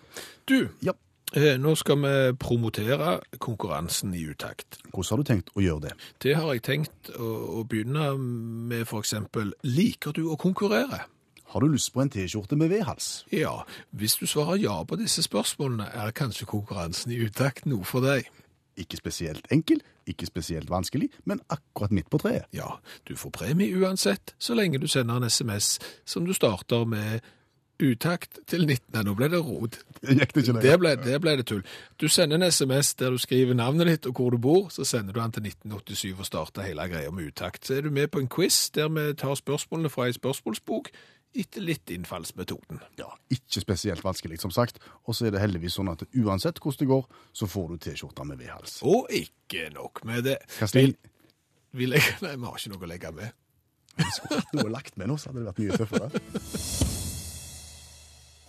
Du, 0.49 0.69
Ja. 0.81 0.93
eh, 1.35 1.57
nå 1.61 1.75
skal 1.77 1.97
vi 2.01 2.33
promotere 2.41 3.19
konkurransen 3.39 4.13
i 4.15 4.23
utakt. 4.29 4.79
Hvordan 4.91 5.09
har 5.09 5.17
du 5.17 5.23
tenkt 5.29 5.49
å 5.55 5.61
gjøre 5.63 5.81
det? 5.87 5.93
Det 6.23 6.35
har 6.37 6.53
jeg 6.53 6.63
tenkt 6.63 7.11
å, 7.15 7.59
å 7.61 7.65
begynne 7.67 8.13
med 8.17 8.87
eksempel, 8.87 9.53
liker 9.63 10.11
du 10.13 10.25
å 10.31 10.37
konkurrere? 10.37 11.05
Har 11.53 11.61
du 11.61 11.67
lyst 11.71 11.93
på 11.93 12.01
en 12.01 12.09
T-skjorte 12.09 12.57
med 12.57 12.69
V-hals? 12.69 13.23
Ja, 13.31 13.63
hvis 13.95 14.17
du 14.19 14.25
svarer 14.27 14.57
ja 14.59 14.79
på 14.83 14.97
disse 14.99 15.21
spørsmålene, 15.23 15.87
er 15.93 16.11
kanskje 16.11 16.45
konkurransen 16.49 17.11
i 17.13 17.19
utakt 17.27 17.65
noe 17.69 17.85
for 17.87 18.01
deg. 18.03 18.25
Ikke 18.75 18.97
spesielt 18.99 19.45
enkel, 19.55 19.79
ikke 20.05 20.27
spesielt 20.27 20.67
vanskelig, 20.69 21.07
men 21.23 21.39
akkurat 21.49 21.93
midt 21.95 22.09
på 22.11 22.19
treet. 22.19 22.49
Ja, 22.51 22.79
du 23.07 23.15
får 23.15 23.31
premie 23.31 23.71
uansett, 23.79 24.33
så 24.37 24.53
lenge 24.57 24.81
du 24.83 24.87
sender 24.91 25.15
en 25.21 25.29
SMS 25.31 25.77
som 26.05 26.25
du 26.27 26.33
starter 26.35 26.83
med 26.85 27.21
utakt 27.83 28.39
til 28.47 28.65
19. 28.65 28.91
Nei, 28.93 29.03
Nå 29.07 29.15
ble 29.17 29.29
det 29.31 29.39
rot. 29.43 29.79
Gikk 30.05 30.35
det 30.35 30.43
ikke 30.43 30.61
Det 30.63 30.75
ble, 30.81 30.93
det 31.01 31.17
ble 31.23 31.35
det 31.39 31.47
tull. 31.49 31.63
Du 32.01 32.07
sender 32.11 32.39
en 32.39 32.47
SMS 32.51 32.93
der 32.99 33.15
du 33.15 33.19
skriver 33.21 33.57
navnet 33.57 33.89
ditt 33.89 34.09
og 34.09 34.19
hvor 34.19 34.35
du 34.35 34.39
bor, 34.41 34.69
så 34.73 34.85
sender 34.87 35.15
du 35.15 35.19
den 35.19 35.35
til 35.35 35.49
1987 35.49 36.19
og 36.19 36.29
starter 36.29 36.67
hele 36.67 36.87
greia 36.91 37.11
med 37.11 37.31
utakt. 37.31 37.65
Så 37.67 37.79
er 37.79 37.87
du 37.87 37.91
med 37.91 38.11
på 38.13 38.21
en 38.23 38.31
quiz 38.31 38.69
der 38.75 38.91
vi 38.93 39.11
tar 39.19 39.35
spørsmålene 39.39 39.91
fra 39.91 40.07
ei 40.09 40.15
spørsmålsbok 40.15 40.91
etter 41.35 41.63
litt 41.63 41.91
innfallsmetoden. 41.91 42.79
Ja, 42.99 43.09
ikke 43.33 43.59
spesielt 43.63 44.05
vanskelig, 44.05 44.39
som 44.39 44.53
sagt. 44.55 44.79
Og 45.03 45.17
så 45.17 45.27
er 45.27 45.35
det 45.35 45.41
heldigvis 45.43 45.75
sånn 45.75 45.91
at 45.91 46.05
uansett 46.15 46.61
hvordan 46.63 46.79
det 46.79 46.91
går, 46.93 47.07
så 47.35 47.49
får 47.51 47.73
du 47.73 47.81
T-skjorta 47.83 48.27
med 48.27 48.39
V-hals. 48.39 48.79
Og 48.87 49.11
ikke 49.11 49.67
nok 49.75 50.05
med 50.07 50.29
det. 50.29 50.37
Hva 50.59 50.71
stil? 50.71 50.95
Vi 51.75 51.89
legger, 51.91 52.21
nei, 52.23 52.37
vi 52.39 52.47
har 52.47 52.61
ikke 52.61 52.71
noe 52.71 52.87
å 52.87 52.93
legge 52.93 53.15
med. 53.19 53.41
Skulle 53.95 54.41
hatt 54.41 54.55
noe 54.55 54.71
lagt 54.71 54.99
med 54.99 55.11
nå, 55.11 55.19
så 55.19 55.31
hadde 55.31 55.43
det 55.43 55.49
vært 55.51 55.63
mye 55.63 55.79
tøffere. 55.83 56.93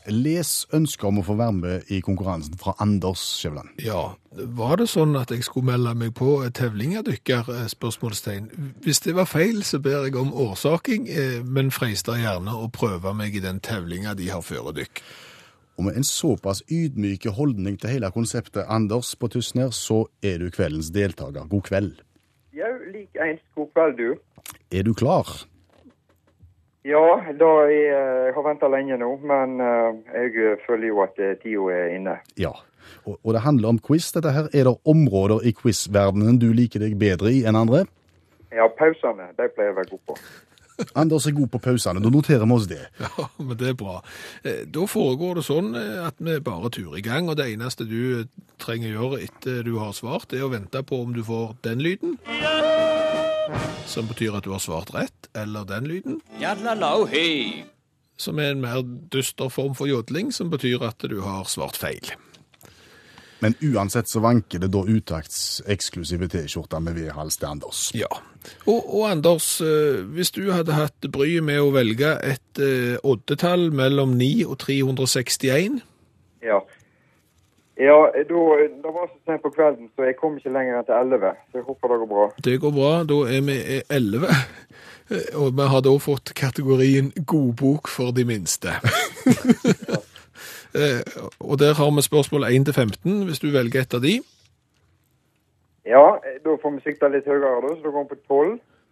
Les 0.06 0.50
ønsker 0.74 1.08
om 1.08 1.18
å 1.18 1.24
få 1.26 1.34
være 1.38 1.54
med 1.56 1.88
i 1.90 1.98
konkurransen 2.04 2.54
fra 2.60 2.76
Anders 2.82 3.22
Skjæveland. 3.40 3.72
Ja, 3.82 4.14
var 4.58 4.76
det 4.78 4.86
sånn 4.92 5.16
at 5.18 5.32
jeg 5.34 5.42
skulle 5.46 5.72
melde 5.72 5.94
meg 5.98 6.12
på 6.14 6.38
tevlingadykker, 6.54 7.48
dykker? 7.48 7.70
spørsmålstegn? 7.72 8.50
Hvis 8.84 9.02
det 9.02 9.16
var 9.16 9.26
feil, 9.26 9.64
så 9.66 9.80
ber 9.82 10.06
jeg 10.06 10.16
om 10.20 10.30
årsaking, 10.30 11.08
eh, 11.08 11.40
men 11.42 11.72
freister 11.74 12.20
gjerne 12.20 12.54
å 12.54 12.68
prøve 12.70 13.14
meg 13.18 13.34
i 13.34 13.42
den 13.42 13.58
tevlinga 13.60 14.14
de 14.14 14.30
har 14.30 14.44
før 14.46 14.70
å 14.70 14.76
dykke. 14.76 15.02
Og 15.76 15.84
med 15.84 15.96
en 15.98 16.06
såpass 16.06 16.62
ydmyke 16.72 17.34
holdning 17.36 17.76
til 17.80 17.90
hele 17.90 18.10
konseptet 18.14 18.64
Anders 18.68 19.14
på 19.18 19.28
Tysner, 19.28 19.74
så 19.74 20.06
er 20.22 20.38
du 20.38 20.50
kveldens 20.50 20.88
deltaker. 20.94 21.50
God 21.50 21.66
kveld. 21.68 22.00
Jau, 22.56 22.72
likeens. 22.94 23.42
God 23.54 23.74
kveld, 23.74 23.98
du. 23.98 24.54
Er 24.70 24.86
du 24.86 24.94
klar? 24.94 25.28
Ja, 26.86 27.02
da 27.34 27.50
jeg, 27.66 27.82
jeg 27.90 28.34
har 28.36 28.44
venta 28.46 28.68
lenge 28.70 28.98
nå, 29.00 29.08
men 29.26 29.58
eh, 29.64 30.00
jeg 30.30 30.58
føler 30.66 30.90
jo 30.92 31.02
at 31.02 31.18
eh, 31.18 31.34
tida 31.42 31.66
er 31.74 31.94
inne. 31.96 32.18
Ja. 32.38 32.52
Og, 33.06 33.16
og 33.22 33.32
det 33.34 33.42
handler 33.42 33.72
om 33.74 33.78
quiz, 33.82 34.12
dette 34.14 34.30
her. 34.34 34.46
Er 34.54 34.68
det 34.68 34.76
områder 34.86 35.42
i 35.46 35.52
quizverdenen 35.56 36.38
du 36.42 36.52
liker 36.54 36.82
deg 36.84 36.94
bedre 37.00 37.32
i 37.34 37.42
enn 37.48 37.58
andre? 37.58 37.84
Ja, 38.54 38.68
pausene, 38.78 39.32
de 39.36 39.48
pleier 39.52 39.72
jeg 39.72 39.74
å 39.74 39.80
være 39.80 39.90
god 39.96 40.04
på. 40.12 40.18
Anders 41.00 41.26
er 41.26 41.34
god 41.34 41.50
på 41.56 41.60
pausene. 41.64 42.02
Da 42.04 42.10
noterer 42.12 42.46
vi 42.46 42.54
oss 42.60 42.68
det. 42.70 42.84
Ja, 43.02 43.26
men 43.40 43.56
det 43.58 43.72
er 43.72 43.78
bra. 43.82 43.98
Eh, 44.46 44.62
Da 44.70 44.86
foregår 44.90 45.40
det 45.40 45.46
sånn 45.48 45.72
eh, 45.78 46.02
at 46.06 46.20
vi 46.22 46.38
bare 46.44 46.70
turer 46.76 47.00
i 47.00 47.04
gang, 47.06 47.26
og 47.32 47.38
det 47.40 47.48
eneste 47.56 47.88
du 47.88 47.98
eh, 48.20 48.26
trenger 48.62 48.92
å 48.92 48.96
gjøre 49.00 49.22
etter 49.26 49.62
du 49.66 49.74
har 49.82 49.90
svart, 49.96 50.36
er 50.36 50.46
å 50.46 50.52
vente 50.54 50.82
på 50.86 51.02
om 51.02 51.16
du 51.16 51.24
får 51.26 51.56
den 51.66 51.82
lyden, 51.82 52.14
som 53.86 54.06
betyr 54.10 54.36
at 54.38 54.46
du 54.46 54.52
har 54.54 54.62
svart 54.62 54.90
rett, 54.94 55.25
eller 55.36 55.64
den 55.68 55.86
lyden, 55.90 56.20
som 58.16 58.38
er 58.40 58.54
en 58.54 58.62
mer 58.64 58.80
dyster 59.12 59.50
form 59.52 59.74
for 59.76 59.86
jodling, 59.90 60.32
som 60.32 60.48
betyr 60.50 60.82
at 60.88 61.04
du 61.04 61.20
har 61.20 61.44
svart 61.50 61.76
feil. 61.76 62.14
Men 63.44 63.54
uansett 63.60 64.08
så 64.08 64.22
vanker 64.24 64.62
det 64.62 64.70
da 64.72 64.80
utakts 64.88 65.60
eksklusive 65.68 66.28
T-skjorter 66.32 66.80
med 66.80 66.96
V-hals 66.96 67.36
til 67.36 67.50
Anders. 67.50 67.82
Ja. 67.94 68.08
Og, 68.64 68.80
og 68.80 69.10
Anders, 69.10 69.60
eh, 69.60 70.00
hvis 70.16 70.32
du 70.32 70.46
hadde 70.54 70.76
hatt 70.76 71.08
bryet 71.12 71.44
med 71.44 71.60
å 71.60 71.68
velge 71.74 72.14
et 72.24 72.62
eh, 72.62 72.96
oddetall 73.04 73.68
mellom 73.76 74.16
9 74.16 74.46
og 74.48 74.56
361, 74.64 75.82
Ja. 76.46 76.60
Ja, 77.76 77.96
da, 78.08 78.42
det 78.82 78.92
var 78.94 79.08
så 79.10 79.18
sent 79.28 79.42
på 79.44 79.50
kvelden, 79.52 79.90
så 79.96 80.06
jeg 80.08 80.16
kom 80.16 80.38
ikke 80.38 80.52
lenger 80.54 80.78
enn 80.78 80.86
til 80.88 80.96
11. 80.96 81.32
Så 81.52 81.58
jeg 81.60 81.66
håper 81.66 81.92
det 81.92 81.98
går 82.02 82.08
bra. 82.12 82.26
Det 82.46 82.54
går 82.62 82.72
bra. 82.72 82.92
Da 83.10 83.18
er 83.36 83.42
vi 83.44 83.56
11. 83.92 84.30
Og 85.40 85.50
vi 85.58 85.66
har 85.70 85.82
da 85.84 85.92
fått 86.02 86.32
kategorien 86.34 87.12
godbok 87.26 87.88
for 87.92 88.16
de 88.16 88.24
minste. 88.28 88.78
Eh, 90.76 91.00
Og 91.40 91.56
der 91.58 91.72
har 91.74 91.90
vi 91.96 92.02
spørsmål 92.02 92.44
1 92.44 92.64
til 92.68 92.74
15, 92.74 93.22
hvis 93.24 93.38
du 93.40 93.46
velger 93.48 93.80
et 93.80 93.94
av 93.94 94.02
de. 94.02 94.18
Ja, 95.88 96.02
da 96.44 96.56
får 96.62 96.74
vi 96.74 96.82
sikta 96.84 97.08
litt 97.08 97.24
høyere, 97.24 97.62
da, 97.64 97.70
så 97.78 97.86
da 97.86 97.92
går 97.94 98.04
vi 98.04 98.10
på 98.10 98.18
12. 98.28 98.50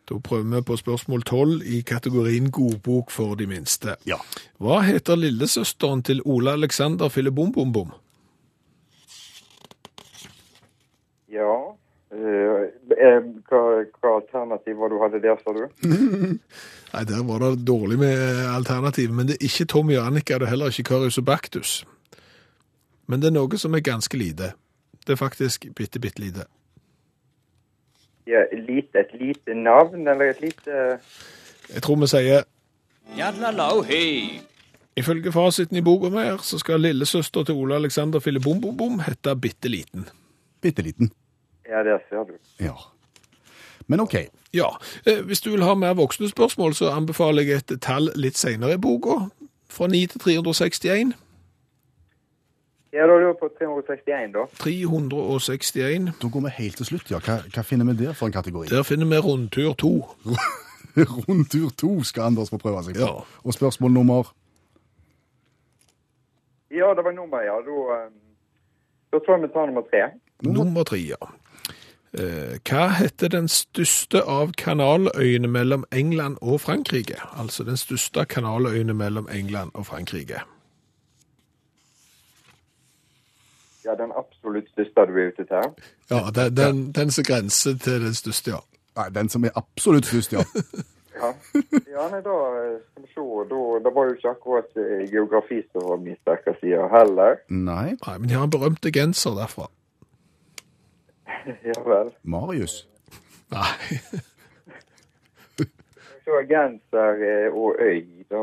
Da 0.09 0.19
prøver 0.29 0.49
vi 0.55 0.63
på 0.71 0.77
spørsmål 0.81 1.23
12 1.29 1.61
i 1.77 1.83
kategorien 1.85 2.49
godbok 2.51 3.11
for 3.13 3.35
de 3.37 3.47
minste. 3.51 3.99
Ja. 4.09 4.17
Hva 4.63 4.81
heter 4.87 5.21
lillesøsteren 5.21 6.03
til 6.09 6.23
Ole 6.25 6.57
Alexander 6.57 7.13
Fillebom-bom-bom? 7.13 7.93
Ja. 11.35 11.55
Eh, 12.15 12.65
eh, 12.95 13.21
hva, 13.49 13.61
hva 13.99 14.11
alternativ 14.21 14.79
var 14.79 14.93
du 14.93 15.01
hadde 15.03 15.21
der, 15.25 15.41
sa 15.43 15.55
du? 15.57 15.65
Nei, 16.95 17.05
der 17.11 17.25
var 17.27 17.43
det 17.43 17.65
dårlig 17.67 17.99
med 17.99 18.45
alternativ, 18.47 19.11
men 19.11 19.27
det 19.27 19.39
er 19.41 19.49
ikke 19.49 19.67
Tommy 19.73 19.97
og 19.99 20.07
Annika, 20.07 20.39
det 20.39 20.47
er 20.47 20.55
heller 20.55 20.71
ikke 20.71 20.93
Karius 20.93 21.19
og 21.19 21.27
Baktus. 21.27 21.73
Men 23.11 23.21
det 23.21 23.33
er 23.33 23.35
noe 23.35 23.59
som 23.59 23.75
er 23.75 23.83
ganske 23.85 24.17
lite. 24.17 24.53
Det 25.05 25.17
er 25.17 25.21
faktisk 25.21 25.67
bitte, 25.75 26.01
bitte 26.01 26.23
lite. 26.23 26.47
Ja, 28.27 28.47
lite, 28.53 29.03
et 29.03 29.13
lite 29.21 29.55
navn, 29.55 30.07
eller 30.09 30.31
et 30.31 30.41
lite 30.41 30.99
Jeg 31.75 31.83
tror 31.83 31.99
vi 32.01 32.07
sier 32.09 32.47
Ifølge 34.97 35.33
fasiten 35.33 35.77
i 35.77 35.83
boka 35.85 36.09
mi 36.09 36.25
så 36.41 36.59
skal 36.59 36.81
lillesøster 36.81 37.45
til 37.45 37.55
Ole 37.55 37.75
Alexander 37.75 38.21
Fillebom-bom-bom 38.21 39.03
hete 39.05 39.37
Bitte 39.37 39.69
liten. 39.69 40.09
Bitte 40.63 40.83
liten. 40.83 41.11
Ja, 41.69 41.83
det 41.83 42.01
ser 42.09 42.25
du. 42.29 42.35
Ja. 42.61 42.75
Men 43.87 44.01
OK. 44.01 44.15
Ja, 44.55 44.77
eh, 45.07 45.21
hvis 45.27 45.41
du 45.41 45.51
vil 45.51 45.63
ha 45.63 45.75
mer 45.75 45.95
voksne 45.95 46.29
spørsmål, 46.29 46.75
så 46.75 46.93
anbefaler 46.95 47.43
jeg 47.43 47.65
et 47.65 47.81
tall 47.83 48.11
litt 48.15 48.39
senere 48.39 48.77
i 48.77 48.81
boka. 48.81 49.29
Fra 49.71 49.89
9 49.91 50.07
til 50.07 50.21
361. 50.21 51.15
Ja, 52.95 53.07
da 53.11 53.17
er 53.17 53.25
du 53.27 53.33
på 53.41 53.49
361, 53.59 54.33
da. 54.37 54.45
361. 54.63 56.13
Da 56.23 56.29
går 56.29 56.45
vi 56.45 56.53
helt 56.59 56.77
til 56.77 56.87
slutt, 56.87 57.11
ja. 57.11 57.19
Hva, 57.19 57.41
hva 57.51 57.65
finner 57.67 57.89
vi 57.91 57.97
der 58.05 58.15
for 58.15 58.31
en 58.31 58.37
kategori? 58.37 58.69
Der 58.71 58.87
finner 58.87 59.11
vi 59.11 59.19
rundtur 59.19 59.75
to. 59.75 59.93
Rundtur 61.27 61.73
to 61.75 62.05
skal 62.07 62.29
Anders 62.29 62.53
få 62.55 62.61
prøve 62.63 62.85
seg 62.87 62.95
på. 62.95 63.03
Ja. 63.03 63.25
Og 63.43 63.55
spørsmål 63.55 63.91
nummer 63.91 64.31
Ja, 66.71 66.95
det 66.95 67.03
var 67.07 67.13
nummer, 67.13 67.43
ja. 67.43 67.59
Da, 67.67 67.81
eh, 67.97 68.13
da 69.13 69.19
tror 69.19 69.37
jeg 69.37 69.43
vi 69.43 69.53
tar 69.55 69.67
nummer 69.67 69.83
tre. 69.91 70.05
Nummer 70.47 70.87
tre, 70.87 70.99
ja. 71.03 71.19
Eh, 72.15 72.59
hva 72.71 72.89
heter 72.95 73.29
den 73.29 73.49
største 73.51 74.21
av 74.23 74.53
kanaløyene 74.55 75.49
mellom 75.51 75.85
England 75.93 76.37
og 76.41 76.61
Frankrike? 76.61 77.19
Altså 77.35 77.65
den 77.67 77.77
største 77.77 78.25
kanaløyene 78.25 78.95
mellom 78.95 79.29
England 79.33 79.71
og 79.75 79.87
Frankrike. 79.87 80.45
Ja, 83.85 83.97
den 83.99 84.15
absolutt 84.17 84.71
største 84.71 85.07
du 85.11 85.19
er 85.19 85.33
ute 85.35 85.45
til. 85.45 85.75
Ja, 86.11 86.23
den, 86.35 86.57
den, 86.57 86.93
den 86.93 87.11
som 87.11 87.25
grenser 87.25 87.75
til 87.79 88.07
den 88.07 88.15
største, 88.15 88.51
ja. 88.51 88.63
Nei, 88.97 89.09
den 89.11 89.29
som 89.29 89.45
er 89.45 89.51
absolutt 89.59 90.07
størst, 90.07 90.33
ja. 90.33 90.45
Ja, 91.15 91.29
ja 91.71 92.05
nei, 92.11 92.19
da 92.27 92.37
skal 92.91 93.05
vi 93.05 93.11
se. 93.13 93.25
Da, 93.51 93.59
det 93.85 93.93
var 93.95 94.09
jo 94.09 94.15
ikke 94.17 94.33
akkurat 94.33 94.81
eh, 94.83 95.05
geografi 95.13 95.61
som 95.71 95.87
var 95.87 96.01
min 96.03 96.17
sterke 96.25 96.57
side 96.59 96.89
heller. 96.91 97.39
Nei. 97.49 97.95
Nei, 97.95 98.17
men 98.19 98.29
de 98.29 98.35
har 98.35 98.49
en 98.49 98.55
berømte 98.55 98.91
genser 98.93 99.37
derfra. 99.39 99.69
Ja 101.69 101.81
vel. 101.87 102.11
Marius. 102.23 102.89
Nei, 103.53 103.99
Så 106.25 106.41
genser 106.49 107.21
eh, 107.21 107.53
og 107.53 107.77
øy, 107.81 108.01
da 108.33 108.43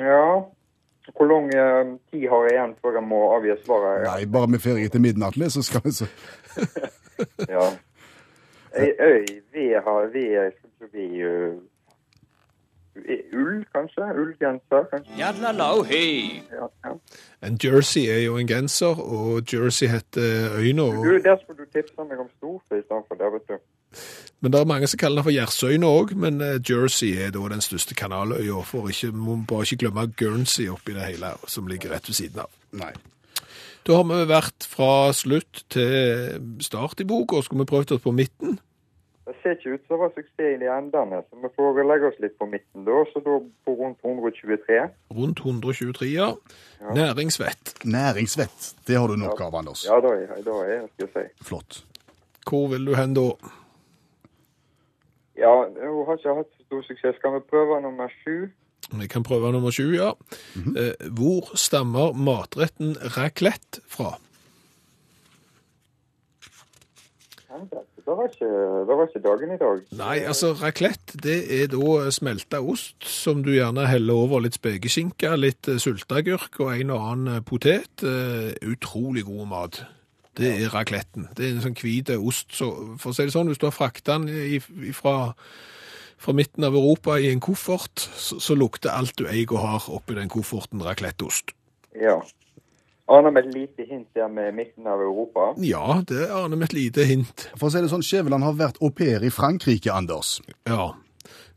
Ja. 0.00 0.42
Hvor 1.16 1.26
lang 1.30 1.50
eh, 1.54 1.98
tid 2.10 2.28
har 2.28 2.46
jeg 2.46 2.52
igjen 2.52 2.72
før 2.82 2.96
jeg 2.98 3.04
må 3.06 3.18
avgi 3.36 3.56
svaret? 3.64 4.06
Nei, 4.08 4.24
bare 4.26 4.48
med 4.50 4.58
ferie 4.64 4.88
til 4.88 5.04
midnatt, 5.04 5.36
så 5.52 5.62
skal 5.62 5.84
vi 5.84 5.92
så 5.92 6.08
Ja. 7.54 7.68
Ei 8.76 8.90
øy, 9.00 9.24
vi 9.52 9.72
har 9.72 10.08
vi 10.12 10.24
skal 10.76 10.88
vi 10.92 11.06
uh, 11.24 11.54
Ull, 13.36 13.64
kanskje? 13.74 14.06
Ullgenser, 14.20 14.84
kanskje? 14.90 15.16
Ja, 16.52 16.68
ja. 16.84 16.92
en 17.42 17.58
jersey 17.64 18.06
er 18.10 18.22
jo 18.24 18.36
en 18.40 18.48
genser, 18.48 19.00
og 19.00 19.52
jersey 19.52 19.88
heter 19.88 20.56
øyne. 20.56 20.82
Du, 20.82 21.00
Og, 21.00 21.24
der 21.24 21.36
skulle 21.42 21.64
du 21.64 21.70
tipsa 21.72 22.06
meg 22.08 22.20
om 22.20 22.30
storfe 22.38 22.80
istedenfor 22.80 23.20
det, 23.20 23.32
vet 23.34 23.48
du. 23.48 23.58
men 24.40 24.52
det 24.52 24.60
er 24.60 24.70
mange 24.72 24.86
som 24.86 24.98
kaller 24.98 25.20
den 25.20 25.26
for 25.28 25.36
Gjersøyne 25.36 25.86
òg, 25.86 26.14
men 26.16 26.40
eh, 26.40 26.60
jersey 26.70 27.12
er 27.16 27.34
da 27.36 27.48
den 27.52 27.64
største 27.64 27.94
kanaløya. 27.94 28.62
For 28.64 28.88
ikke, 28.88 29.12
må 29.12 29.38
bare 29.48 29.68
ikke 29.68 29.84
glemme 29.84 30.08
Guernsey 30.16 30.68
oppi 30.72 30.96
det 30.96 31.10
hele, 31.12 31.34
som 31.46 31.68
ligger 31.70 31.92
rett 31.94 32.08
ved 32.08 32.18
siden 32.18 32.44
av. 32.44 32.50
Nei. 32.72 32.92
Da 33.86 34.00
har 34.00 34.06
vi 34.08 34.22
vært 34.26 34.66
fra 34.66 35.12
slutt 35.14 35.62
til 35.70 36.56
start 36.64 37.00
i 37.00 37.06
boka, 37.06 37.38
og 37.38 37.44
skulle 37.46 37.62
vi 37.62 37.70
prøvd 37.70 37.92
oss 37.94 38.02
på 38.02 38.14
midten. 38.16 38.58
Det 39.26 39.34
ser 39.42 39.56
ikke 39.56 39.72
ut 39.74 39.80
som 39.86 39.96
det 39.96 39.98
var 40.04 40.10
suksess 40.14 40.52
i 40.52 40.58
de 40.60 40.68
endene, 40.70 41.18
så 41.26 41.38
vi 41.42 41.48
får 41.56 41.80
legge 41.90 42.10
oss 42.12 42.18
litt 42.22 42.36
på 42.38 42.46
midten 42.46 42.84
da. 42.86 43.00
Så 43.10 43.22
da 43.26 43.38
på 43.66 43.74
rundt 43.80 44.04
123. 44.04 44.76
Rundt 45.18 45.40
123, 45.42 46.10
ja. 46.12 46.28
Næringsvett. 46.94 47.72
Næringsvett, 47.84 48.68
det 48.86 48.98
har 49.00 49.10
du 49.10 49.16
nok 49.18 49.40
av, 49.42 49.56
Anders. 49.58 49.82
Ja, 49.88 49.98
da 50.04 50.12
er 50.14 50.30
er 50.30 50.70
jeg, 50.70 50.88
skal 50.92 51.08
jeg 51.08 51.12
si. 51.16 51.44
Flott. 51.48 51.80
Hvor 52.46 52.68
vil 52.70 52.86
du 52.86 52.94
hen 52.94 53.16
da? 53.18 53.26
Ja, 55.42 55.54
hun 55.64 56.06
har 56.06 56.20
ikke 56.20 56.36
hatt 56.38 56.52
så 56.54 56.68
stor 56.68 56.86
suksess. 56.86 57.18
Skal 57.18 57.34
vi 57.34 57.42
prøve 57.50 57.80
nummer 57.82 58.08
sju? 58.22 58.46
Vi 59.00 59.06
kan 59.10 59.26
prøve 59.26 59.50
nummer 59.52 59.74
sju, 59.74 59.90
ja. 59.98 60.12
eh, 60.78 60.94
hvor 61.10 61.50
stammer 61.58 62.14
matretten 62.14 62.94
raclette 63.18 63.82
fra? 63.90 64.14
Det 68.06 68.14
var 68.14 68.28
ikke, 68.30 68.48
det 68.86 68.96
var 68.96 69.08
ikke 69.08 69.20
dagen 69.24 69.52
i 69.52 69.58
dag. 69.58 69.80
Nei, 69.98 70.16
altså 70.30 70.52
raclette 70.60 71.18
det 71.24 71.40
er 71.56 71.66
da 71.72 72.12
smelta 72.14 72.60
ost 72.62 73.02
som 73.02 73.40
du 73.42 73.50
gjerne 73.56 73.88
heller 73.90 74.20
over 74.26 74.44
litt 74.44 74.54
spekeskinke, 74.60 75.32
litt 75.34 75.66
sulteagurk 75.82 76.60
og 76.62 76.70
en 76.76 76.92
og 76.94 77.02
annen 77.08 77.40
eh, 77.40 77.42
potet. 77.42 78.04
Eh, 78.06 78.52
Utrolig 78.70 79.26
god 79.26 79.50
mat. 79.50 79.80
Det 80.38 80.52
er 80.52 80.70
racletten. 80.70 81.26
Det 81.34 81.48
er 81.48 81.56
en 81.56 81.64
sånn 81.64 81.76
hvit 81.80 82.12
ost. 82.14 82.54
Så 82.54 82.70
for 83.00 83.10
å 83.10 83.16
si 83.16 83.26
det 83.26 83.34
sånn, 83.34 83.50
hvis 83.50 83.58
du 83.58 83.66
har 83.66 83.74
frakta 83.74 84.20
den 84.20 84.94
fra, 84.94 85.32
fra 86.20 86.36
midten 86.36 86.68
av 86.68 86.78
Europa 86.78 87.16
i 87.18 87.32
en 87.32 87.42
koffert, 87.42 88.06
så, 88.14 88.38
så 88.38 88.54
lukter 88.54 88.94
alt 88.94 89.16
du 89.18 89.26
eier 89.26 89.50
og 89.50 89.64
har 89.64 89.90
oppi 89.98 90.14
den 90.14 90.30
kofferten 90.30 90.84
racletteost. 90.84 91.56
Ja. 91.98 92.20
Aner 93.06 93.30
med 93.30 93.46
et 93.46 93.54
lite 93.54 93.86
hint 93.86 94.08
der 94.18 94.28
med 94.28 94.54
midten 94.56 94.86
av 94.90 95.00
Europa. 95.00 95.52
Ja, 95.62 96.00
det 96.08 96.26
aner 96.34 96.58
vi 96.58 96.66
et 96.66 96.74
lite 96.74 97.04
hint. 97.06 97.48
For 97.54 97.68
å 97.68 97.70
si 97.70 97.82
det 97.82 97.90
sånn, 97.92 98.02
Skjæveland 98.02 98.42
har 98.42 98.56
vært 98.58 98.80
au 98.82 98.90
pair 98.90 99.22
i 99.22 99.30
Frankrike, 99.30 99.92
Anders. 99.94 100.40
Ja. 100.66 100.90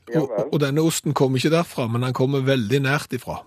Ja 0.10 0.22
Og, 0.22 0.36
og 0.54 0.60
denne 0.62 0.82
osten 0.86 1.14
kommer 1.18 1.42
ikke 1.42 1.54
derfra, 1.54 1.88
men 1.90 2.06
den 2.06 2.14
kommer 2.18 2.46
veldig 2.46 2.84
nært 2.86 3.14
ifra. 3.18 3.42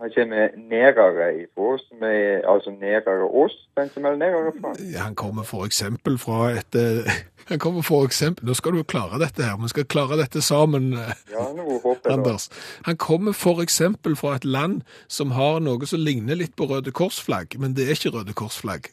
Han 0.00 0.10
kommer 0.14 0.48
nærere 0.56 1.42
ifra, 1.42 1.78
som 1.78 2.02
er 2.02 2.40
altså 2.52 2.70
nærere 2.70 3.26
oss. 3.42 3.68
Den 3.76 3.90
som 3.90 4.04
er 4.04 4.16
nærere 4.16 4.52
fra. 4.60 4.72
Han 5.04 5.14
kommer 5.14 5.42
for 5.42 5.64
eksempel 5.64 6.18
fra 6.18 6.50
et 6.50 6.74
eh, 6.74 7.10
Han 7.50 7.58
kommer 7.58 7.82
for 7.82 8.04
eksempel 8.04 8.46
Nå 8.46 8.54
skal 8.54 8.72
du 8.72 8.82
klare 8.82 9.18
dette 9.18 9.42
her, 9.42 9.56
vi 9.62 9.68
skal 9.68 9.84
klare 9.84 10.16
dette 10.16 10.40
sammen, 10.42 10.92
eh, 10.92 11.12
Ja, 11.32 11.52
nå 11.52 11.80
håper 11.82 12.10
jeg. 12.10 12.12
Anders. 12.12 12.48
Han 12.86 12.96
kommer 12.96 13.32
f.eks. 13.32 13.82
fra 14.20 14.34
et 14.34 14.44
land 14.44 14.80
som 15.08 15.30
har 15.30 15.60
noe 15.60 15.86
som 15.86 16.00
ligner 16.00 16.34
litt 16.34 16.56
på 16.56 16.64
Røde 16.70 16.92
Kors-flagg, 16.92 17.58
men 17.58 17.76
det 17.76 17.84
er 17.88 17.98
ikke 17.98 18.14
Røde 18.16 18.32
Kors-flagg. 18.32 18.88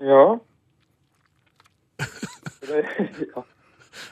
Ja. 0.00 0.38
Ja. 3.36 3.46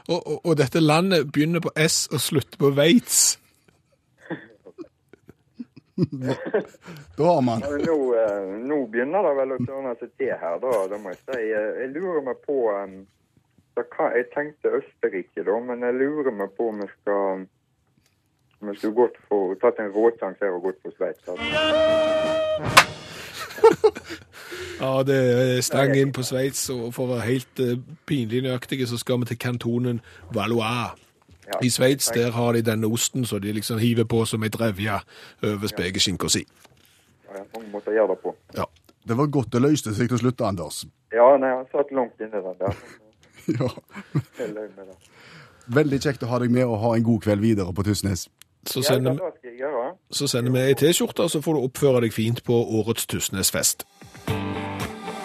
Og, 0.09 0.21
og, 0.21 0.39
og 0.47 0.55
dette 0.59 0.81
landet 0.83 1.33
begynner 1.33 1.61
på 1.65 1.73
S 1.83 2.07
og 2.13 2.21
slutter 2.23 2.59
på 2.61 2.71
Veits. 2.77 3.39
Da 7.17 7.25
har 7.25 7.41
man 7.41 7.63
ja, 7.65 7.71
Nå, 7.81 7.95
eh, 8.21 8.49
nå 8.69 8.83
begynner 8.93 9.25
det 9.25 9.31
vel 9.39 9.55
å 9.55 9.59
tørne 9.65 9.95
seg 9.97 10.11
til 10.21 10.35
her, 10.37 10.59
da, 10.61 10.73
det 10.93 10.99
må 11.01 11.15
jeg 11.15 11.23
si. 11.23 11.39
Eh, 11.57 11.71
Jeg 11.81 11.93
lurer 11.95 12.21
meg 12.27 12.43
på 12.45 12.57
da 13.77 13.85
kan, 13.93 14.13
Jeg 14.17 14.29
tenkte 14.35 14.75
Østerrike, 14.77 15.45
da, 15.45 15.57
men 15.71 15.85
jeg 15.85 15.97
lurer 15.97 16.37
meg 16.37 16.53
på 16.57 16.69
om 16.69 16.83
vi 16.85 16.89
skal 16.99 17.47
om 18.61 18.71
vi 18.71 18.77
skulle 18.77 18.97
gått 18.97 19.17
for, 19.29 19.57
tatt 19.61 19.81
en 19.81 19.93
råsjanse 19.93 20.45
her 20.45 20.55
og 20.57 20.69
gått 20.71 20.79
for 20.85 20.93
Sveits. 20.97 21.29
Altså. 21.29 23.06
Ja, 24.81 25.01
det 25.09 25.17
er 25.17 25.61
stang 25.65 25.95
inn 25.97 26.11
på 26.13 26.21
Sveits, 26.27 26.67
og 26.69 26.91
for 26.93 27.09
å 27.09 27.15
være 27.15 27.25
helt 27.31 27.61
uh, 27.65 27.79
pinlig 28.07 28.43
nøyaktige, 28.45 28.85
så 28.87 28.99
skal 29.01 29.23
vi 29.23 29.31
til 29.31 29.39
kantonen 29.41 30.03
Valois. 30.37 30.93
Ja. 31.47 31.61
I 31.65 31.71
Sveits 31.73 32.11
der 32.13 32.35
har 32.35 32.53
de 32.53 32.61
denne 32.67 32.91
osten 32.93 33.25
så 33.25 33.39
de 33.41 33.55
liksom 33.57 33.79
hiver 33.81 34.05
på 34.05 34.25
som 34.29 34.45
ei 34.45 34.51
drevje 34.53 34.99
over 35.47 35.73
spekeskinka 35.73 36.29
si. 36.33 36.45
Ja, 37.31 37.45
måter 37.73 37.95
å 37.95 37.97
gjøre 37.97 38.15
det 38.15 38.21
på. 38.25 38.35
Ja. 38.59 38.67
Det 39.07 39.15
var 39.15 39.29
godt 39.31 39.53
det 39.55 39.63
løste 39.63 39.95
seg 39.95 40.11
til 40.11 40.19
slutt, 40.19 40.41
Anders. 40.43 40.83
Ja, 41.15 41.29
nei, 41.39 41.53
han 41.55 41.69
satt 41.71 41.93
langt 41.95 42.21
inne 42.21 42.43
den 42.43 42.63
der. 42.63 42.81
Ja. 43.47 43.69
Veldig 45.71 46.01
kjekt 46.03 46.25
å 46.27 46.31
ha 46.33 46.41
deg 46.43 46.51
med 46.51 46.67
og 46.67 46.81
ha 46.83 46.89
en 46.97 47.05
god 47.07 47.23
kveld 47.23 47.45
videre 47.45 47.71
på 47.71 47.85
Tysnes. 47.87 48.25
Så 48.67 48.81
Ja, 48.83 48.89
sender, 48.95 49.13
det 49.13 49.21
skal 49.39 49.51
jeg 49.51 49.59
gjøre. 49.61 49.93
så 50.11 50.27
sender 50.29 50.53
vi 50.53 50.59
ei 50.59 50.75
T-skjorte, 50.75 51.29
så 51.31 51.41
får 51.43 51.55
du 51.55 51.61
oppføre 51.69 52.01
deg 52.03 52.13
fint 52.13 52.43
på 52.45 52.53
årets 52.81 53.07
Tysnesfest. 53.07 53.85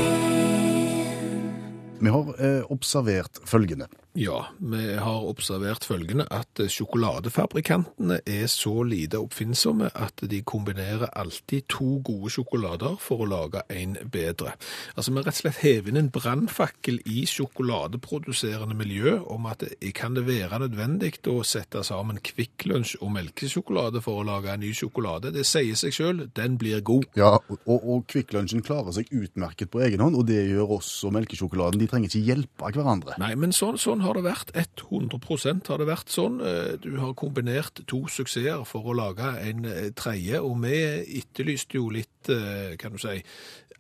Vi 2.00 2.09
har 2.12 2.35
eh, 2.38 2.62
observert 2.70 3.38
følgende. 3.48 3.87
Ja, 4.16 4.46
vi 4.59 4.94
har 4.96 5.24
observert 5.29 5.85
følgende 5.85 6.24
at 6.33 6.57
sjokoladefabrikantene 6.72 8.22
er 8.24 8.46
så 8.48 8.81
lite 8.88 9.18
oppfinnsomme 9.20 9.90
at 9.92 10.22
de 10.31 10.38
kombinerer 10.40 11.11
alltid 11.12 11.66
to 11.68 11.98
gode 12.00 12.31
sjokolader 12.33 12.94
for 13.02 13.20
å 13.20 13.29
lage 13.29 13.61
en 13.68 13.92
bedre. 14.09 14.55
Altså, 14.94 15.12
vi 15.12 15.20
rett 15.20 15.35
og 15.35 15.40
slett 15.42 15.61
hever 15.61 15.92
inn 15.92 16.00
en 16.00 16.09
brannfakkel 16.14 17.02
i 17.05 17.26
sjokoladeproduserende 17.29 18.79
miljø 18.79 19.18
om 19.35 19.50
at 19.50 19.66
det 19.66 19.92
kan 19.98 20.16
det 20.16 20.24
være 20.31 20.62
nødvendig 20.64 21.18
å 21.29 21.42
sette 21.44 21.85
sammen 21.85 22.22
Kvikk 22.24 22.64
Lunsj 22.70 22.96
og 23.02 23.12
melkesjokolade 23.18 24.00
for 24.00 24.22
å 24.22 24.26
lage 24.31 24.55
en 24.55 24.64
ny 24.64 24.72
sjokolade. 24.72 25.35
Det 25.37 25.44
sier 25.44 25.76
seg 25.76 25.92
selv, 25.92 26.31
den 26.40 26.57
blir 26.57 26.81
god. 26.81 27.05
Ja, 27.20 27.35
og, 27.37 27.76
og 27.76 28.09
Kvikk 28.09 28.33
Lunsjen 28.33 28.64
klarer 28.64 28.96
seg 28.96 29.12
utmerket 29.12 29.74
på 29.76 29.85
egen 29.85 30.00
hånd, 30.00 30.16
og 30.16 30.24
det 30.33 30.40
gjør 30.48 30.79
også 30.81 31.12
melkesjokoladen. 31.12 31.85
De 31.85 31.92
trenger 31.92 32.09
ikke 32.09 32.26
hjelpe 32.33 32.72
hverandre. 32.72 33.20
Nei, 33.20 33.35
men 33.37 33.52
sånn, 33.52 33.76
sånn 33.76 34.06
har 34.07 34.16
det 34.19 34.25
vært. 34.25 34.53
100% 34.57 35.69
har 35.71 35.79
det 35.83 35.88
vært 35.88 36.12
sånn. 36.12 36.40
Eh, 36.40 36.77
Du 36.83 36.97
har 37.01 37.14
kombinert 37.19 37.83
to 37.87 38.05
suksesser 38.09 38.64
for 38.69 38.87
å 38.87 38.97
lage 38.97 39.27
en 39.42 39.64
eh, 39.64 39.90
tredje, 39.97 40.40
og 40.40 40.61
vi 40.62 40.77
etterlyste 41.21 41.79
jo 41.79 41.88
litt, 41.90 42.31
eh, 42.33 42.77
kan 42.81 42.92
du 42.95 42.99
si, 43.03 43.23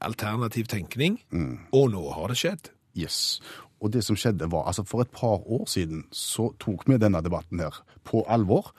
alternativ 0.04 0.66
tenkning, 0.68 1.20
og 1.72 1.90
nå 1.94 2.02
har 2.12 2.28
det 2.28 2.36
skjedd. 2.36 2.68
Yes. 2.96 3.40
Og 3.80 3.92
det 3.92 4.02
som 4.04 4.16
skjedde 4.16 4.48
var, 4.52 4.66
altså 4.68 4.84
For 4.88 5.02
et 5.04 5.12
par 5.12 5.40
år 5.44 5.66
siden 5.68 6.04
så 6.12 6.50
tok 6.58 6.86
vi 6.88 6.96
denne 7.00 7.20
debatten 7.24 7.60
her 7.60 7.76
på 8.04 8.22
alvor. 8.28 8.72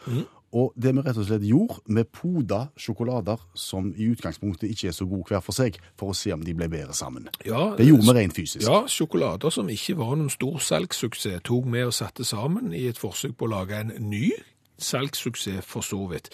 Og 0.56 0.72
det 0.80 0.94
vi 0.96 1.02
rett 1.04 1.18
og 1.20 1.26
slett 1.28 1.44
gjorde, 1.44 1.82
vi 1.92 2.04
poda 2.08 2.60
sjokolader 2.80 3.42
som 3.58 3.90
i 3.98 4.08
utgangspunktet 4.14 4.70
ikke 4.72 4.88
er 4.92 4.96
så 4.96 5.06
gode 5.10 5.28
hver 5.28 5.42
for 5.44 5.52
seg, 5.58 5.76
for 6.00 6.14
å 6.14 6.16
se 6.16 6.32
om 6.34 6.44
de 6.46 6.54
ble 6.56 6.70
bedre 6.72 6.96
sammen. 6.96 7.28
Ja, 7.46 7.74
Det 7.76 7.88
gjorde 7.88 8.08
vi 8.08 8.16
rent 8.20 8.36
fysisk. 8.38 8.64
Ja, 8.64 8.86
sjokolader 8.88 9.52
som 9.52 9.68
ikke 9.70 9.98
var 10.00 10.16
noen 10.16 10.32
stor 10.32 10.60
salgssuksess, 10.64 11.42
tok 11.44 11.68
vi 11.74 11.84
og 11.84 11.94
satte 11.94 12.24
sammen 12.24 12.72
i 12.74 12.88
et 12.88 12.98
forsøk 13.02 13.36
på 13.38 13.50
å 13.50 13.52
lage 13.58 13.76
en 13.82 13.92
ny 14.10 14.32
salgssuksess 14.78 15.66
for 15.66 15.82
så 15.82 16.00
vidt. 16.12 16.30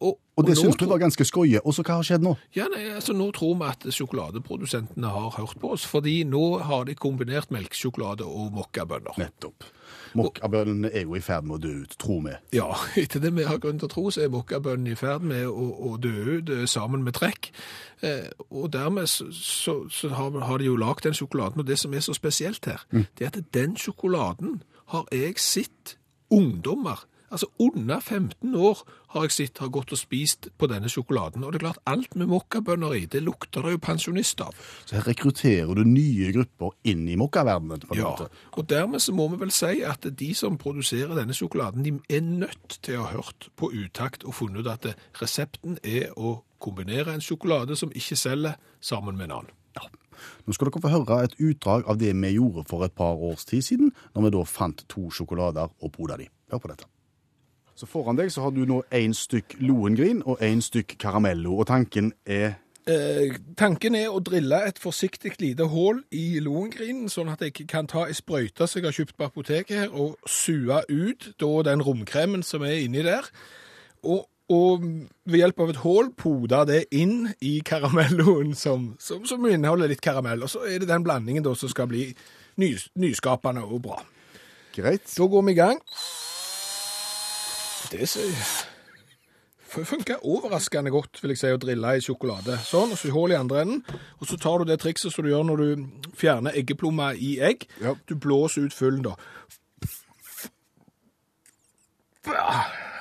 Og, 0.00 0.18
Og 0.38 0.46
det 0.46 0.54
syns 0.58 0.76
du 0.78 0.86
var 0.86 1.00
ganske 1.02 1.24
skøye. 1.26 1.58
Og 1.64 1.74
så 1.74 1.82
hva 1.82 1.98
har 1.98 2.06
skjedd 2.06 2.22
nå? 2.22 2.36
Ja, 2.54 2.68
nei, 2.70 2.84
altså 2.94 3.12
Nå 3.16 3.32
tror 3.34 3.56
vi 3.58 3.66
at 3.66 3.86
sjokoladeprodusentene 3.94 5.10
har 5.10 5.34
hørt 5.34 5.58
på 5.58 5.72
oss, 5.74 5.86
fordi 5.88 6.20
nå 6.24 6.60
har 6.62 6.86
de 6.86 6.94
kombinert 6.94 7.50
melkesjokolade 7.50 8.24
og 8.26 8.52
mokkabønner. 8.54 9.18
Nettopp. 9.18 9.66
Mokkabønnene 10.16 10.90
er 10.92 11.04
jo 11.06 11.16
i 11.18 11.22
ferd 11.24 11.46
med 11.48 11.58
å 11.58 11.60
dø 11.62 11.74
ut, 11.82 11.96
tror 12.00 12.22
vi. 12.26 12.36
Ja, 12.56 12.68
etter 13.02 13.22
det 13.24 13.34
vi 13.36 13.46
har 13.48 13.60
grunn 13.62 13.80
til 13.80 13.88
å 13.90 13.92
tro, 13.92 14.06
så 14.14 14.24
er 14.24 14.32
mokkabønnen 14.32 14.92
i 14.92 14.96
ferd 14.98 15.26
med 15.26 15.46
å, 15.48 15.68
å 15.90 15.96
dø 16.00 16.14
ut 16.38 16.54
eh, 16.54 16.64
sammen 16.70 17.04
med 17.06 17.18
trekk. 17.18 17.50
Eh, 18.06 18.28
og 18.48 18.70
dermed 18.76 19.10
så, 19.10 19.28
så, 19.34 19.80
så 19.92 20.12
har, 20.14 20.40
har 20.48 20.62
de 20.62 20.70
jo 20.70 20.78
lagd 20.80 21.06
den 21.08 21.16
sjokoladen. 21.18 21.64
Og 21.64 21.68
det 21.68 21.78
som 21.80 21.94
er 21.94 22.04
så 22.04 22.16
spesielt 22.16 22.68
her, 22.70 22.84
det 22.92 23.26
er 23.26 23.32
at 23.32 23.54
den 23.54 23.76
sjokoladen 23.80 24.60
har 24.94 25.08
jeg 25.12 25.40
sett 25.42 25.96
ungdommer 26.32 27.07
Altså 27.28 27.48
under 27.60 28.00
15 28.00 28.54
år 28.56 28.82
har 29.12 29.24
jeg 29.26 29.34
sett 29.34 29.60
har 29.62 29.70
gått 29.72 29.92
og 29.92 30.00
spist 30.00 30.48
på 30.58 30.68
denne 30.70 30.90
sjokoladen. 30.92 31.44
Og 31.44 31.52
det 31.52 31.60
er 31.60 31.66
klart, 31.66 31.80
alt 31.88 32.16
med 32.16 32.30
mokkabønner 32.30 32.94
i, 32.96 33.04
det 33.10 33.22
lukter 33.24 33.64
det 33.64 33.74
jo 33.74 33.82
pensjonist 33.84 34.40
av. 34.44 34.56
Så 34.88 34.98
her 34.98 35.06
rekrutterer 35.08 35.72
du 35.76 35.84
nye 35.88 36.32
grupper 36.36 36.76
inn 36.88 37.06
i 37.08 37.18
mokkaverdenen. 37.20 37.84
Ja, 37.96 38.12
måte. 38.12 38.28
og 38.56 38.68
dermed 38.70 39.04
så 39.04 39.14
må 39.16 39.28
vi 39.32 39.40
vel 39.44 39.52
si 39.54 39.82
at 39.84 40.08
de 40.08 40.30
som 40.36 40.58
produserer 40.60 41.16
denne 41.18 41.36
sjokoladen, 41.36 41.84
de 41.84 41.96
er 42.08 42.24
nødt 42.24 42.80
til 42.82 42.98
å 42.98 43.06
ha 43.06 43.16
hørt 43.18 43.50
på 43.56 43.72
utakt 43.76 44.24
og 44.24 44.36
funnet 44.40 44.64
ut 44.64 44.72
at 44.72 44.90
resepten 45.22 45.78
er 45.82 46.12
å 46.16 46.38
kombinere 46.62 47.14
en 47.14 47.24
sjokolade 47.24 47.76
som 47.78 47.92
ikke 47.94 48.18
selger, 48.18 48.58
sammen 48.80 49.16
med 49.18 49.28
en 49.28 49.40
annen. 49.40 49.54
Nå 50.46 50.54
skal 50.54 50.70
dere 50.70 50.82
få 50.82 50.92
høre 50.92 51.22
et 51.26 51.36
utdrag 51.38 51.86
av 51.90 51.98
det 52.00 52.12
vi 52.16 52.34
gjorde 52.34 52.66
for 52.70 52.86
et 52.86 52.94
par 52.96 53.18
års 53.30 53.46
tid 53.48 53.62
siden, 53.62 53.92
når 54.14 54.26
vi 54.26 54.34
da 54.36 54.44
fant 54.48 54.84
to 54.90 55.08
sjokolader 55.14 55.70
og 55.70 55.92
poda 55.94 56.18
de. 56.18 56.28
Hør 56.50 56.62
på 56.64 56.72
dette. 56.72 56.88
Så 57.78 57.86
foran 57.86 58.18
deg 58.18 58.32
så 58.34 58.42
har 58.42 58.50
du 58.50 58.64
nå 58.66 58.80
én 58.90 59.12
stykk 59.14 59.60
Lohengrin 59.62 60.24
og 60.26 60.40
én 60.42 60.58
stykk 60.64 60.96
Caramello, 60.98 61.60
og 61.60 61.68
tanken 61.70 62.10
er 62.26 62.56
Eh, 62.88 63.34
tanken 63.58 63.92
er 63.98 64.08
å 64.08 64.20
drille 64.24 64.62
et 64.64 64.78
forsiktig 64.80 65.34
lite 65.42 65.66
hull 65.68 65.98
i 66.14 66.38
lohengrinen, 66.40 67.10
sånn 67.12 67.28
at 67.28 67.42
jeg 67.44 67.66
kan 67.68 67.88
ta 67.90 68.06
ei 68.08 68.14
sprøyte 68.16 68.64
som 68.64 68.80
jeg 68.80 68.86
har 68.86 68.96
kjøpt 68.96 69.16
på 69.18 69.26
apoteket 69.26 69.74
her, 69.76 69.90
og 69.92 70.16
sue 70.24 70.78
ut 70.88 71.26
da 71.42 71.50
den 71.68 71.84
romkremen 71.84 72.44
som 72.46 72.64
er 72.64 72.78
inni 72.86 73.02
der. 73.04 73.28
Og, 74.08 74.24
og 74.48 74.86
ved 75.28 75.36
hjelp 75.42 75.60
av 75.60 75.72
et 75.74 75.82
hull 75.82 76.08
pode 76.16 76.62
det 76.70 76.80
inn 76.96 77.28
i 77.44 77.58
karamelloen 77.60 78.54
som, 78.56 78.94
som, 79.02 79.26
som 79.28 79.44
inneholder 79.44 79.92
litt 79.92 80.04
karamell. 80.04 80.46
Og 80.46 80.54
så 80.54 80.64
er 80.64 80.80
det 80.80 80.88
den 80.88 81.04
blandingen 81.04 81.44
da 81.44 81.52
som 81.58 81.68
skal 81.68 81.90
bli 81.92 82.06
nys, 82.62 82.88
nyskapende 82.96 83.66
og 83.68 83.84
bra. 83.84 84.00
greit. 84.72 85.04
Da 85.12 85.28
går 85.28 85.44
vi 85.44 85.58
i 85.58 85.60
gang. 85.60 85.84
Det 87.90 89.84
funker 89.86 90.22
overraskende 90.24 90.90
godt, 90.90 91.20
vil 91.22 91.30
jeg 91.34 91.38
si, 91.42 91.50
å 91.52 91.58
drille 91.60 91.90
i 91.98 92.00
sjokolade. 92.04 92.56
Sånn, 92.64 92.92
og 92.94 92.98
så 93.00 93.10
hull 93.12 93.34
i 93.34 93.36
andre 93.38 93.60
enden. 93.66 93.82
Og 94.18 94.28
så 94.30 94.38
tar 94.40 94.62
du 94.62 94.70
det 94.70 94.78
trikset 94.82 95.12
som 95.12 95.24
du 95.26 95.30
gjør 95.30 95.44
når 95.50 95.62
du 95.62 96.10
fjerner 96.18 96.56
eggeplomma 96.56 97.10
i 97.14 97.34
egg. 97.44 97.66
Ja. 97.84 97.92
Du 98.08 98.14
blåser 98.16 98.64
ut 98.68 98.76
fyllen 98.76 99.04
da. 99.04 99.14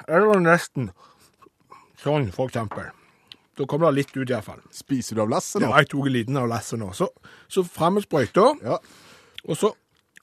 Eller 0.07 0.39
nesten. 0.43 0.91
Sånn, 2.03 2.29
for 2.35 2.47
eksempel. 2.51 2.91
Da 3.57 3.65
kommer 3.65 3.89
det 3.89 4.03
litt 4.03 4.13
ut 4.13 4.27
i 4.29 4.35
hvert 4.35 4.45
fall. 4.45 4.61
Spiser 4.75 5.17
du 5.17 5.23
av 5.23 5.31
lasset 5.33 5.63
nå? 5.63 5.71
Ja, 5.71 5.79
jeg 5.81 5.89
tok 5.95 6.05
en 6.07 6.13
liten 6.13 6.37
av 6.37 6.47
lasset 6.51 6.77
nå. 6.79 6.91
Så, 6.95 7.07
så 7.51 7.63
frem 7.65 7.97
med 7.97 8.05
sprøyta, 8.05 8.51
Ja. 8.63 8.77
og 9.47 9.57
så 9.57 9.71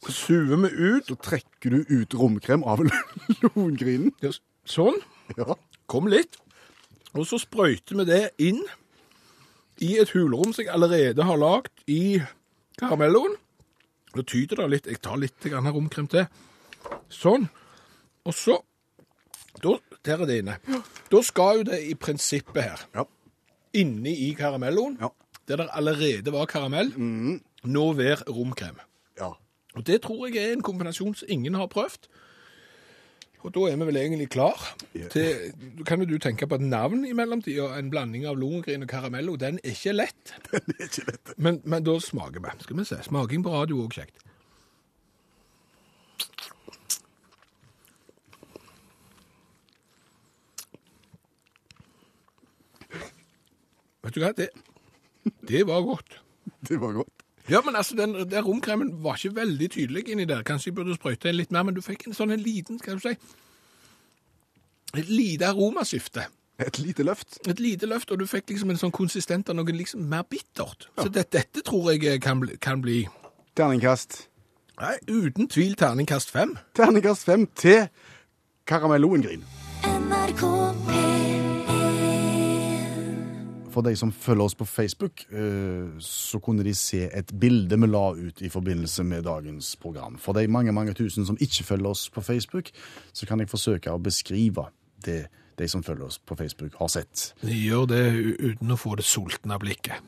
suver 0.06 0.60
vi 0.68 0.70
ut. 0.92 1.08
Så 1.10 1.16
trekker 1.18 1.74
du 1.74 1.80
ut 1.90 2.14
romkrem 2.20 2.62
av 2.68 2.84
longrinen? 3.48 4.12
Ja, 4.22 4.30
Sånn. 4.64 4.96
Ja. 5.36 5.54
Kom 5.86 6.06
litt. 6.08 6.36
Og 7.14 7.26
så 7.28 7.38
sprøyter 7.38 7.96
vi 8.00 8.04
det 8.08 8.22
inn 8.42 8.62
i 9.84 9.96
et 10.00 10.10
hulrom 10.14 10.52
som 10.54 10.64
jeg 10.64 10.72
allerede 10.74 11.24
har 11.26 11.38
lagd 11.38 11.70
i 11.90 12.20
karamelloen. 12.80 13.36
Nå 14.14 14.22
tyter 14.30 14.56
det 14.62 14.68
litt. 14.70 14.86
Jeg 14.86 15.00
tar 15.02 15.16
litt 15.18 15.46
romkrem 15.50 16.08
til. 16.10 16.26
Sånn. 17.10 17.48
Og 18.24 18.34
så 18.34 18.60
da, 19.62 19.76
Der 20.04 20.20
er 20.20 20.26
det 20.26 20.38
inne. 20.42 20.56
Da 21.10 21.20
skal 21.22 21.58
jo 21.58 21.64
det 21.64 21.78
i 21.88 21.94
prinsippet 21.94 22.62
her, 22.62 22.80
Ja. 22.94 23.04
inni 23.74 24.28
i 24.28 24.34
karamelloen, 24.34 24.98
Ja. 25.00 25.08
der 25.46 25.56
det 25.56 25.68
allerede 25.72 26.32
var 26.32 26.46
karamell, 26.46 26.90
nå 27.64 27.92
være 27.96 28.24
romkrem. 28.28 28.76
ja. 29.18 29.32
Og 29.76 29.84
det 29.86 30.02
tror 30.02 30.26
jeg 30.28 30.36
er 30.36 30.52
en 30.52 30.62
kombinasjon 30.62 31.14
som 31.14 31.26
ingen 31.28 31.54
har 31.54 31.66
prøvd. 31.66 32.06
Og 33.44 33.52
da 33.52 33.66
er 33.68 33.76
vi 33.76 33.86
vel 33.90 33.98
egentlig 34.00 34.30
klar 34.32 34.60
til 35.12 35.82
Kan 35.84 36.00
jo 36.00 36.08
du 36.08 36.16
tenke 36.22 36.46
på 36.48 36.56
et 36.56 36.64
navn 36.64 37.04
i 37.04 37.12
mellomtida? 37.12 37.74
En 37.76 37.90
blanding 37.92 38.24
av 38.26 38.38
Lohengrin 38.40 38.86
og 38.86 38.88
Caramello. 38.88 39.36
Den 39.36 39.58
er 39.60 39.74
ikke 39.76 39.92
lett. 39.92 40.32
Den 40.52 40.76
er 40.78 40.86
ikke 40.88 41.04
lett. 41.10 41.34
Men, 41.36 41.60
men 41.64 41.84
da 41.84 41.98
smaker 42.00 42.40
vi. 42.40 42.54
Skal 42.64 42.78
vi 42.80 42.86
se. 42.88 43.02
Smaking 43.04 43.44
på 43.44 43.52
radio 43.52 43.84
òg 43.84 43.98
kjekt. 43.98 44.22
Vet 54.04 54.16
du 54.16 54.20
hva? 54.24 54.32
Det, 54.36 54.48
det 55.48 55.66
var 55.68 55.84
godt. 55.84 56.16
Det 56.68 56.80
var 56.80 56.96
godt. 56.96 57.13
Ja, 57.48 57.60
men 57.64 57.76
altså, 57.76 57.96
den, 57.96 58.14
den 58.30 58.44
romkremen 58.44 58.92
var 59.04 59.18
ikke 59.18 59.36
veldig 59.36 59.70
tydelig 59.70 60.08
inni 60.08 60.24
der. 60.24 60.42
Kanskje 60.42 60.70
jeg 60.70 60.78
burde 60.78 60.94
sprøyte 60.96 61.28
inn 61.28 61.36
litt 61.36 61.52
mer, 61.52 61.66
men 61.68 61.76
du 61.76 61.82
fikk 61.84 62.06
en 62.08 62.16
sånn 62.16 62.32
en 62.32 62.40
liten, 62.40 62.78
skal 62.80 62.96
du 62.96 63.04
si, 63.04 63.16
et 64.94 65.08
lite 65.10 65.46
aromaskifte. 65.50 66.24
Et 66.58 66.78
lite 66.78 67.02
løft. 67.02 67.40
Et 67.50 67.60
lite 67.60 67.86
løft, 67.90 68.10
og 68.14 68.20
du 68.22 68.26
fikk 68.30 68.52
liksom 68.52 68.70
en 68.70 68.78
sånn 68.78 68.94
konsistent 68.94 69.50
av 69.50 69.58
noe 69.58 69.74
liksom 69.74 70.04
mer 70.08 70.22
bittert. 70.30 70.88
Så 71.00 71.08
det, 71.10 71.26
dette 71.34 71.64
tror 71.66 71.90
jeg 71.92 72.20
kan 72.22 72.40
bli, 72.40 72.56
kan 72.62 72.82
bli 72.84 73.02
Terningkast. 73.58 74.28
nei, 74.80 74.94
uten 75.06 75.48
tvil 75.50 75.74
terningkast 75.78 76.30
fem. 76.30 76.56
Terningkast 76.74 77.26
fem 77.26 77.46
til 77.58 77.88
Karamelloengrin. 78.70 79.44
NRK 79.84 80.46
P1 80.86 81.13
For 83.74 83.82
de 83.82 83.96
som 83.98 84.12
følger 84.14 84.44
oss 84.44 84.54
på 84.54 84.66
Facebook, 84.68 85.24
eh, 85.34 85.96
så 85.98 86.38
kunne 86.42 86.62
de 86.62 86.74
se 86.78 87.08
et 87.10 87.32
bilde 87.40 87.74
vi 87.80 87.88
la 87.90 88.04
ut 88.14 88.42
i 88.42 88.50
forbindelse 88.52 89.02
med 89.04 89.24
dagens 89.26 89.74
program. 89.82 90.18
For 90.18 90.36
de 90.36 90.46
mange, 90.48 90.72
mange 90.72 90.94
tusen 90.94 91.26
som 91.26 91.38
ikke 91.40 91.66
følger 91.66 91.90
oss 91.90 92.06
på 92.14 92.22
Facebook, 92.22 92.70
så 93.12 93.26
kan 93.26 93.42
jeg 93.42 93.50
forsøke 93.50 93.90
å 93.90 93.98
beskrive 94.02 94.68
det 95.04 95.24
de 95.58 95.68
som 95.70 95.82
følger 95.86 96.06
oss 96.06 96.18
på 96.18 96.36
Facebook, 96.38 96.74
har 96.80 96.90
sett. 96.90 97.32
Gjør 97.42 97.86
det 97.90 98.04
uten 98.42 98.74
å 98.74 98.78
få 98.78 98.96
det 98.98 99.06
sultne 99.06 99.58
blikket. 99.62 100.02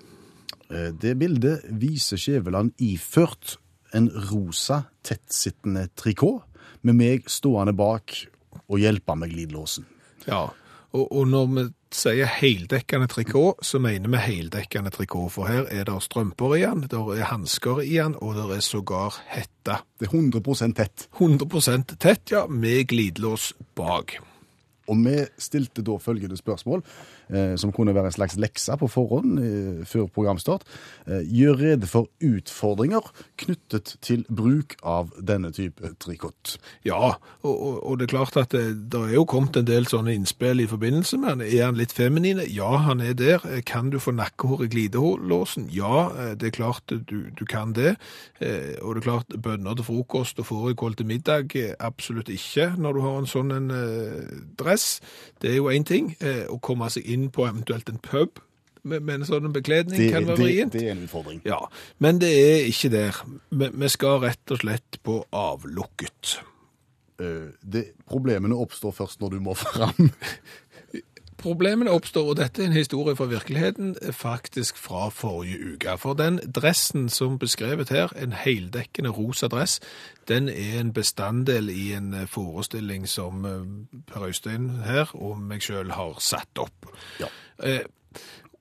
Eh, 0.71 0.91
Det 0.91 1.15
bildet 1.19 1.67
viser 1.71 2.19
Skjæveland 2.19 2.73
iført 2.83 3.57
en 3.95 4.09
rosa, 4.31 4.85
tettsittende 5.07 5.89
trikot, 5.97 6.43
med 6.83 6.95
meg 6.99 7.31
stående 7.31 7.75
bak 7.75 8.13
og 8.69 8.79
hjelpe 8.79 9.15
med 9.19 9.31
glidelåsen. 9.31 9.87
Ja, 10.27 10.51
og, 10.93 11.07
og 11.11 11.27
når 11.29 11.51
vi 11.55 11.65
sier 11.97 12.29
heldekkende 12.31 13.09
trikot, 13.11 13.65
så 13.65 13.81
mener 13.83 14.11
vi 14.13 14.23
heldekkende 14.23 14.93
trikot, 14.95 15.33
for 15.35 15.51
her 15.51 15.67
er 15.73 15.87
det 15.89 15.99
strømper 16.05 16.57
i 16.59 16.63
den, 16.65 16.87
der 16.93 17.13
er 17.17 17.31
hansker 17.33 17.83
i 17.85 17.97
den, 17.97 18.17
og 18.23 18.37
der 18.39 18.55
er 18.57 18.65
sågar 18.65 19.21
hette. 19.33 19.81
Det 19.99 20.09
er 20.09 20.15
100 20.15 20.73
tett. 20.77 21.09
100% 21.19 21.97
tett, 21.99 22.33
ja, 22.33 22.47
med 22.47 22.89
glidelås 22.93 23.53
bak. 23.75 24.19
Og 24.89 25.01
vi 25.05 25.17
stilte 25.39 25.85
da 25.87 25.97
følgende 26.03 26.37
spørsmål, 26.39 26.83
eh, 27.31 27.57
som 27.57 27.73
kunne 27.73 27.95
være 27.95 28.13
en 28.13 28.17
slags 28.17 28.37
lekse 28.41 28.77
på 28.79 28.89
forhånd 28.91 29.39
eh, 29.43 29.85
før 29.87 30.07
programstart. 30.07 30.67
Eh, 31.07 31.23
gjør 31.27 31.59
rede 31.61 31.87
for 31.91 32.09
utfordringer 32.23 33.13
knyttet 33.39 33.97
til 34.01 34.25
bruk 34.29 34.77
av 34.83 35.11
denne 35.21 35.53
type 35.53 35.95
trikot. 36.03 36.57
Ja, 36.87 37.17
og, 37.43 37.57
og, 37.87 37.99
det 37.99 38.07
er 38.07 38.15
klart 38.15 38.37
at 38.37 38.53
det, 38.55 38.91
det 38.93 39.03
er 39.09 39.15
jo 39.17 39.27
kommet 39.29 39.57
en 39.57 39.69
del 39.69 39.89
sånne 39.91 40.15
innspill 40.15 40.63
i 40.63 40.69
forbindelse 40.71 41.19
med 41.23 41.33
han. 41.35 41.45
Er 41.47 41.67
han 41.69 41.81
litt 41.81 41.95
feminine? 41.97 42.47
Ja, 42.51 42.77
han 42.87 43.01
er 43.01 43.17
der. 43.19 43.45
Kan 43.67 43.91
du 43.91 43.99
få 44.03 44.15
nakkehår 44.17 44.67
i 44.67 44.71
glidelåsen? 44.75 45.69
Ja, 45.75 46.09
eh, 46.15 46.35
det 46.39 46.53
er 46.53 46.57
klart 46.59 46.87
du, 46.91 47.19
du 47.35 47.45
kan 47.49 47.75
det. 47.77 47.97
Eh, 48.41 48.77
Og 48.83 48.95
det 48.95 49.03
er 49.03 49.07
klart 49.11 49.37
bønner 49.43 49.75
til 49.77 49.87
frokost 49.87 50.39
og 50.43 50.47
fårikål 50.47 50.95
til 50.97 51.07
middag, 51.07 51.57
eh, 51.57 51.75
absolutt 51.81 52.29
ikke 52.29 52.73
når 52.79 52.93
du 52.93 53.01
har 53.05 53.19
en 53.19 53.29
sånn 53.31 53.53
en 53.55 53.71
eh, 53.75 54.37
dress. 54.77 55.01
Det 55.43 55.51
er 55.51 55.57
jo 55.57 55.69
en 55.73 55.85
ting. 55.89 56.13
eh, 56.21 56.45
Å 56.53 56.59
komme 56.61 56.89
seg 56.91 57.07
inn 57.07 57.31
på 57.31 57.47
eventuelt 57.49 57.89
en 57.89 57.99
pub 57.99 58.39
med, 58.87 59.09
en 59.11 59.25
sånn 59.27 59.49
bekledning 59.53 59.99
Det, 59.99 60.13
kan 60.13 60.27
være 60.29 60.39
vrient. 60.39 60.73
det 60.77 60.85
er 60.87 60.93
en 60.93 61.01
utfordring. 61.09 61.41
Ja, 61.45 61.59
men 61.99 62.21
det 62.23 62.29
er 62.31 62.67
ikke 62.71 62.91
der. 62.93 63.17
Vi, 63.51 63.69
vi 63.75 63.89
skal 63.91 64.21
rett 64.23 64.53
og 64.55 64.61
slett 64.63 65.01
på 65.03 65.25
avlukket. 65.35 66.37
Eh, 67.19 67.49
det, 67.67 67.83
problemene 68.07 68.55
oppstår 68.55 68.93
først 68.95 69.21
når 69.25 69.31
du 69.35 69.41
må 69.41 69.55
fram. 69.67 70.13
Problemene 71.47 71.93
oppstår, 71.95 72.33
og 72.33 72.37
dette 72.41 72.63
er 72.63 72.67
en 72.67 72.73
historie 72.75 73.15
fra 73.15 73.29
virkeligheten, 73.31 73.95
faktisk 74.11 74.77
fra 74.77 75.09
forrige 75.15 75.75
uke. 75.75 75.93
For 75.99 76.19
den 76.19 76.41
dressen 76.55 77.05
som 77.09 77.39
beskrevet 77.39 77.93
her, 77.95 78.11
en 78.19 78.33
heldekkende 78.33 79.13
rosa 79.15 79.47
dress, 79.47 79.77
den 80.27 80.49
er 80.49 80.81
en 80.81 80.91
bestanddel 80.93 81.71
i 81.71 81.93
en 81.95 82.15
eh, 82.15 82.27
forestilling 82.27 83.07
som 83.09 83.45
eh, 83.47 83.63
Per 84.11 84.27
Øystein 84.27 84.71
her 84.89 85.15
og 85.15 85.39
meg 85.39 85.63
selv 85.63 85.95
har 85.95 86.19
satt 86.19 86.59
opp. 86.59 86.91
Ja. 87.21 87.31
Eh, 87.63 87.87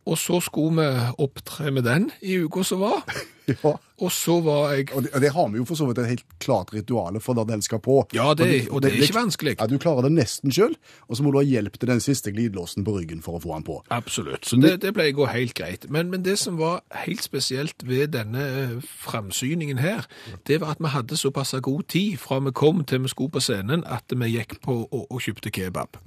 og 0.06 0.18
så 0.22 0.38
skulle 0.40 0.78
vi 0.78 1.08
opptre 1.18 1.72
med 1.72 1.90
den 1.90 2.12
i 2.22 2.38
uka 2.38 2.62
som 2.64 2.86
var, 2.86 3.02
ja. 3.52 3.72
og 4.02 4.12
så 4.12 4.40
var 4.42 4.72
jeg 4.74 4.88
Og 4.96 5.04
det, 5.06 5.12
og 5.14 5.22
det 5.22 5.30
har 5.36 5.50
vi 5.54 5.60
jo 5.60 5.66
for 5.70 5.78
så 5.78 5.86
vidt 5.90 6.00
et 6.02 6.08
helt 6.10 6.26
klart 6.42 6.74
rituale 6.74 7.20
for 7.22 7.38
når 7.38 7.46
den 7.52 7.62
skal 7.62 7.80
på. 7.84 7.98
Ja, 8.16 8.34
det, 8.34 8.68
og 8.70 8.82
det 8.82 8.92
er 8.92 9.04
ikke 9.06 9.20
vanskelig. 9.20 9.56
Ja, 9.60 9.68
du 9.70 9.78
klarer 9.82 10.08
det 10.08 10.14
nesten 10.16 10.54
sjøl, 10.54 10.76
og 11.08 11.18
så 11.18 11.26
må 11.26 11.34
du 11.34 11.40
ha 11.40 11.46
hjelp 11.46 11.80
til 11.80 11.92
den 11.92 12.02
siste 12.04 12.34
glidelåsen 12.34 12.86
på 12.88 12.98
ryggen 12.98 13.22
for 13.26 13.38
å 13.38 13.44
få 13.44 13.54
den 13.54 13.68
på. 13.68 13.80
Absolutt. 13.94 14.46
Så 14.50 14.60
det, 14.62 14.82
det 14.84 14.94
ble 14.98 15.12
gå 15.16 15.30
helt 15.32 15.56
greit. 15.58 15.88
Men, 15.90 16.10
men 16.14 16.26
det 16.26 16.38
som 16.42 16.60
var 16.62 16.82
helt 17.06 17.24
spesielt 17.26 17.86
ved 17.88 18.16
denne 18.18 18.44
eh, 18.64 18.76
framsyningen 19.06 19.78
her, 19.84 20.10
det 20.50 20.62
var 20.64 20.76
at 20.76 20.84
vi 20.84 20.94
hadde 20.96 21.18
såpass 21.20 21.56
god 21.66 21.88
tid 21.92 22.18
fra 22.22 22.40
vi 22.44 22.52
kom 22.56 22.84
til 22.86 23.06
vi 23.06 23.14
skulle 23.14 23.32
på 23.38 23.44
scenen, 23.44 23.86
at 23.86 24.12
vi 24.12 24.34
gikk 24.34 24.60
på 24.66 24.84
og, 24.86 25.06
og 25.10 25.22
kjøpte 25.22 25.54
kebab. 25.54 26.00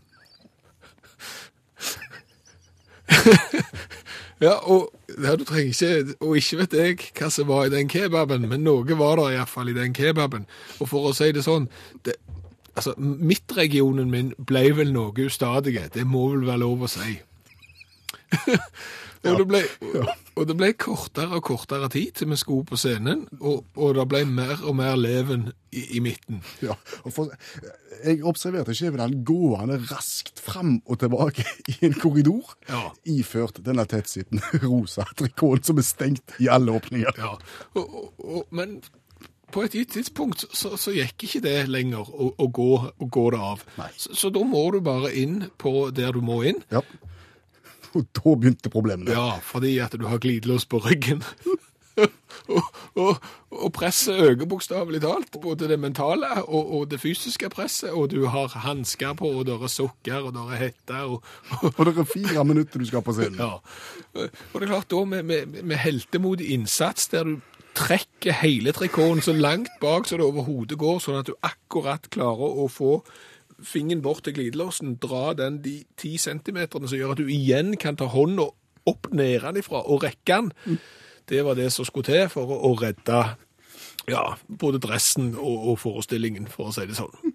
ja, 4.44 4.54
og 4.68 4.90
ja, 5.22 5.34
du 5.36 5.44
trenger 5.44 5.74
ikke, 5.74 6.16
og 6.20 6.36
ikke 6.38 6.58
vet 6.62 6.78
jeg 6.78 6.96
hva 7.18 7.30
som 7.32 7.48
var 7.50 7.66
i 7.66 7.74
den 7.74 7.90
kebaben, 7.90 8.48
men 8.50 8.64
noe 8.66 8.98
var 8.98 9.20
det 9.20 9.34
iallfall 9.36 9.72
i 9.72 9.76
den 9.76 9.94
kebaben. 9.96 10.46
Og 10.78 10.90
for 10.90 11.10
å 11.10 11.14
si 11.16 11.30
det 11.34 11.44
sånn, 11.46 11.68
det, 12.06 12.16
altså, 12.74 12.94
midtregionen 12.98 14.10
min 14.12 14.32
ble 14.38 14.68
vel 14.78 14.92
noe 14.94 15.26
ustadige, 15.26 15.88
det 15.94 16.06
må 16.06 16.28
vel 16.34 16.46
være 16.48 16.62
lov 16.64 16.86
å 16.86 16.92
si. 16.92 17.18
Og, 19.28 19.38
det 19.40 19.46
ble, 19.50 19.60
og 20.38 20.44
det 20.48 20.54
ble 20.58 20.68
kortere 20.78 21.38
og 21.38 21.42
kortere 21.48 21.88
tid 21.92 22.12
til 22.20 22.28
vi 22.30 22.36
skulle 22.38 22.66
på 22.68 22.78
scenen, 22.78 23.24
og, 23.40 23.64
og 23.76 23.96
det 23.98 24.04
ble 24.10 24.20
mer 24.30 24.60
og 24.62 24.76
mer 24.78 24.94
leven 25.00 25.48
i, 25.74 25.82
i 25.98 26.02
midten. 26.04 26.42
Ja, 26.64 26.76
for, 27.10 27.32
jeg 28.04 28.20
observerte 28.28 28.76
Skjæveland 28.78 29.22
gående 29.26 29.80
raskt 29.90 30.38
fram 30.44 30.76
og 30.86 31.00
tilbake 31.02 31.44
i 31.74 31.78
en 31.88 31.96
korridor, 31.98 32.54
Ja. 32.70 32.84
iført 33.08 33.58
denne 33.66 33.84
tettsittende 33.90 34.62
rosa 34.68 35.06
trikoten 35.18 35.66
som 35.66 35.80
er 35.82 35.88
stengt 35.88 36.36
i 36.38 36.48
alle 36.52 36.76
åpninger. 36.78 37.18
Ja, 37.18 37.34
men 38.54 38.78
på 39.48 39.62
et 39.64 39.72
gitt 39.72 39.94
tidspunkt 39.96 40.42
så, 40.52 40.74
så 40.76 40.92
gikk 40.92 41.24
ikke 41.24 41.40
det 41.46 41.56
lenger 41.72 42.04
å, 42.04 42.30
å, 42.36 42.48
gå, 42.52 42.70
å 42.92 43.06
gå 43.08 43.22
det 43.32 43.38
av. 43.40 43.62
Så, 43.96 44.12
så 44.12 44.30
da 44.34 44.42
må 44.44 44.66
du 44.74 44.82
bare 44.84 45.08
inn 45.16 45.46
på 45.58 45.88
der 45.96 46.12
du 46.12 46.20
må 46.24 46.42
inn. 46.50 46.60
Ja. 46.70 46.82
Og 47.98 48.06
da 48.14 48.34
begynte 48.36 48.70
problemene. 48.72 49.10
Ja, 49.14 49.40
fordi 49.42 49.78
at 49.82 49.96
du 49.98 50.06
har 50.06 50.22
glidelås 50.22 50.68
på 50.70 50.80
ryggen. 50.84 51.24
og, 52.54 52.62
og, 52.94 53.16
og 53.50 53.72
presset 53.74 54.20
øker 54.22 54.46
bokstavelig 54.46 55.00
talt, 55.02 55.40
både 55.42 55.68
det 55.70 55.80
mentale 55.82 56.30
og, 56.44 56.72
og 56.78 56.86
det 56.90 57.00
fysiske 57.02 57.50
presset, 57.50 57.90
og 57.90 58.10
du 58.12 58.28
har 58.30 58.54
hansker 58.62 59.16
på, 59.18 59.32
og 59.40 59.46
der 59.48 59.62
er 59.62 59.72
sokker, 59.72 60.28
og 60.28 60.34
der 60.36 60.54
er 60.54 60.62
hette, 60.62 61.02
og, 61.02 61.22
og 61.76 61.86
det 61.86 61.96
er 61.96 62.10
fire 62.12 62.44
minutter 62.44 62.78
du 62.78 62.86
skal 62.86 63.02
på 63.02 63.16
scenen. 63.16 63.40
ja. 63.46 63.58
Og 64.14 64.60
det 64.60 64.68
er 64.68 64.74
klart 64.74 64.90
da, 64.94 65.04
med, 65.04 65.22
med, 65.22 65.62
med 65.62 65.76
heltemodig 65.82 66.52
innsats, 66.54 67.08
der 67.08 67.24
du 67.24 67.38
trekker 67.78 68.34
hele 68.40 68.72
trikoten 68.74 69.22
så 69.22 69.32
langt 69.36 69.70
bak 69.80 70.08
så 70.08 70.16
det 70.18 70.26
overhodet 70.26 70.78
går, 70.80 70.98
sånn 71.02 71.20
at 71.20 71.28
du 71.28 71.36
akkurat 71.46 72.08
klarer 72.10 72.62
å 72.62 72.66
få 72.72 72.98
fingeren 73.64 74.02
bort 74.02 74.24
til 74.24 74.34
glidelåsen, 74.36 74.96
dra 75.02 75.32
den 75.34 75.60
de 75.64 75.82
ti 75.98 76.16
centimeterne, 76.18 76.88
som 76.88 76.98
gjør 76.98 77.16
at 77.16 77.22
du 77.22 77.28
igjen 77.32 77.76
kan 77.80 77.96
ta 77.98 78.08
hånda 78.10 78.48
opp 78.88 79.10
nedenfra 79.12 79.82
og 79.84 80.04
rekke 80.06 80.38
den. 80.38 80.78
Det 81.28 81.44
var 81.44 81.58
det 81.58 81.72
som 81.72 81.84
skulle 81.84 82.08
til 82.08 82.28
for 82.32 82.48
å 82.48 82.72
redde 82.80 83.24
ja, 84.08 84.22
både 84.48 84.80
dressen 84.80 85.34
og, 85.36 85.72
og 85.72 85.78
forestillingen, 85.82 86.48
for 86.48 86.70
å 86.70 86.72
si 86.72 86.86
det 86.88 86.96
sånn. 86.96 87.34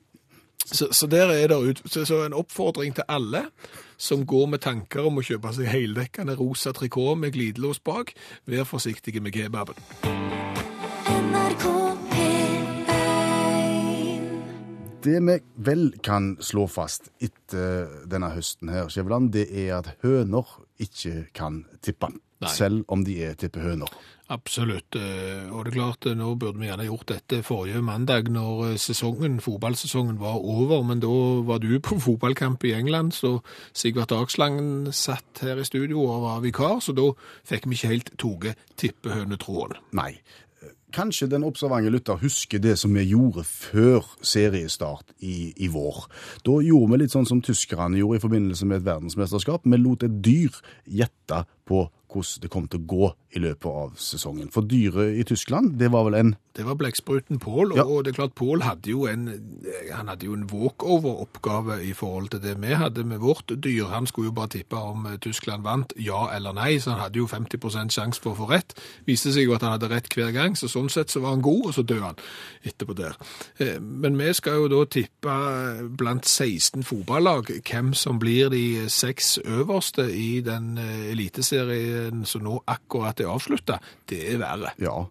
Så, 0.63 0.87
så 0.95 1.07
der 1.11 1.29
er 1.35 1.51
det 1.51 1.59
ut, 1.59 1.81
så, 1.85 2.05
så 2.07 2.23
en 2.23 2.33
oppfordring 2.33 2.95
til 2.95 3.03
alle 3.11 3.45
som 3.99 4.25
går 4.25 4.47
med 4.55 4.63
tanker 4.63 5.05
om 5.09 5.19
å 5.19 5.25
kjøpe 5.25 5.51
seg 5.53 5.69
heldekkende 5.69 6.37
rosa 6.39 6.73
trikot 6.73 7.19
med 7.19 7.35
glidelås 7.35 7.83
bak, 7.83 8.15
vær 8.49 8.65
forsiktige 8.67 9.21
med 9.21 9.35
kebaben. 9.35 9.77
NRK 11.03 11.82
Det 15.03 15.19
vi 15.19 15.37
vel 15.67 15.89
kan 16.03 16.33
slå 16.39 16.67
fast 16.71 17.09
etter 17.23 17.89
denne 18.09 18.29
høsten 18.35 18.69
her, 18.71 18.87
Skjæveland, 18.91 19.33
det 19.35 19.49
er 19.51 19.81
at 19.81 19.93
høner 20.03 20.47
ikke 20.79 21.25
kan 21.35 21.65
tippe. 21.83 22.09
Nei. 22.43 22.49
Selv 22.51 22.83
om 22.91 23.03
de 23.07 23.17
er 23.23 23.35
tippehøner. 23.39 23.87
Absolutt. 24.33 24.95
eh, 24.95 25.51
Og 25.51 25.65
det 25.65 25.73
er 25.73 25.75
klart, 25.77 26.05
eh, 26.07 26.15
nå 26.15 26.33
burde 26.39 26.59
vi 26.59 26.67
gjerne 26.67 26.87
gjort 26.87 27.05
dette 27.11 27.41
forrige 27.43 27.81
mandag 27.83 28.29
når 28.31 28.71
eh, 28.71 28.77
sesongen, 28.77 29.39
fotballsesongen 29.43 30.19
var 30.19 30.39
over, 30.39 30.81
men 30.83 30.99
da 31.03 31.11
var 31.47 31.59
du 31.59 31.79
på 31.79 31.99
fotballkamp 32.07 32.63
i 32.63 32.73
England, 32.73 33.13
så 33.13 33.41
Sigvart 33.73 34.09
Dagslangen 34.09 34.91
satt 34.91 35.43
her 35.43 35.59
i 35.59 35.63
studio 35.67 36.03
og 36.07 36.23
var 36.23 36.41
vikar, 36.43 36.79
så 36.79 36.95
da 36.95 37.11
fikk 37.47 37.67
vi 37.69 37.75
ikke 37.77 37.93
helt 37.93 38.11
toget 38.19 38.55
tippehønetråden. 38.77 39.77
Nei. 39.91 40.17
Kanskje 40.93 41.25
den 41.31 41.45
observante 41.47 41.89
lytter 41.89 42.19
husker 42.21 42.61
det 42.61 42.75
som 42.77 42.93
vi 42.93 43.07
gjorde 43.09 43.41
før 43.49 44.05
seriestart 44.21 45.15
i, 45.25 45.49
i 45.57 45.69
vår. 45.73 46.03
Da 46.45 46.59
gjorde 46.61 46.91
vi 46.91 46.99
litt 47.01 47.15
sånn 47.15 47.25
som 47.25 47.41
tyskerne 47.41 47.97
gjorde 47.97 48.19
i 48.19 48.23
forbindelse 48.23 48.67
med 48.69 48.81
et 48.81 48.87
verdensmesterskap. 48.91 49.65
Vi 49.65 49.79
lot 49.81 50.05
et 50.05 50.21
dyr 50.21 50.53
gjette 50.85 51.43
på 51.65 51.87
hvordan 52.13 52.43
det 52.43 52.51
kom 52.53 52.69
til 52.69 52.83
å 52.83 52.89
gå 52.93 53.09
i 53.35 53.39
løpet 53.41 53.65
av 53.65 53.95
sesongen. 53.97 54.51
For 54.53 54.61
dyret 54.61 55.17
i 55.17 55.23
Tyskland, 55.25 55.77
det 55.79 55.91
var 55.91 56.03
vel 56.05 56.13
en 56.19 56.35
Det 56.55 56.65
var 56.67 56.75
blekkspruten 56.77 57.39
Pål, 57.41 57.71
Ja. 57.75 57.81
og 57.83 58.03
det 58.05 58.11
er 58.13 58.17
klart 58.19 58.35
Pål 58.35 58.61
hadde 58.61 58.91
jo 58.91 59.07
en, 59.09 59.23
han 59.91 60.07
hadde 60.07 60.25
jo 60.27 60.33
en 60.37 60.43
walkover-oppgave 60.51 61.79
i 61.83 61.93
forhold 61.97 62.29
til 62.29 62.41
det 62.43 62.61
vi 62.61 62.75
hadde 62.77 63.03
med 63.03 63.17
vårt 63.23 63.49
dyr. 63.63 63.87
Han 63.89 64.05
skulle 64.05 64.27
jo 64.27 64.31
bare 64.37 64.47
tippe 64.53 64.77
om 64.77 65.05
eh, 65.09 65.17
Tyskland 65.17 65.63
vant, 65.65 65.93
ja 65.97 66.27
eller 66.35 66.53
nei, 66.53 66.77
så 66.79 66.91
han 66.93 66.99
hadde 66.99 67.17
jo 67.17 67.25
50% 67.25 67.89
sjanse 67.95 68.21
for 68.21 68.35
å 68.35 68.37
få 68.43 68.49
rett. 68.51 68.75
Viste 69.07 69.33
seg 69.33 69.47
jo 69.47 69.55
at 69.55 69.65
han 69.65 69.73
hadde 69.79 69.89
rett 69.89 70.13
hver 70.13 70.29
gang, 70.35 70.53
så 70.55 70.69
sånn 70.69 70.91
sett 70.93 71.09
så 71.09 71.23
var 71.23 71.33
han 71.33 71.41
god, 71.41 71.65
og 71.71 71.73
så 71.73 71.81
døde 71.83 72.05
han 72.11 72.21
etterpå 72.63 72.95
der. 73.01 73.17
Eh, 73.59 73.79
Men 73.81 74.17
vi 74.17 74.29
skal 74.33 74.53
jo 74.61 74.67
da 74.69 74.83
tippe 74.85 75.33
eh, 75.33 75.81
blant 75.89 76.25
16 76.29 76.83
fotballag 76.85 77.49
hvem 77.65 77.93
som 77.97 78.19
blir 78.21 78.49
de 78.53 78.85
seks 78.89 79.39
øverste 79.41 80.05
i 80.13 80.41
den 80.45 80.77
eliteserien 80.77 82.25
som 82.29 82.43
nå 82.45 82.59
akkurat 82.67 83.22
er 83.23 83.33
avslutta. 83.33 83.79
Det 84.09 84.21
er 84.33 84.39
verre. 84.41 84.73
Ja, 84.81 85.01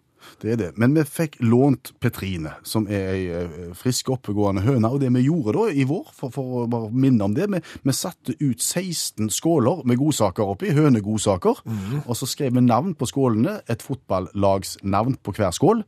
det 0.41 0.51
er 0.53 0.59
det. 0.59 0.69
Men 0.79 0.93
vi 0.95 1.03
fikk 1.07 1.37
lånt 1.43 1.93
Petrine, 2.03 2.55
som 2.67 2.85
er 2.91 3.09
ei 3.13 3.23
eh, 3.31 3.55
frisk, 3.77 4.11
oppegående 4.13 4.63
høne. 4.65 4.91
Og 4.91 5.01
det 5.03 5.11
vi 5.15 5.25
gjorde 5.25 5.55
da 5.57 5.65
i 5.71 5.85
vår, 5.89 6.11
for, 6.15 6.33
for 6.33 6.63
å 6.63 6.67
bare 6.71 6.91
minne 6.91 7.27
om 7.27 7.35
det, 7.37 7.49
vi, 7.51 7.61
vi 7.83 7.95
satte 7.95 8.35
ut 8.39 8.61
16 8.61 9.31
skåler 9.33 9.83
med 9.87 9.99
godsaker 10.01 10.53
oppi, 10.55 10.73
hønegodsaker. 10.75 11.63
Og 12.03 12.15
så 12.19 12.29
skrev 12.29 12.55
vi 12.57 12.65
navn 12.65 12.95
på 12.97 13.09
skålene, 13.09 13.59
et 13.71 13.85
fotballagsnavn 13.85 15.19
på 15.23 15.35
hver 15.37 15.53
skål. 15.55 15.83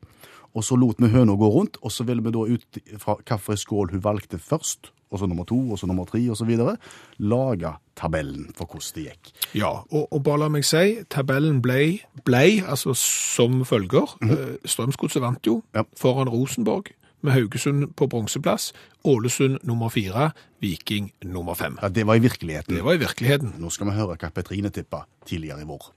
Og 0.55 0.63
så 0.63 0.77
lot 0.79 1.01
vi 1.03 1.11
høna 1.11 1.35
gå 1.35 1.47
rundt, 1.51 1.81
og 1.83 1.91
så 1.91 2.05
ville 2.07 2.23
vi 2.23 2.31
da 2.31 2.45
ut 2.47 2.83
fra 3.01 3.17
hvilken 3.19 3.59
skål 3.59 3.91
hun 3.91 4.03
valgte 4.05 4.39
først, 4.39 4.93
og 5.15 5.21
så 5.23 5.29
nummer 5.31 5.47
to, 5.47 5.57
og 5.71 5.79
så 5.79 5.87
nummer 5.89 6.05
tre, 6.09 6.19
videre, 6.45 6.75
lage 7.23 7.71
tabellen 7.95 8.49
for 8.57 8.67
hvordan 8.67 8.91
det 8.95 9.05
gikk. 9.07 9.31
Ja, 9.55 9.71
og, 9.89 10.05
og 10.11 10.23
bare 10.27 10.43
la 10.43 10.51
meg 10.51 10.67
si, 10.67 10.97
tabellen 11.09 11.61
ble, 11.63 11.79
ble 12.27 12.43
altså 12.67 12.93
som 12.99 13.63
følger. 13.65 14.17
Eh, 14.27 14.55
Strømsgodset 14.67 15.23
vant 15.23 15.47
jo 15.47 15.61
Ja. 15.75 15.83
foran 15.97 16.29
Rosenborg, 16.29 16.91
med 17.25 17.33
Haugesund 17.33 17.87
på 17.97 18.05
bronseplass, 18.11 18.67
Ålesund 19.05 19.63
nummer 19.65 19.89
fire, 19.89 20.27
Viking 20.61 21.07
nummer 21.23 21.55
fem. 21.57 21.77
Ja, 21.81 21.87
Det 21.89 22.05
var 22.05 22.15
i 22.15 22.19
virkeligheten. 22.21 22.75
Det 22.75 22.83
var 22.85 22.93
i 22.93 23.01
virkeligheten. 23.01 23.55
Nå 23.57 23.69
skal 23.73 23.87
vi 23.87 23.95
høre 23.97 24.17
hva 24.19 24.29
Petrine 24.29 24.69
tippa 24.69 25.05
tidligere 25.25 25.61
i 25.63 25.65
vår. 25.65 25.87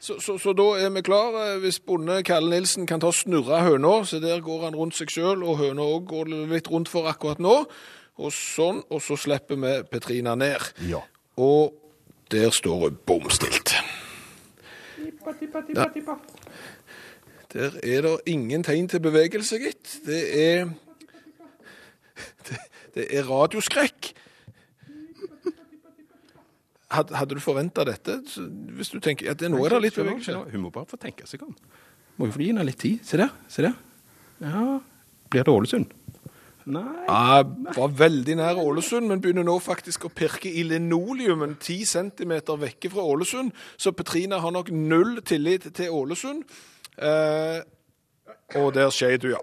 Så, 0.00 0.14
så, 0.22 0.36
så 0.38 0.52
da 0.54 0.62
er 0.78 0.90
vi 0.94 1.02
klar. 1.02 1.34
eh, 1.34 1.58
Hvis 1.60 1.80
bonde 1.84 2.22
Kalle 2.24 2.48
Nilsen 2.54 2.86
kan 2.86 3.00
ta 3.02 3.10
og 3.10 3.14
snurre 3.18 3.60
høna, 3.66 4.04
så 4.06 4.20
der 4.22 4.40
går 4.40 4.64
han 4.68 4.76
rundt 4.78 4.94
seg 4.96 5.10
sjøl, 5.10 5.42
og 5.42 5.58
høna 5.58 5.82
òg 5.84 6.06
går 6.06 6.30
litt 6.52 6.70
rundt 6.70 6.88
for 6.88 7.08
akkurat 7.10 7.40
nå. 7.42 7.64
Og 8.18 8.32
sånn, 8.34 8.82
og 8.90 9.02
så 9.04 9.16
slipper 9.20 9.58
vi 9.62 9.74
Petrina 9.92 10.34
ned. 10.38 10.72
Ja. 10.88 11.00
Og 11.38 11.76
der 12.32 12.50
står 12.54 12.88
hun 12.88 12.98
bom 13.06 13.28
stilt. 13.30 13.76
Ja. 15.74 15.86
Der 17.52 17.78
er 17.82 18.02
det 18.04 18.14
ingen 18.28 18.64
tegn 18.66 18.88
til 18.90 19.00
bevegelse, 19.00 19.58
gitt. 19.62 19.98
Det 20.06 20.22
er 20.42 20.68
Det, 22.48 22.56
det 22.94 23.04
er 23.14 23.28
radioskrekk. 23.28 24.12
Had, 26.88 27.10
hadde 27.12 27.36
du 27.36 27.40
forventa 27.44 27.84
dette? 27.84 28.16
Hvis 28.74 28.88
du 28.90 28.98
tenker 29.04 29.30
at 29.30 29.38
det, 29.40 29.50
nå 29.52 29.60
er 29.66 29.76
det 29.76 29.82
litt 29.84 29.98
bevegelse. 29.98 30.34
Hun 30.52 30.64
må 30.64 30.70
bare 30.74 30.88
få 30.88 30.96
tenke 31.00 31.26
seg 31.28 31.44
om. 31.44 31.52
Må 32.18 32.26
jo 32.30 32.34
få 32.34 32.42
gi 32.42 32.48
henne 32.50 32.64
litt 32.66 32.80
tid. 32.80 33.02
Se 33.06 33.20
der. 33.20 33.30
Se 33.52 33.62
der. 33.66 33.76
Ja. 34.40 34.78
Blir 35.28 35.44
det 35.44 35.52
Ålesund? 35.52 35.92
Nei. 36.68 36.84
Jeg 37.08 37.76
var 37.76 37.92
veldig 37.96 38.34
nær 38.36 38.58
Ålesund, 38.60 39.06
men 39.08 39.22
begynner 39.24 39.46
nå 39.46 39.54
faktisk 39.64 40.04
å 40.04 40.12
pirke 40.12 40.50
i 40.52 40.66
linoleumen 40.68 41.54
10 41.56 41.86
cm 41.88 42.34
vekke 42.60 42.90
fra 42.92 43.04
Ålesund. 43.08 43.54
Så 43.80 43.94
Petrina 43.96 44.40
har 44.42 44.52
nok 44.52 44.68
null 44.74 45.22
tillit 45.24 45.64
til 45.74 45.94
Ålesund. 45.96 46.44
Eh, 46.98 47.60
og 48.60 48.74
der 48.76 48.92
skjed 48.92 49.24
du, 49.24 49.30
ja. 49.32 49.40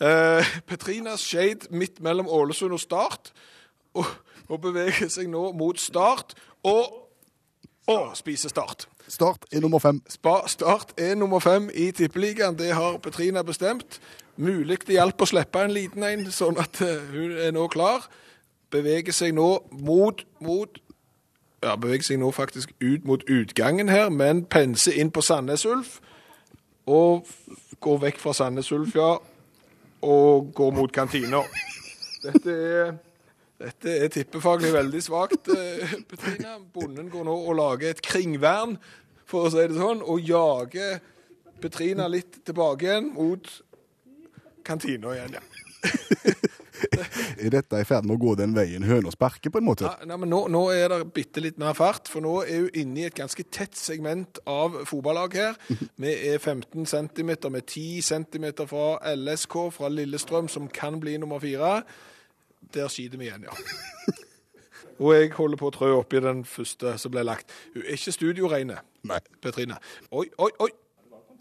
Eh, 0.00 0.52
Petrina 0.66 1.16
skjed 1.18 1.66
midt 1.74 1.98
mellom 2.00 2.30
Ålesund 2.30 2.76
og 2.76 2.80
Start, 2.80 3.32
og, 3.98 4.06
og 4.48 4.62
beveger 4.62 5.10
seg 5.10 5.26
nå 5.32 5.50
mot 5.58 5.80
Start, 5.80 6.36
og, 6.62 7.00
og 7.90 8.14
spiser 8.18 8.54
Start. 8.54 8.86
Start 9.10 9.44
er 9.52 9.60
nummer 9.60 9.78
fem. 9.78 10.02
Spa 10.08 10.46
start 10.46 10.92
er 10.98 11.14
nummer 11.14 11.38
fem 11.38 11.70
i 11.74 11.90
Tippeligaen. 11.90 12.58
Det 12.58 12.74
har 12.74 12.96
Petrina 12.96 13.42
bestemt. 13.42 14.00
Mulig 14.36 14.78
det 14.86 14.94
hjalp 14.94 15.24
å 15.24 15.26
slippe 15.26 15.64
en 15.66 15.74
liten 15.74 16.06
en, 16.06 16.22
sånn 16.30 16.60
at 16.62 16.78
eh, 16.86 17.02
hun 17.10 17.34
er 17.34 17.50
nå 17.50 17.66
klar. 17.74 18.06
Beveger 18.70 19.12
seg 19.12 19.34
nå 19.34 19.48
mot, 19.82 20.22
mot 20.38 20.78
Ja, 21.60 21.74
beveger 21.74 22.06
seg 22.06 22.22
nå 22.22 22.30
faktisk 22.30 22.70
ut 22.78 23.04
mot 23.04 23.26
utgangen 23.26 23.90
her, 23.90 24.14
men 24.14 24.44
penser 24.46 24.94
inn 24.94 25.10
på 25.10 25.26
Sandnes 25.26 25.66
Ulf. 25.66 25.98
Og 26.86 27.26
går 27.82 28.00
vekk 28.06 28.22
fra 28.22 28.32
Sandnes 28.32 28.70
Ulf, 28.72 28.94
ja. 28.94 29.16
Og 30.06 30.54
går 30.54 30.70
mot 30.78 30.94
kantina. 30.94 31.42
Dette 32.22 32.54
er 32.54 32.94
dette 33.60 33.92
er 33.92 34.08
tippefaglig 34.08 34.70
veldig 34.72 35.00
svakt, 35.04 35.48
eh, 35.52 35.90
Petrina. 36.08 36.56
Bonden 36.72 37.10
går 37.12 37.26
nå 37.28 37.34
og 37.50 37.56
lager 37.58 37.90
et 37.90 38.00
kringvern, 38.00 38.78
for 39.30 39.46
å 39.46 39.52
si 39.52 39.66
det 39.70 39.78
sånn, 39.78 40.02
og 40.02 40.22
jager 40.26 41.00
Petrina 41.60 42.06
litt 42.08 42.40
tilbake 42.46 42.88
igjen 42.88 43.10
mot 43.14 43.50
kantina 44.66 45.14
igjen, 45.16 45.38
ja. 45.38 45.44
Er 47.40 47.52
dette 47.52 47.80
i 47.80 47.86
ferd 47.88 48.06
med 48.08 48.16
å 48.16 48.20
gå 48.20 48.34
den 48.38 48.54
veien 48.56 48.84
høna 48.84 49.12
sparker, 49.12 49.52
på 49.52 49.60
en 49.60 49.66
måte? 49.66 49.88
ja 49.88 50.08
nei, 50.08 50.16
men 50.20 50.30
nå, 50.32 50.42
nå 50.52 50.62
er 50.72 50.92
det 50.92 51.00
bitte 51.16 51.42
litt 51.42 51.58
mer 51.60 51.76
fart, 51.76 52.08
for 52.08 52.24
nå 52.24 52.34
er 52.44 52.66
hun 52.66 52.78
inne 52.82 53.02
i 53.02 53.06
et 53.08 53.16
ganske 53.16 53.44
tett 53.52 53.76
segment 53.78 54.40
av 54.48 54.80
fotballag 54.88 55.36
her. 55.36 55.58
Vi 56.00 56.14
er 56.32 56.38
15 56.40 56.88
cm, 56.88 57.34
med 57.52 57.66
10 57.66 58.02
cm 58.10 58.48
fra 58.70 59.14
LSK, 59.14 59.58
fra 59.76 59.92
Lillestrøm, 59.92 60.48
som 60.52 60.68
kan 60.72 61.00
bli 61.00 61.16
nummer 61.20 61.42
fire. 61.42 61.80
Der 62.74 62.92
skyter 62.92 63.20
vi 63.20 63.28
igjen, 63.28 63.48
ja. 63.48 64.16
Og 65.00 65.14
jeg 65.16 65.30
holder 65.32 65.56
på 65.56 65.70
å 65.70 65.72
trø 65.72 65.94
oppi 65.96 66.20
den 66.20 66.42
første 66.44 66.92
som 67.00 67.12
ble 67.12 67.24
lagt. 67.24 67.52
Hun 67.72 67.86
er 67.86 67.96
ikke 67.96 68.12
studioreine, 68.12 68.82
Nei. 69.08 69.18
Petrine. 69.42 69.76
Oi, 70.10 70.26
oi, 70.38 70.50
oi! 70.60 70.70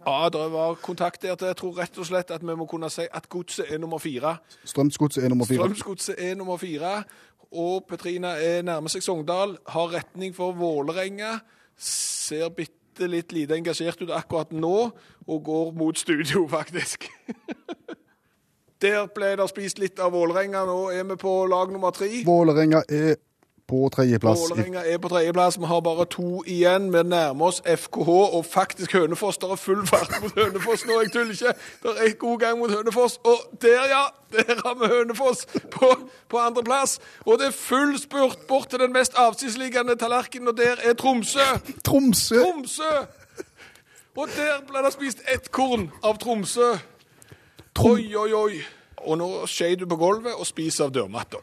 Ja, 0.08 0.30
det 0.32 0.52
var 0.52 0.78
kontakt 0.80 1.22
der 1.22 1.36
jeg 1.36 1.58
tror 1.60 1.76
rett 1.76 1.98
og 2.00 2.08
slett 2.08 2.32
at 2.32 2.44
vi 2.46 2.56
må 2.56 2.66
kunne 2.72 2.88
si 2.92 3.04
at 3.04 3.28
godset 3.30 3.68
er 3.68 3.82
nummer 3.84 4.00
fire. 4.00 4.38
Strømsgodset 4.64 5.26
er 5.26 5.34
nummer 5.34 5.46
fire. 5.46 5.66
Strømsgodset 5.66 6.16
er 6.18 6.38
nummer 6.40 6.58
fire, 6.58 7.04
og 7.52 7.84
Petrina 7.90 8.38
er 8.40 8.64
nærmer 8.64 8.92
seg 8.94 9.04
Sogndal, 9.04 9.58
har 9.68 9.92
retning 9.92 10.36
for 10.36 10.56
Vålerenga, 10.56 11.40
ser 11.76 12.48
bitte 12.56 13.10
litt 13.12 13.36
lite 13.36 13.58
engasjert 13.60 14.00
ut 14.06 14.14
akkurat 14.16 14.56
nå, 14.56 14.76
og 15.28 15.44
går 15.44 15.72
mot 15.76 16.00
studio, 16.00 16.48
faktisk. 16.58 17.10
Der 18.80 19.10
ble 19.12 19.34
det 19.36 19.50
spist 19.52 19.84
litt 19.84 20.00
av 20.00 20.16
Vålerenga, 20.16 20.64
nå 20.70 20.94
er 20.96 21.04
vi 21.12 21.20
på 21.20 21.42
lag 21.52 21.76
nummer 21.76 21.92
tre. 21.92 22.24
Vålerenga 22.24 22.86
er 22.88 23.18
på 23.70 23.90
tredjeplass. 23.94 24.40
Vålerenga 24.50 24.82
er 24.86 24.98
på 24.98 25.10
tredjeplass. 25.14 25.60
Vi 25.60 25.66
har 25.70 25.82
bare 25.86 26.06
to 26.10 26.44
igjen. 26.48 26.90
Vi 26.94 27.04
nærmer 27.04 27.52
oss 27.52 27.62
FKH 27.66 28.10
og 28.10 28.46
faktisk 28.46 28.94
Hønefoss. 28.98 29.38
Det 29.38 29.52
er 29.52 29.62
full 29.62 29.84
fart 29.88 30.16
mot 30.24 30.34
Hønefoss 30.40 30.86
nå, 30.90 30.98
jeg 31.04 31.12
tuller 31.14 31.36
ikke. 31.38 31.54
Det 31.84 31.94
er 32.06 32.16
god 32.24 32.40
gang 32.40 32.60
mot 32.60 32.74
Hønefoss. 32.74 33.20
Og 33.24 33.38
der, 33.62 33.86
ja! 33.94 34.08
Der 34.30 34.60
har 34.66 34.76
vi 34.78 34.86
Hønefoss 34.94 35.46
på, 35.72 35.88
på 36.30 36.38
andreplass. 36.38 37.00
Og 37.26 37.40
det 37.40 37.48
er 37.48 37.56
full 37.56 37.96
spurt 38.00 38.38
bort 38.48 38.70
til 38.70 38.80
den 38.80 38.94
mest 38.94 39.14
avsidesliggende 39.18 39.96
tallerkenen, 39.96 40.48
og 40.48 40.58
der 40.58 40.76
er 40.84 40.94
Tromsø. 40.94 41.46
Tromsø! 41.84 42.36
Tromsø! 42.36 42.92
Og 44.20 44.28
der 44.36 44.60
ble 44.68 44.82
det 44.84 44.92
spist 44.94 45.22
ett 45.32 45.48
korn 45.56 45.88
av 46.04 46.18
Tromsø. 46.22 46.74
Oi, 47.80 48.16
oi, 48.16 48.34
oi. 48.34 48.60
Og 49.08 49.18
nå 49.22 49.30
skjer 49.48 49.78
du 49.80 49.88
på 49.88 49.98
gulvet 49.98 50.36
og 50.36 50.48
spiser 50.48 50.90
av 50.90 50.94
dørmatta. 50.94 51.40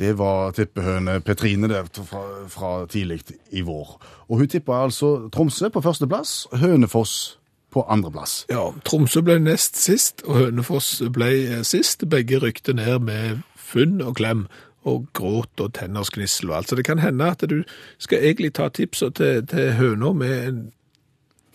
Det 0.00 0.14
var 0.18 0.54
tippehøne 0.56 1.18
Petrine 1.20 1.68
der 1.68 1.84
fra, 1.92 2.22
fra 2.48 2.86
tidlig 2.88 3.20
i 3.52 3.60
vår. 3.60 3.98
Og 4.28 4.38
hun 4.38 4.48
tippa 4.48 4.78
altså 4.86 5.28
Tromsø 5.28 5.68
på 5.68 5.82
førsteplass, 5.84 6.46
Hønefoss 6.52 7.36
på 7.70 7.84
andreplass. 7.88 8.46
Ja, 8.48 8.70
Tromsø 8.84 9.20
ble 9.20 9.36
nest 9.44 9.76
sist, 9.76 10.24
og 10.24 10.38
Hønefoss 10.38 11.02
ble 11.12 11.28
eh, 11.44 11.62
sist. 11.68 12.08
Begge 12.08 12.40
rykte 12.40 12.72
ned 12.72 13.04
med 13.04 13.44
funn 13.60 14.00
og 14.00 14.16
klem 14.16 14.46
og 14.88 15.04
gråt 15.12 15.60
og 15.60 15.74
tenners 15.76 16.08
knissel 16.10 16.50
og 16.50 16.56
alt. 16.56 16.72
Så 16.72 16.80
det 16.80 16.88
kan 16.88 16.98
hende 16.98 17.28
at 17.30 17.44
du 17.50 17.60
skal 17.98 18.24
egentlig 18.24 18.54
ta 18.56 18.70
tipsa 18.72 19.10
til, 19.12 19.44
til 19.46 19.74
høna 19.76 20.14
med 20.16 20.48
en 20.48 20.62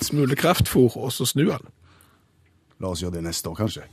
smule 0.02 0.38
kraftfôr, 0.38 0.94
og 0.96 1.12
så 1.12 1.26
snu 1.26 1.48
den. 1.50 1.74
La 2.80 2.94
oss 2.94 3.02
gjøre 3.02 3.18
det 3.18 3.26
neste 3.26 3.50
år, 3.50 3.58
kanskje. 3.64 3.90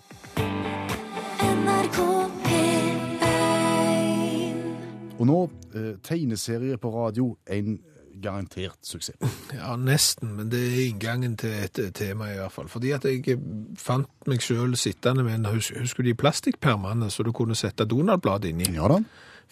Og 5.23 5.29
nå 5.29 5.39
eh, 5.79 5.95
tegneserie 6.03 6.77
på 6.83 6.91
radio, 6.91 7.33
en 7.47 7.79
garantert 8.23 8.79
suksess. 8.87 9.17
Ja, 9.57 9.77
nesten, 9.77 10.35
men 10.37 10.51
det 10.53 10.61
er 10.61 10.79
inngangen 10.89 11.37
til 11.41 11.55
et 11.63 11.79
tema 11.95 12.31
i 12.33 12.39
hvert 12.41 12.53
fall. 12.55 12.69
Fordi 12.73 12.93
at 12.97 13.07
jeg 13.09 13.23
eh, 13.37 13.43
fant 13.79 14.11
meg 14.31 14.43
selv 14.43 14.77
sittende 14.81 15.25
med 15.27 15.39
en, 15.41 15.51
Husker 15.55 16.03
du 16.03 16.11
de 16.11 16.19
plastikkpermene 16.19 17.11
så 17.11 17.25
du 17.27 17.33
kunne 17.37 17.57
sette 17.59 17.87
Donald-blad 17.89 18.49
inni? 18.51 18.73
Ja 18.75 18.91
da. 18.91 19.03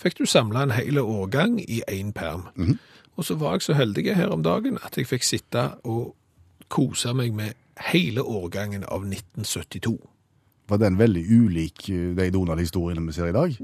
fikk 0.01 0.19
du 0.19 0.27
samla 0.27 0.65
en 0.65 0.75
hel 0.75 0.99
årgang 1.03 1.59
i 1.61 1.83
én 1.89 2.13
perm. 2.17 2.49
Og 2.59 2.79
Og 3.21 3.25
så 3.25 3.35
var 3.37 3.53
jeg 3.59 3.63
så 3.63 3.75
heldig 3.77 4.15
her 4.17 4.31
om 4.33 4.43
dagen 4.43 4.79
at 4.81 4.97
jeg 4.97 5.07
fikk 5.07 5.27
sitte 5.27 5.67
og 5.85 6.15
kose 6.69 7.13
meg 7.15 7.35
med 7.37 7.53
hele 7.91 8.23
årgangen 8.23 8.85
av 8.89 9.05
1972. 9.05 9.99
Var 10.71 10.79
den 10.79 10.99
veldig 11.01 11.23
ulik 11.27 11.89
eh, 11.91 12.11
de 12.15 12.29
Donald-historiene 12.31 13.03
vi 13.09 13.15
ser 13.17 13.31
i 13.31 13.35
dag? 13.35 13.57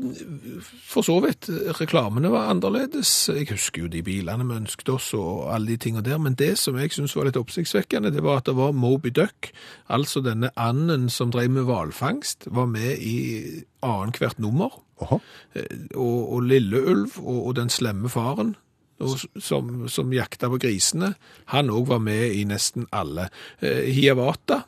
For 0.87 1.07
så 1.07 1.21
vidt. 1.23 1.49
Reklamene 1.79 2.33
var 2.33 2.51
annerledes. 2.51 3.13
Jeg 3.31 3.47
husker 3.53 3.85
jo 3.85 3.91
de 3.93 4.03
bilene 4.07 4.47
vi 4.49 4.59
ønsket 4.59 4.91
oss 4.91 5.13
og 5.15 5.47
alle 5.55 5.75
de 5.75 5.79
tingene 5.87 6.05
der. 6.07 6.19
Men 6.23 6.35
det 6.39 6.57
som 6.59 6.79
jeg 6.81 6.95
syntes 6.95 7.15
var 7.17 7.29
litt 7.29 7.39
oppsiktsvekkende, 7.39 8.11
det 8.15 8.25
var 8.27 8.43
at 8.43 8.51
det 8.51 8.57
var 8.59 8.75
Moby 8.75 9.15
Duck, 9.15 9.53
altså 9.87 10.23
denne 10.25 10.51
anden 10.59 11.09
som 11.13 11.31
drev 11.35 11.53
med 11.55 11.69
hvalfangst, 11.69 12.51
var 12.51 12.67
med 12.71 12.99
i 12.99 13.17
annethvert 13.87 14.43
nummer. 14.43 14.83
Aha. 15.03 15.19
Og, 15.95 16.33
Og, 16.33 16.41
Lille 16.43 16.81
Ulv 16.81 17.19
og, 17.21 17.47
og 17.47 17.57
den 17.57 17.71
slemme 17.71 18.11
faren. 18.11 18.57
Som, 19.37 19.91
som 19.93 20.13
jakta 20.13 20.49
på 20.49 20.57
grisene. 20.57 21.11
Han 21.53 21.69
òg 21.69 21.91
var 21.91 21.99
med 22.01 22.33
i 22.33 22.47
nesten 22.49 22.87
alle. 22.97 23.27
Eh, 23.61 23.93
Hiawatha, 23.93 24.63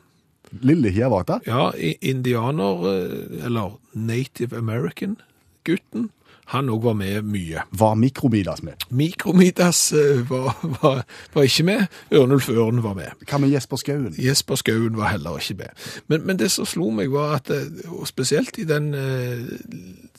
Lille 0.51 0.89
Hiawatha? 0.89 1.39
ja, 1.45 1.71
indianer, 2.01 2.85
eh, 2.93 3.45
eller 3.45 3.77
Native 3.93 4.57
American-gutten, 4.57 6.09
han 6.49 6.69
òg 6.73 6.81
var 6.81 6.95
med 6.97 7.27
mye. 7.29 7.61
Var 7.77 7.97
Mikromidas 7.99 8.63
med? 8.65 8.81
Mikromidas 8.89 9.91
eh, 9.93 10.23
var, 10.29 10.55
var, 10.81 11.03
var 11.33 11.45
ikke 11.45 11.65
med, 11.67 11.83
Ørnulf 12.09 12.49
Ørn 12.49 12.81
var 12.81 12.95
med. 12.97 13.11
Hva 13.29 13.37
med 13.37 13.53
Jesper 13.53 13.77
Skauen? 13.77 14.15
Jesper 14.17 14.57
Skauen 14.57 14.97
var 14.97 15.13
heller 15.13 15.37
ikke 15.37 15.59
med. 15.59 15.83
Men, 16.09 16.25
men 16.25 16.39
det 16.41 16.49
som 16.49 16.65
slo 16.65 16.89
meg 16.95 17.13
var 17.13 17.35
at, 17.37 17.51
eh, 17.53 17.69
og 17.93 18.09
spesielt 18.09 18.57
i 18.57 18.65
den 18.65 18.95
eh, 18.97 19.45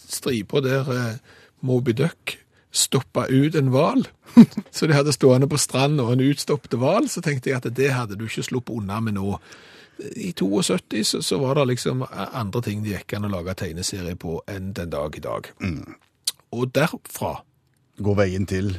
stripa 0.07 0.63
der 0.63 0.93
eh, 0.95 1.19
Moby 1.67 1.97
Duck 1.99 2.37
stoppa 2.71 3.27
ut 3.27 3.59
en 3.59 3.75
hval, 3.75 4.07
så 4.77 4.87
de 4.87 4.95
hadde 4.95 5.17
stående 5.17 5.51
på 5.51 5.59
stranden 5.59 6.05
og 6.05 6.13
en 6.15 6.23
utstoppet 6.31 6.79
hval, 6.79 7.11
så 7.11 7.27
tenkte 7.27 7.51
jeg 7.51 7.59
at 7.59 7.67
det 7.75 7.91
hadde 7.91 8.15
du 8.15 8.29
ikke 8.29 8.47
sluppet 8.47 8.79
unna 8.79 9.01
med 9.03 9.19
nå. 9.19 9.35
I 10.17 10.33
72 10.33 11.05
så, 11.05 11.23
så 11.23 11.39
var 11.43 11.59
det 11.59 11.67
liksom 11.75 12.05
andre 12.11 12.63
ting 12.65 12.85
det 12.85 12.95
gikk 12.95 13.19
an 13.19 13.29
å 13.29 13.33
lage 13.33 13.57
tegneserie 13.61 14.17
på 14.21 14.41
enn 14.51 14.73
den 14.77 14.93
dag 14.93 15.17
i 15.17 15.25
dag. 15.25 15.53
Og 16.57 16.73
derfra 16.75 17.41
Går 18.01 18.15
veien 18.17 18.47
til 18.49 18.71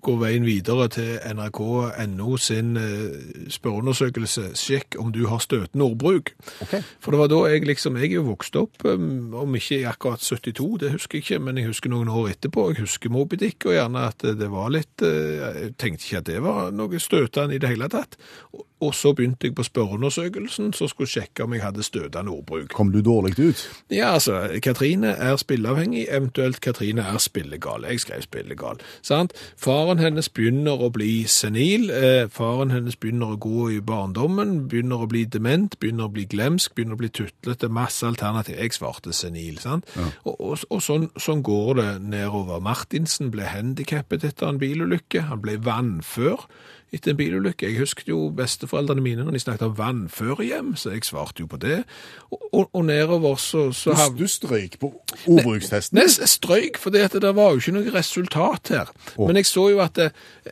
går 0.00 0.18
veien 0.20 0.46
videre 0.46 0.86
til 0.92 1.18
nrk.no 1.34 2.36
sin 2.40 2.76
eh, 2.78 3.48
spørreundersøkelse. 3.52 4.52
Sjekk 4.58 4.96
om 5.02 5.10
du 5.12 5.24
har 5.28 5.42
støtende 5.44 5.84
ordbruk. 5.90 6.32
Okay. 6.64 6.84
For 7.02 7.12
det 7.12 7.20
var 7.20 7.32
da 7.32 7.40
jeg 7.50 7.66
liksom, 7.68 7.98
jeg 8.00 8.12
er 8.12 8.20
jo 8.20 8.28
vokst 8.30 8.56
opp, 8.60 8.84
um, 8.86 9.34
om 9.42 9.58
ikke 9.58 9.80
i 9.80 9.88
akkurat 9.90 10.22
72, 10.24 10.70
det 10.80 10.94
husker 10.94 11.18
jeg 11.18 11.26
ikke, 11.26 11.42
men 11.44 11.60
jeg 11.60 11.72
husker 11.72 11.92
noen 11.92 12.08
år 12.12 12.32
etterpå. 12.34 12.70
Jeg 12.72 12.86
husker 12.86 13.12
Moby 13.12 13.40
Dick, 13.40 13.66
og 13.66 13.76
gjerne 13.76 14.06
at 14.12 14.24
det 14.40 14.50
var 14.52 14.72
litt, 14.72 14.94
eh, 15.04 15.36
jeg 15.36 15.76
tenkte 15.76 16.06
ikke 16.06 16.22
at 16.22 16.30
det 16.30 16.42
var 16.46 16.74
noe 16.74 17.02
støtende 17.02 17.58
i 17.58 17.62
det 17.62 17.74
hele 17.74 17.90
tatt. 17.92 18.16
Og, 18.54 18.64
og 18.80 18.94
så 18.94 19.12
begynte 19.12 19.46
jeg 19.46 19.54
på 19.54 19.62
spørreundersøkelsen, 19.62 20.72
så 20.72 20.88
skulle 20.88 21.10
sjekke 21.10 21.44
om 21.44 21.52
jeg 21.54 21.62
hadde 21.62 21.82
støtende 21.82 22.32
ordbruk. 22.32 22.68
Kom 22.68 22.92
du 22.92 23.00
dårlig 23.04 23.38
ut? 23.38 23.84
Ja, 23.90 24.12
altså, 24.14 24.48
Katrine 24.62 25.06
er 25.06 25.36
spilleavhengig, 25.36 26.06
eventuelt 26.10 26.60
Katrine 26.60 27.02
er 27.02 27.18
spillegal. 27.18 27.84
Jeg 27.84 28.00
skrev 28.00 28.22
spillegal. 28.22 28.80
Sant? 29.02 29.32
Faren 29.56 29.98
hennes 29.98 30.28
begynner 30.28 30.80
å 30.80 30.90
bli 30.90 31.24
senil, 31.28 31.90
eh, 31.90 32.28
faren 32.32 32.70
hennes 32.70 32.96
begynner 32.96 33.34
å 33.34 33.38
gå 33.38 33.68
i 33.76 33.80
barndommen, 33.80 34.68
begynner 34.68 35.04
å 35.04 35.08
bli 35.08 35.24
dement, 35.24 35.78
begynner 35.80 36.08
å 36.08 36.12
bli 36.12 36.24
glemsk, 36.24 36.74
begynner 36.74 36.94
å 36.94 37.02
bli 37.02 37.08
tutlete, 37.08 37.68
masse 37.68 38.06
alternativ. 38.06 38.56
Jeg 38.56 38.72
svarte 38.72 39.12
senil, 39.12 39.58
sant? 39.58 39.84
Og, 40.24 40.40
og, 40.40 40.58
og 40.70 40.82
sånn, 40.82 41.10
sånn 41.16 41.42
går 41.42 41.74
det 41.74 41.88
nedover. 42.02 42.60
Martinsen 42.60 43.30
ble 43.30 43.42
handikappet 43.42 44.24
etter 44.24 44.48
en 44.48 44.58
bilulykke, 44.58 45.28
han 45.28 45.40
ble 45.44 45.58
vannfør 45.64 46.46
etter 46.92 47.12
en 47.12 47.16
bilulykke. 47.20 47.68
Jeg 47.68 47.78
husket 47.78 48.08
jo 48.10 48.28
besteforeldrene 48.34 49.02
mine 49.04 49.22
når 49.26 49.36
de 49.36 49.42
snakket 49.42 49.66
om 49.68 49.76
vannførehjem, 49.78 50.72
så 50.76 50.90
jeg 50.94 51.04
svarte 51.06 51.44
jo 51.44 51.46
på 51.50 51.58
det. 51.62 51.84
Og, 52.30 52.40
og, 52.52 52.64
og 52.72 52.84
nedover 52.88 53.36
så, 53.38 53.68
så 53.76 53.94
hav- 53.94 54.16
du 54.18 54.26
strøyk 54.26 54.78
på 54.82 54.90
ordbrukstesten? 55.26 56.00
Nei, 56.00 56.08
jeg 56.10 56.28
strøyk, 56.34 56.80
for 56.82 56.90
det, 56.94 57.06
det 57.14 57.34
var 57.36 57.54
jo 57.54 57.62
ikke 57.62 57.76
noe 57.78 57.94
resultat 57.94 58.72
her. 58.74 58.90
Men 59.18 59.38
jeg 59.38 59.46
så 59.50 59.68
jo 59.70 59.80
at, 59.84 59.98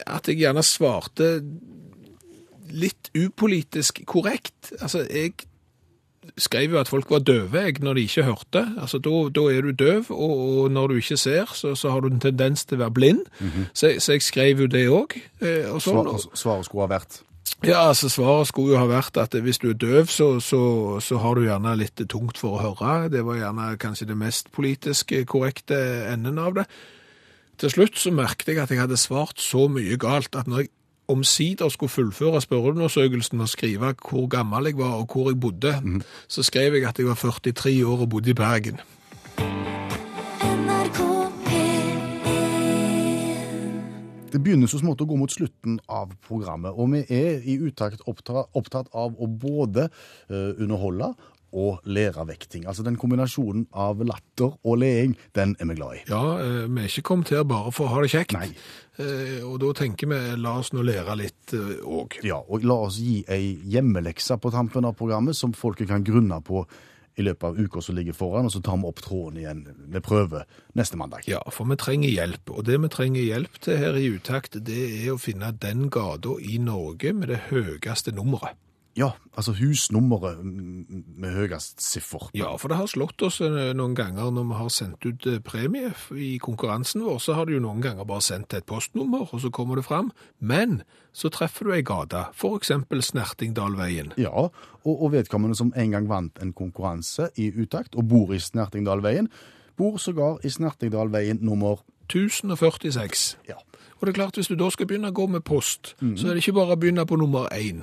at 0.06 0.30
jeg 0.30 0.38
gjerne 0.44 0.62
svarte 0.66 1.32
litt 2.68 3.10
upolitisk 3.16 4.02
korrekt. 4.06 4.74
Altså, 4.80 5.06
jeg 5.08 5.34
skrev 6.36 6.70
jo 6.74 6.78
at 6.80 6.88
folk 6.88 7.10
var 7.10 7.18
døve 7.24 7.62
jeg, 7.64 7.76
når 7.80 7.94
de 7.94 8.02
ikke 8.08 8.22
hørte. 8.26 8.62
Altså, 8.80 8.98
da, 8.98 9.10
er 9.54 9.62
du 9.62 9.70
døv, 9.72 10.10
og, 10.10 10.34
og 10.64 10.70
når 10.70 10.86
du 10.88 10.94
ikke 11.00 11.16
ser, 11.16 11.46
så, 11.54 11.74
så 11.74 11.90
har 11.90 12.00
du 12.00 12.08
en 12.12 12.20
tendens 12.20 12.64
til 12.64 12.76
å 12.78 12.82
være 12.84 12.94
blind. 12.98 13.24
så, 13.72 13.86
jeg- 13.94 14.02
så 14.02 14.12
jeg 14.12 14.22
skrev 14.22 14.60
jo 14.60 14.66
det 14.66 14.84
òg. 14.88 15.16
Eh. 15.40 15.72
Svar, 15.80 16.12
svaret 16.34 16.64
skulle 16.68 16.86
ha 16.88 16.92
vært 16.98 17.22
Ja, 17.64 17.88
altså 17.88 18.08
Svaret 18.12 18.46
skulle 18.46 18.74
jo 18.76 18.78
ha 18.78 18.86
vært 18.86 19.16
at 19.18 19.32
hvis 19.34 19.58
du 19.58 19.70
er 19.70 19.74
døv, 19.80 20.06
så, 20.06 20.38
så, 20.40 21.00
så 21.02 21.16
har 21.18 21.34
du 21.34 21.42
gjerne 21.46 21.72
litt 21.80 21.96
tungt 22.08 22.38
for 22.38 22.54
å 22.54 22.62
høre. 22.62 23.08
Det 23.10 23.24
var 23.26 23.34
gjerne 23.40 23.72
kanskje 23.82 24.06
det 24.06 24.16
mest 24.20 24.52
politisk 24.54 25.10
korrekte 25.26 25.74
enden 26.12 26.38
av 26.38 26.54
det. 26.60 26.66
Til 27.58 27.70
slutt 27.72 27.96
så 27.98 28.12
merket 28.14 28.52
jeg 28.52 28.58
at 28.62 28.70
jeg 28.70 28.78
hadde 28.78 28.96
svart 29.00 29.40
så 29.42 29.64
mye 29.72 29.96
galt 29.98 30.36
at 30.38 30.46
når 30.46 30.60
jeg 30.68 30.70
omsider 31.08 31.68
skulle 31.68 31.90
fullføre 31.90 32.40
spørreundersøkelsen 32.40 33.40
og 33.40 33.48
skrive 33.48 33.94
hvor 34.10 34.28
gammel 34.28 34.66
jeg 34.66 34.78
var 34.78 35.00
og 35.00 35.08
hvor 35.12 35.30
jeg 35.30 35.40
bodde, 35.40 36.02
så 36.28 36.42
skrev 36.42 36.74
jeg 36.74 36.88
at 36.88 36.98
jeg 36.98 37.06
var 37.06 37.14
43 37.14 37.86
år 37.86 38.00
og 38.00 38.10
bodde 38.10 38.30
i 38.30 38.34
Bergen. 38.34 38.80
Det 44.32 44.42
begynner 44.44 44.68
så 44.68 44.78
smått 44.78 45.00
å 45.00 45.06
gå 45.08 45.16
mot 45.16 45.32
slutten 45.32 45.78
av 45.88 46.12
programmet, 46.28 46.76
og 46.76 46.92
vi 46.92 47.00
er 47.08 47.40
i 47.48 47.56
utakt 47.64 48.04
oppta, 48.06 48.44
opptatt 48.54 48.90
av 48.92 49.16
å 49.16 49.26
både 49.26 49.88
eh, 49.88 50.52
underholde 50.60 51.14
og 51.52 51.80
lærervekting. 51.88 52.66
Altså 52.68 52.84
den 52.84 52.96
kombinasjonen 53.00 53.66
av 53.72 54.02
latter 54.04 54.52
og 54.64 54.78
leing, 54.82 55.16
den 55.34 55.56
er 55.60 55.70
vi 55.70 55.78
glad 55.78 55.94
i. 56.00 56.02
Ja, 56.10 56.22
eh, 56.42 56.66
vi 56.68 56.82
er 56.84 56.90
ikke 56.92 57.06
kommet 57.12 57.32
her 57.32 57.44
bare 57.48 57.72
for 57.72 57.88
å 57.88 57.94
ha 57.96 58.02
det 58.04 58.12
kjekt. 58.12 58.36
Nei. 58.36 58.50
Eh, 58.98 59.40
Og 59.46 59.60
da 59.62 59.72
tenker 59.78 60.08
vi, 60.10 60.18
la 60.42 60.58
oss 60.58 60.72
nå 60.74 60.82
lære 60.82 61.16
litt 61.16 61.54
òg. 61.86 62.18
Ja, 62.26 62.40
og 62.48 62.64
la 62.66 62.74
oss 62.88 62.98
gi 62.98 63.24
ei 63.28 63.56
hjemmelekse 63.64 64.36
på 64.42 64.50
tampen 64.52 64.84
av 64.84 64.96
programmet 64.98 65.36
som 65.36 65.52
folket 65.52 65.88
kan 65.88 66.04
grunne 66.04 66.40
på 66.44 66.66
i 67.18 67.22
løpet 67.26 67.42
av 67.48 67.56
uka 67.58 67.80
som 67.82 67.96
ligger 67.96 68.14
foran, 68.14 68.46
og 68.46 68.52
så 68.54 68.60
tar 68.62 68.76
vi 68.78 68.86
opp 68.86 69.00
tråden 69.02 69.40
igjen 69.40 69.64
med 69.90 70.04
prøve 70.06 70.44
neste 70.78 70.94
mandag. 71.00 71.24
Ja, 71.26 71.40
for 71.50 71.66
vi 71.66 71.74
trenger 71.74 72.12
hjelp, 72.12 72.52
og 72.54 72.62
det 72.68 72.76
vi 72.78 72.90
trenger 72.94 73.24
hjelp 73.26 73.58
til 73.64 73.76
her 73.80 73.98
i 73.98 74.04
Utakt, 74.14 74.54
det 74.62 74.78
er 75.02 75.10
å 75.16 75.18
finne 75.18 75.50
den 75.58 75.88
gata 75.90 76.36
i 76.38 76.58
Norge 76.62 77.10
med 77.18 77.32
det 77.32 77.40
høyeste 77.50 78.14
nummeret. 78.14 78.54
Ja, 78.98 79.12
altså 79.38 79.52
husnummeret 79.58 80.38
mm, 80.42 80.97
med 81.20 81.34
høyest 81.34 81.82
siffer. 81.82 82.28
Ja, 82.36 82.52
for 82.60 82.70
det 82.70 82.78
har 82.78 82.90
slått 82.90 83.22
oss 83.26 83.40
eh, 83.44 83.72
noen 83.76 83.96
ganger 83.98 84.30
når 84.34 84.46
vi 84.48 84.58
har 84.60 84.70
sendt 84.72 85.06
ut 85.06 85.26
eh, 85.28 85.40
premie 85.44 85.92
i 86.14 86.30
konkurransen 86.42 87.04
vår, 87.06 87.18
så 87.22 87.36
har 87.38 87.48
de 87.48 87.56
jo 87.56 87.64
noen 87.64 87.82
ganger 87.84 88.08
bare 88.08 88.24
sendt 88.24 88.54
et 88.56 88.66
postnummer, 88.68 89.26
og 89.28 89.42
så 89.42 89.50
kommer 89.54 89.80
det 89.80 89.86
fram. 89.88 90.12
Men 90.38 90.82
så 91.12 91.30
treffer 91.34 91.68
du 91.68 91.74
ei 91.74 91.82
gate, 91.86 92.28
eksempel 92.48 93.02
Snertingdalveien. 93.04 94.14
Ja, 94.20 94.48
og, 94.48 94.94
og 94.94 95.12
vedkommende 95.16 95.58
som 95.58 95.72
en 95.76 95.94
gang 95.94 96.08
vant 96.10 96.38
en 96.42 96.54
konkurranse 96.56 97.30
i 97.36 97.50
utakt 97.54 97.98
og 97.98 98.08
bor 98.10 98.34
i 98.34 98.40
Snertingdalveien, 98.42 99.30
bor 99.78 99.98
sågar 100.02 100.42
i 100.46 100.50
Snertingdalveien 100.50 101.42
nummer 101.42 101.82
1046. 102.08 103.38
Ja. 103.48 103.58
Og 103.98 104.06
det 104.06 104.12
er 104.12 104.20
klart, 104.20 104.34
hvis 104.38 104.46
du 104.46 104.54
da 104.54 104.70
skal 104.70 104.86
begynne 104.86 105.10
å 105.10 105.14
gå 105.14 105.26
med 105.26 105.42
post, 105.46 105.96
så 105.98 106.28
er 106.28 106.36
det 106.36 106.44
ikke 106.44 106.60
bare 106.60 106.76
å 106.76 106.80
begynne 106.80 107.06
på 107.06 107.18
nummer 107.18 107.50
én. 107.50 107.82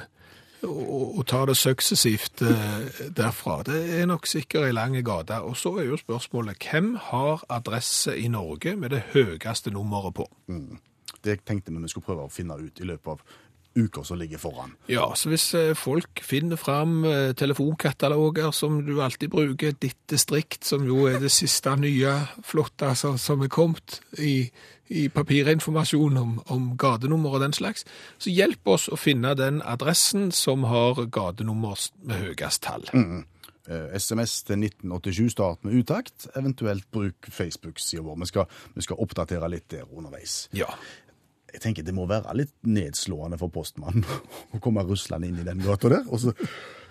Og, 0.65 1.17
og, 1.17 1.21
tar 1.25 1.45
ta 1.45 1.51
det 1.51 1.57
suksessivt 1.59 2.41
eh, 2.45 2.99
derfra. 3.15 3.61
Det 3.67 3.79
er 3.99 4.09
nok 4.09 4.27
sikkert 4.27 4.67
ei 4.67 4.73
lang 4.75 4.97
gate. 5.05 5.39
Og 5.41 5.57
så 5.57 5.75
er 5.79 5.89
jo 5.89 5.99
spørsmålet, 5.99 6.57
hvem 6.71 6.95
har 7.11 7.45
adresse 7.49 8.17
i 8.17 8.27
Norge 8.27 8.75
med 8.75 8.95
det 8.95 9.03
høyeste 9.13 9.71
nummeret 9.71 10.13
på? 10.13 10.27
Det 11.25 11.39
tenkte 11.45 11.73
vi 11.73 11.81
vi 11.81 11.89
skulle 11.89 12.05
prøve 12.05 12.27
å 12.27 12.33
finne 12.33 12.57
ut 12.59 12.79
i 12.79 12.87
løpet 12.87 13.15
av 13.15 13.41
uker 13.75 14.03
som 14.07 14.19
ligger 14.19 14.39
foran. 14.39 14.75
Ja, 14.87 15.09
så 15.19 15.29
hvis 15.31 15.49
eh, 15.57 15.73
folk 15.75 16.21
finner 16.23 16.59
fram 16.59 17.03
eh, 17.07 17.33
telefonkataloger 17.35 18.53
som 18.55 18.79
du 18.87 19.01
alltid 19.03 19.33
bruker, 19.33 19.75
ditt 19.81 19.99
distrikt, 20.11 20.63
som 20.63 20.85
jo 20.87 21.05
er 21.09 21.19
det 21.19 21.33
siste 21.35 21.75
nye 21.79 22.15
flotte 22.45 22.93
altså, 22.93 23.15
som 23.19 23.43
er 23.43 23.51
kommet 23.51 23.99
i, 24.19 24.47
i 24.89 25.07
papirinformasjon 25.09 26.17
om, 26.17 26.33
om 26.53 26.67
gatenummer 26.77 27.37
og 27.37 27.45
den 27.45 27.55
slags, 27.57 27.85
så 28.21 28.33
hjelp 28.33 28.67
oss 28.75 28.89
å 28.89 28.99
finne 28.99 29.33
den 29.37 29.61
adressen 29.65 30.31
som 30.35 30.67
har 30.69 31.05
gatenummer 31.09 31.87
med 32.05 32.27
høyest 32.27 32.63
tall. 32.67 32.85
Mm. 32.93 33.23
SMS 33.65 34.43
til 34.45 34.61
1987, 34.61 35.29
start 35.33 35.63
med 35.65 35.73
utakt, 35.73 36.27
eventuelt 36.37 36.85
bruk 36.93 37.29
Facebook-sida 37.33 38.03
vår. 38.05 38.19
Vi 38.21 38.29
skal, 38.29 38.45
vi 38.75 38.85
skal 38.85 39.01
oppdatere 39.01 39.49
litt 39.49 39.65
der 39.73 39.89
underveis. 39.89 40.43
Ja. 40.53 40.69
Jeg 41.55 41.63
tenker 41.63 41.85
det 41.87 41.95
må 41.95 42.03
være 42.09 42.35
litt 42.35 42.53
nedslående 42.67 43.39
for 43.39 43.53
postmannen 43.53 44.03
å 44.55 44.61
komme 44.63 44.83
ruslende 44.83 45.29
inn 45.29 45.39
i 45.39 45.47
den 45.47 45.63
gata 45.63 45.91
der. 45.93 46.03
Og 46.11 46.21
så 46.25 46.35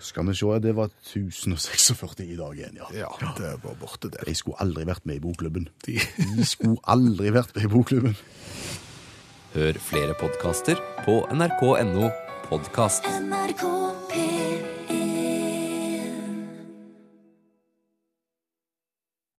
skal 0.01 0.27
vi 0.29 0.35
se, 0.37 0.49
det 0.61 0.73
var 0.77 0.89
1046 0.89 2.25
i 2.25 2.37
dag 2.39 2.57
igjen, 2.57 2.81
ja. 2.81 2.89
ja, 3.05 3.11
det 3.37 3.53
var 3.63 3.77
borte 3.81 4.11
der. 4.13 4.25
De 4.27 4.35
skulle 4.37 4.59
aldri 4.63 4.87
vært 4.89 5.05
med 5.05 5.21
i 5.21 5.23
bokklubben. 5.23 5.69
De, 5.85 5.99
De 6.35 6.47
skulle 6.49 6.81
aldri 6.83 7.33
vært 7.35 7.55
med 7.57 7.69
i 7.69 7.73
bokklubben. 7.75 8.17
Hør 9.55 9.79
flere 9.79 10.17
podkaster 10.19 10.81
på 11.05 11.21
nrk.no 11.31 12.09
podkast. 12.49 13.07
NRK 13.23 14.34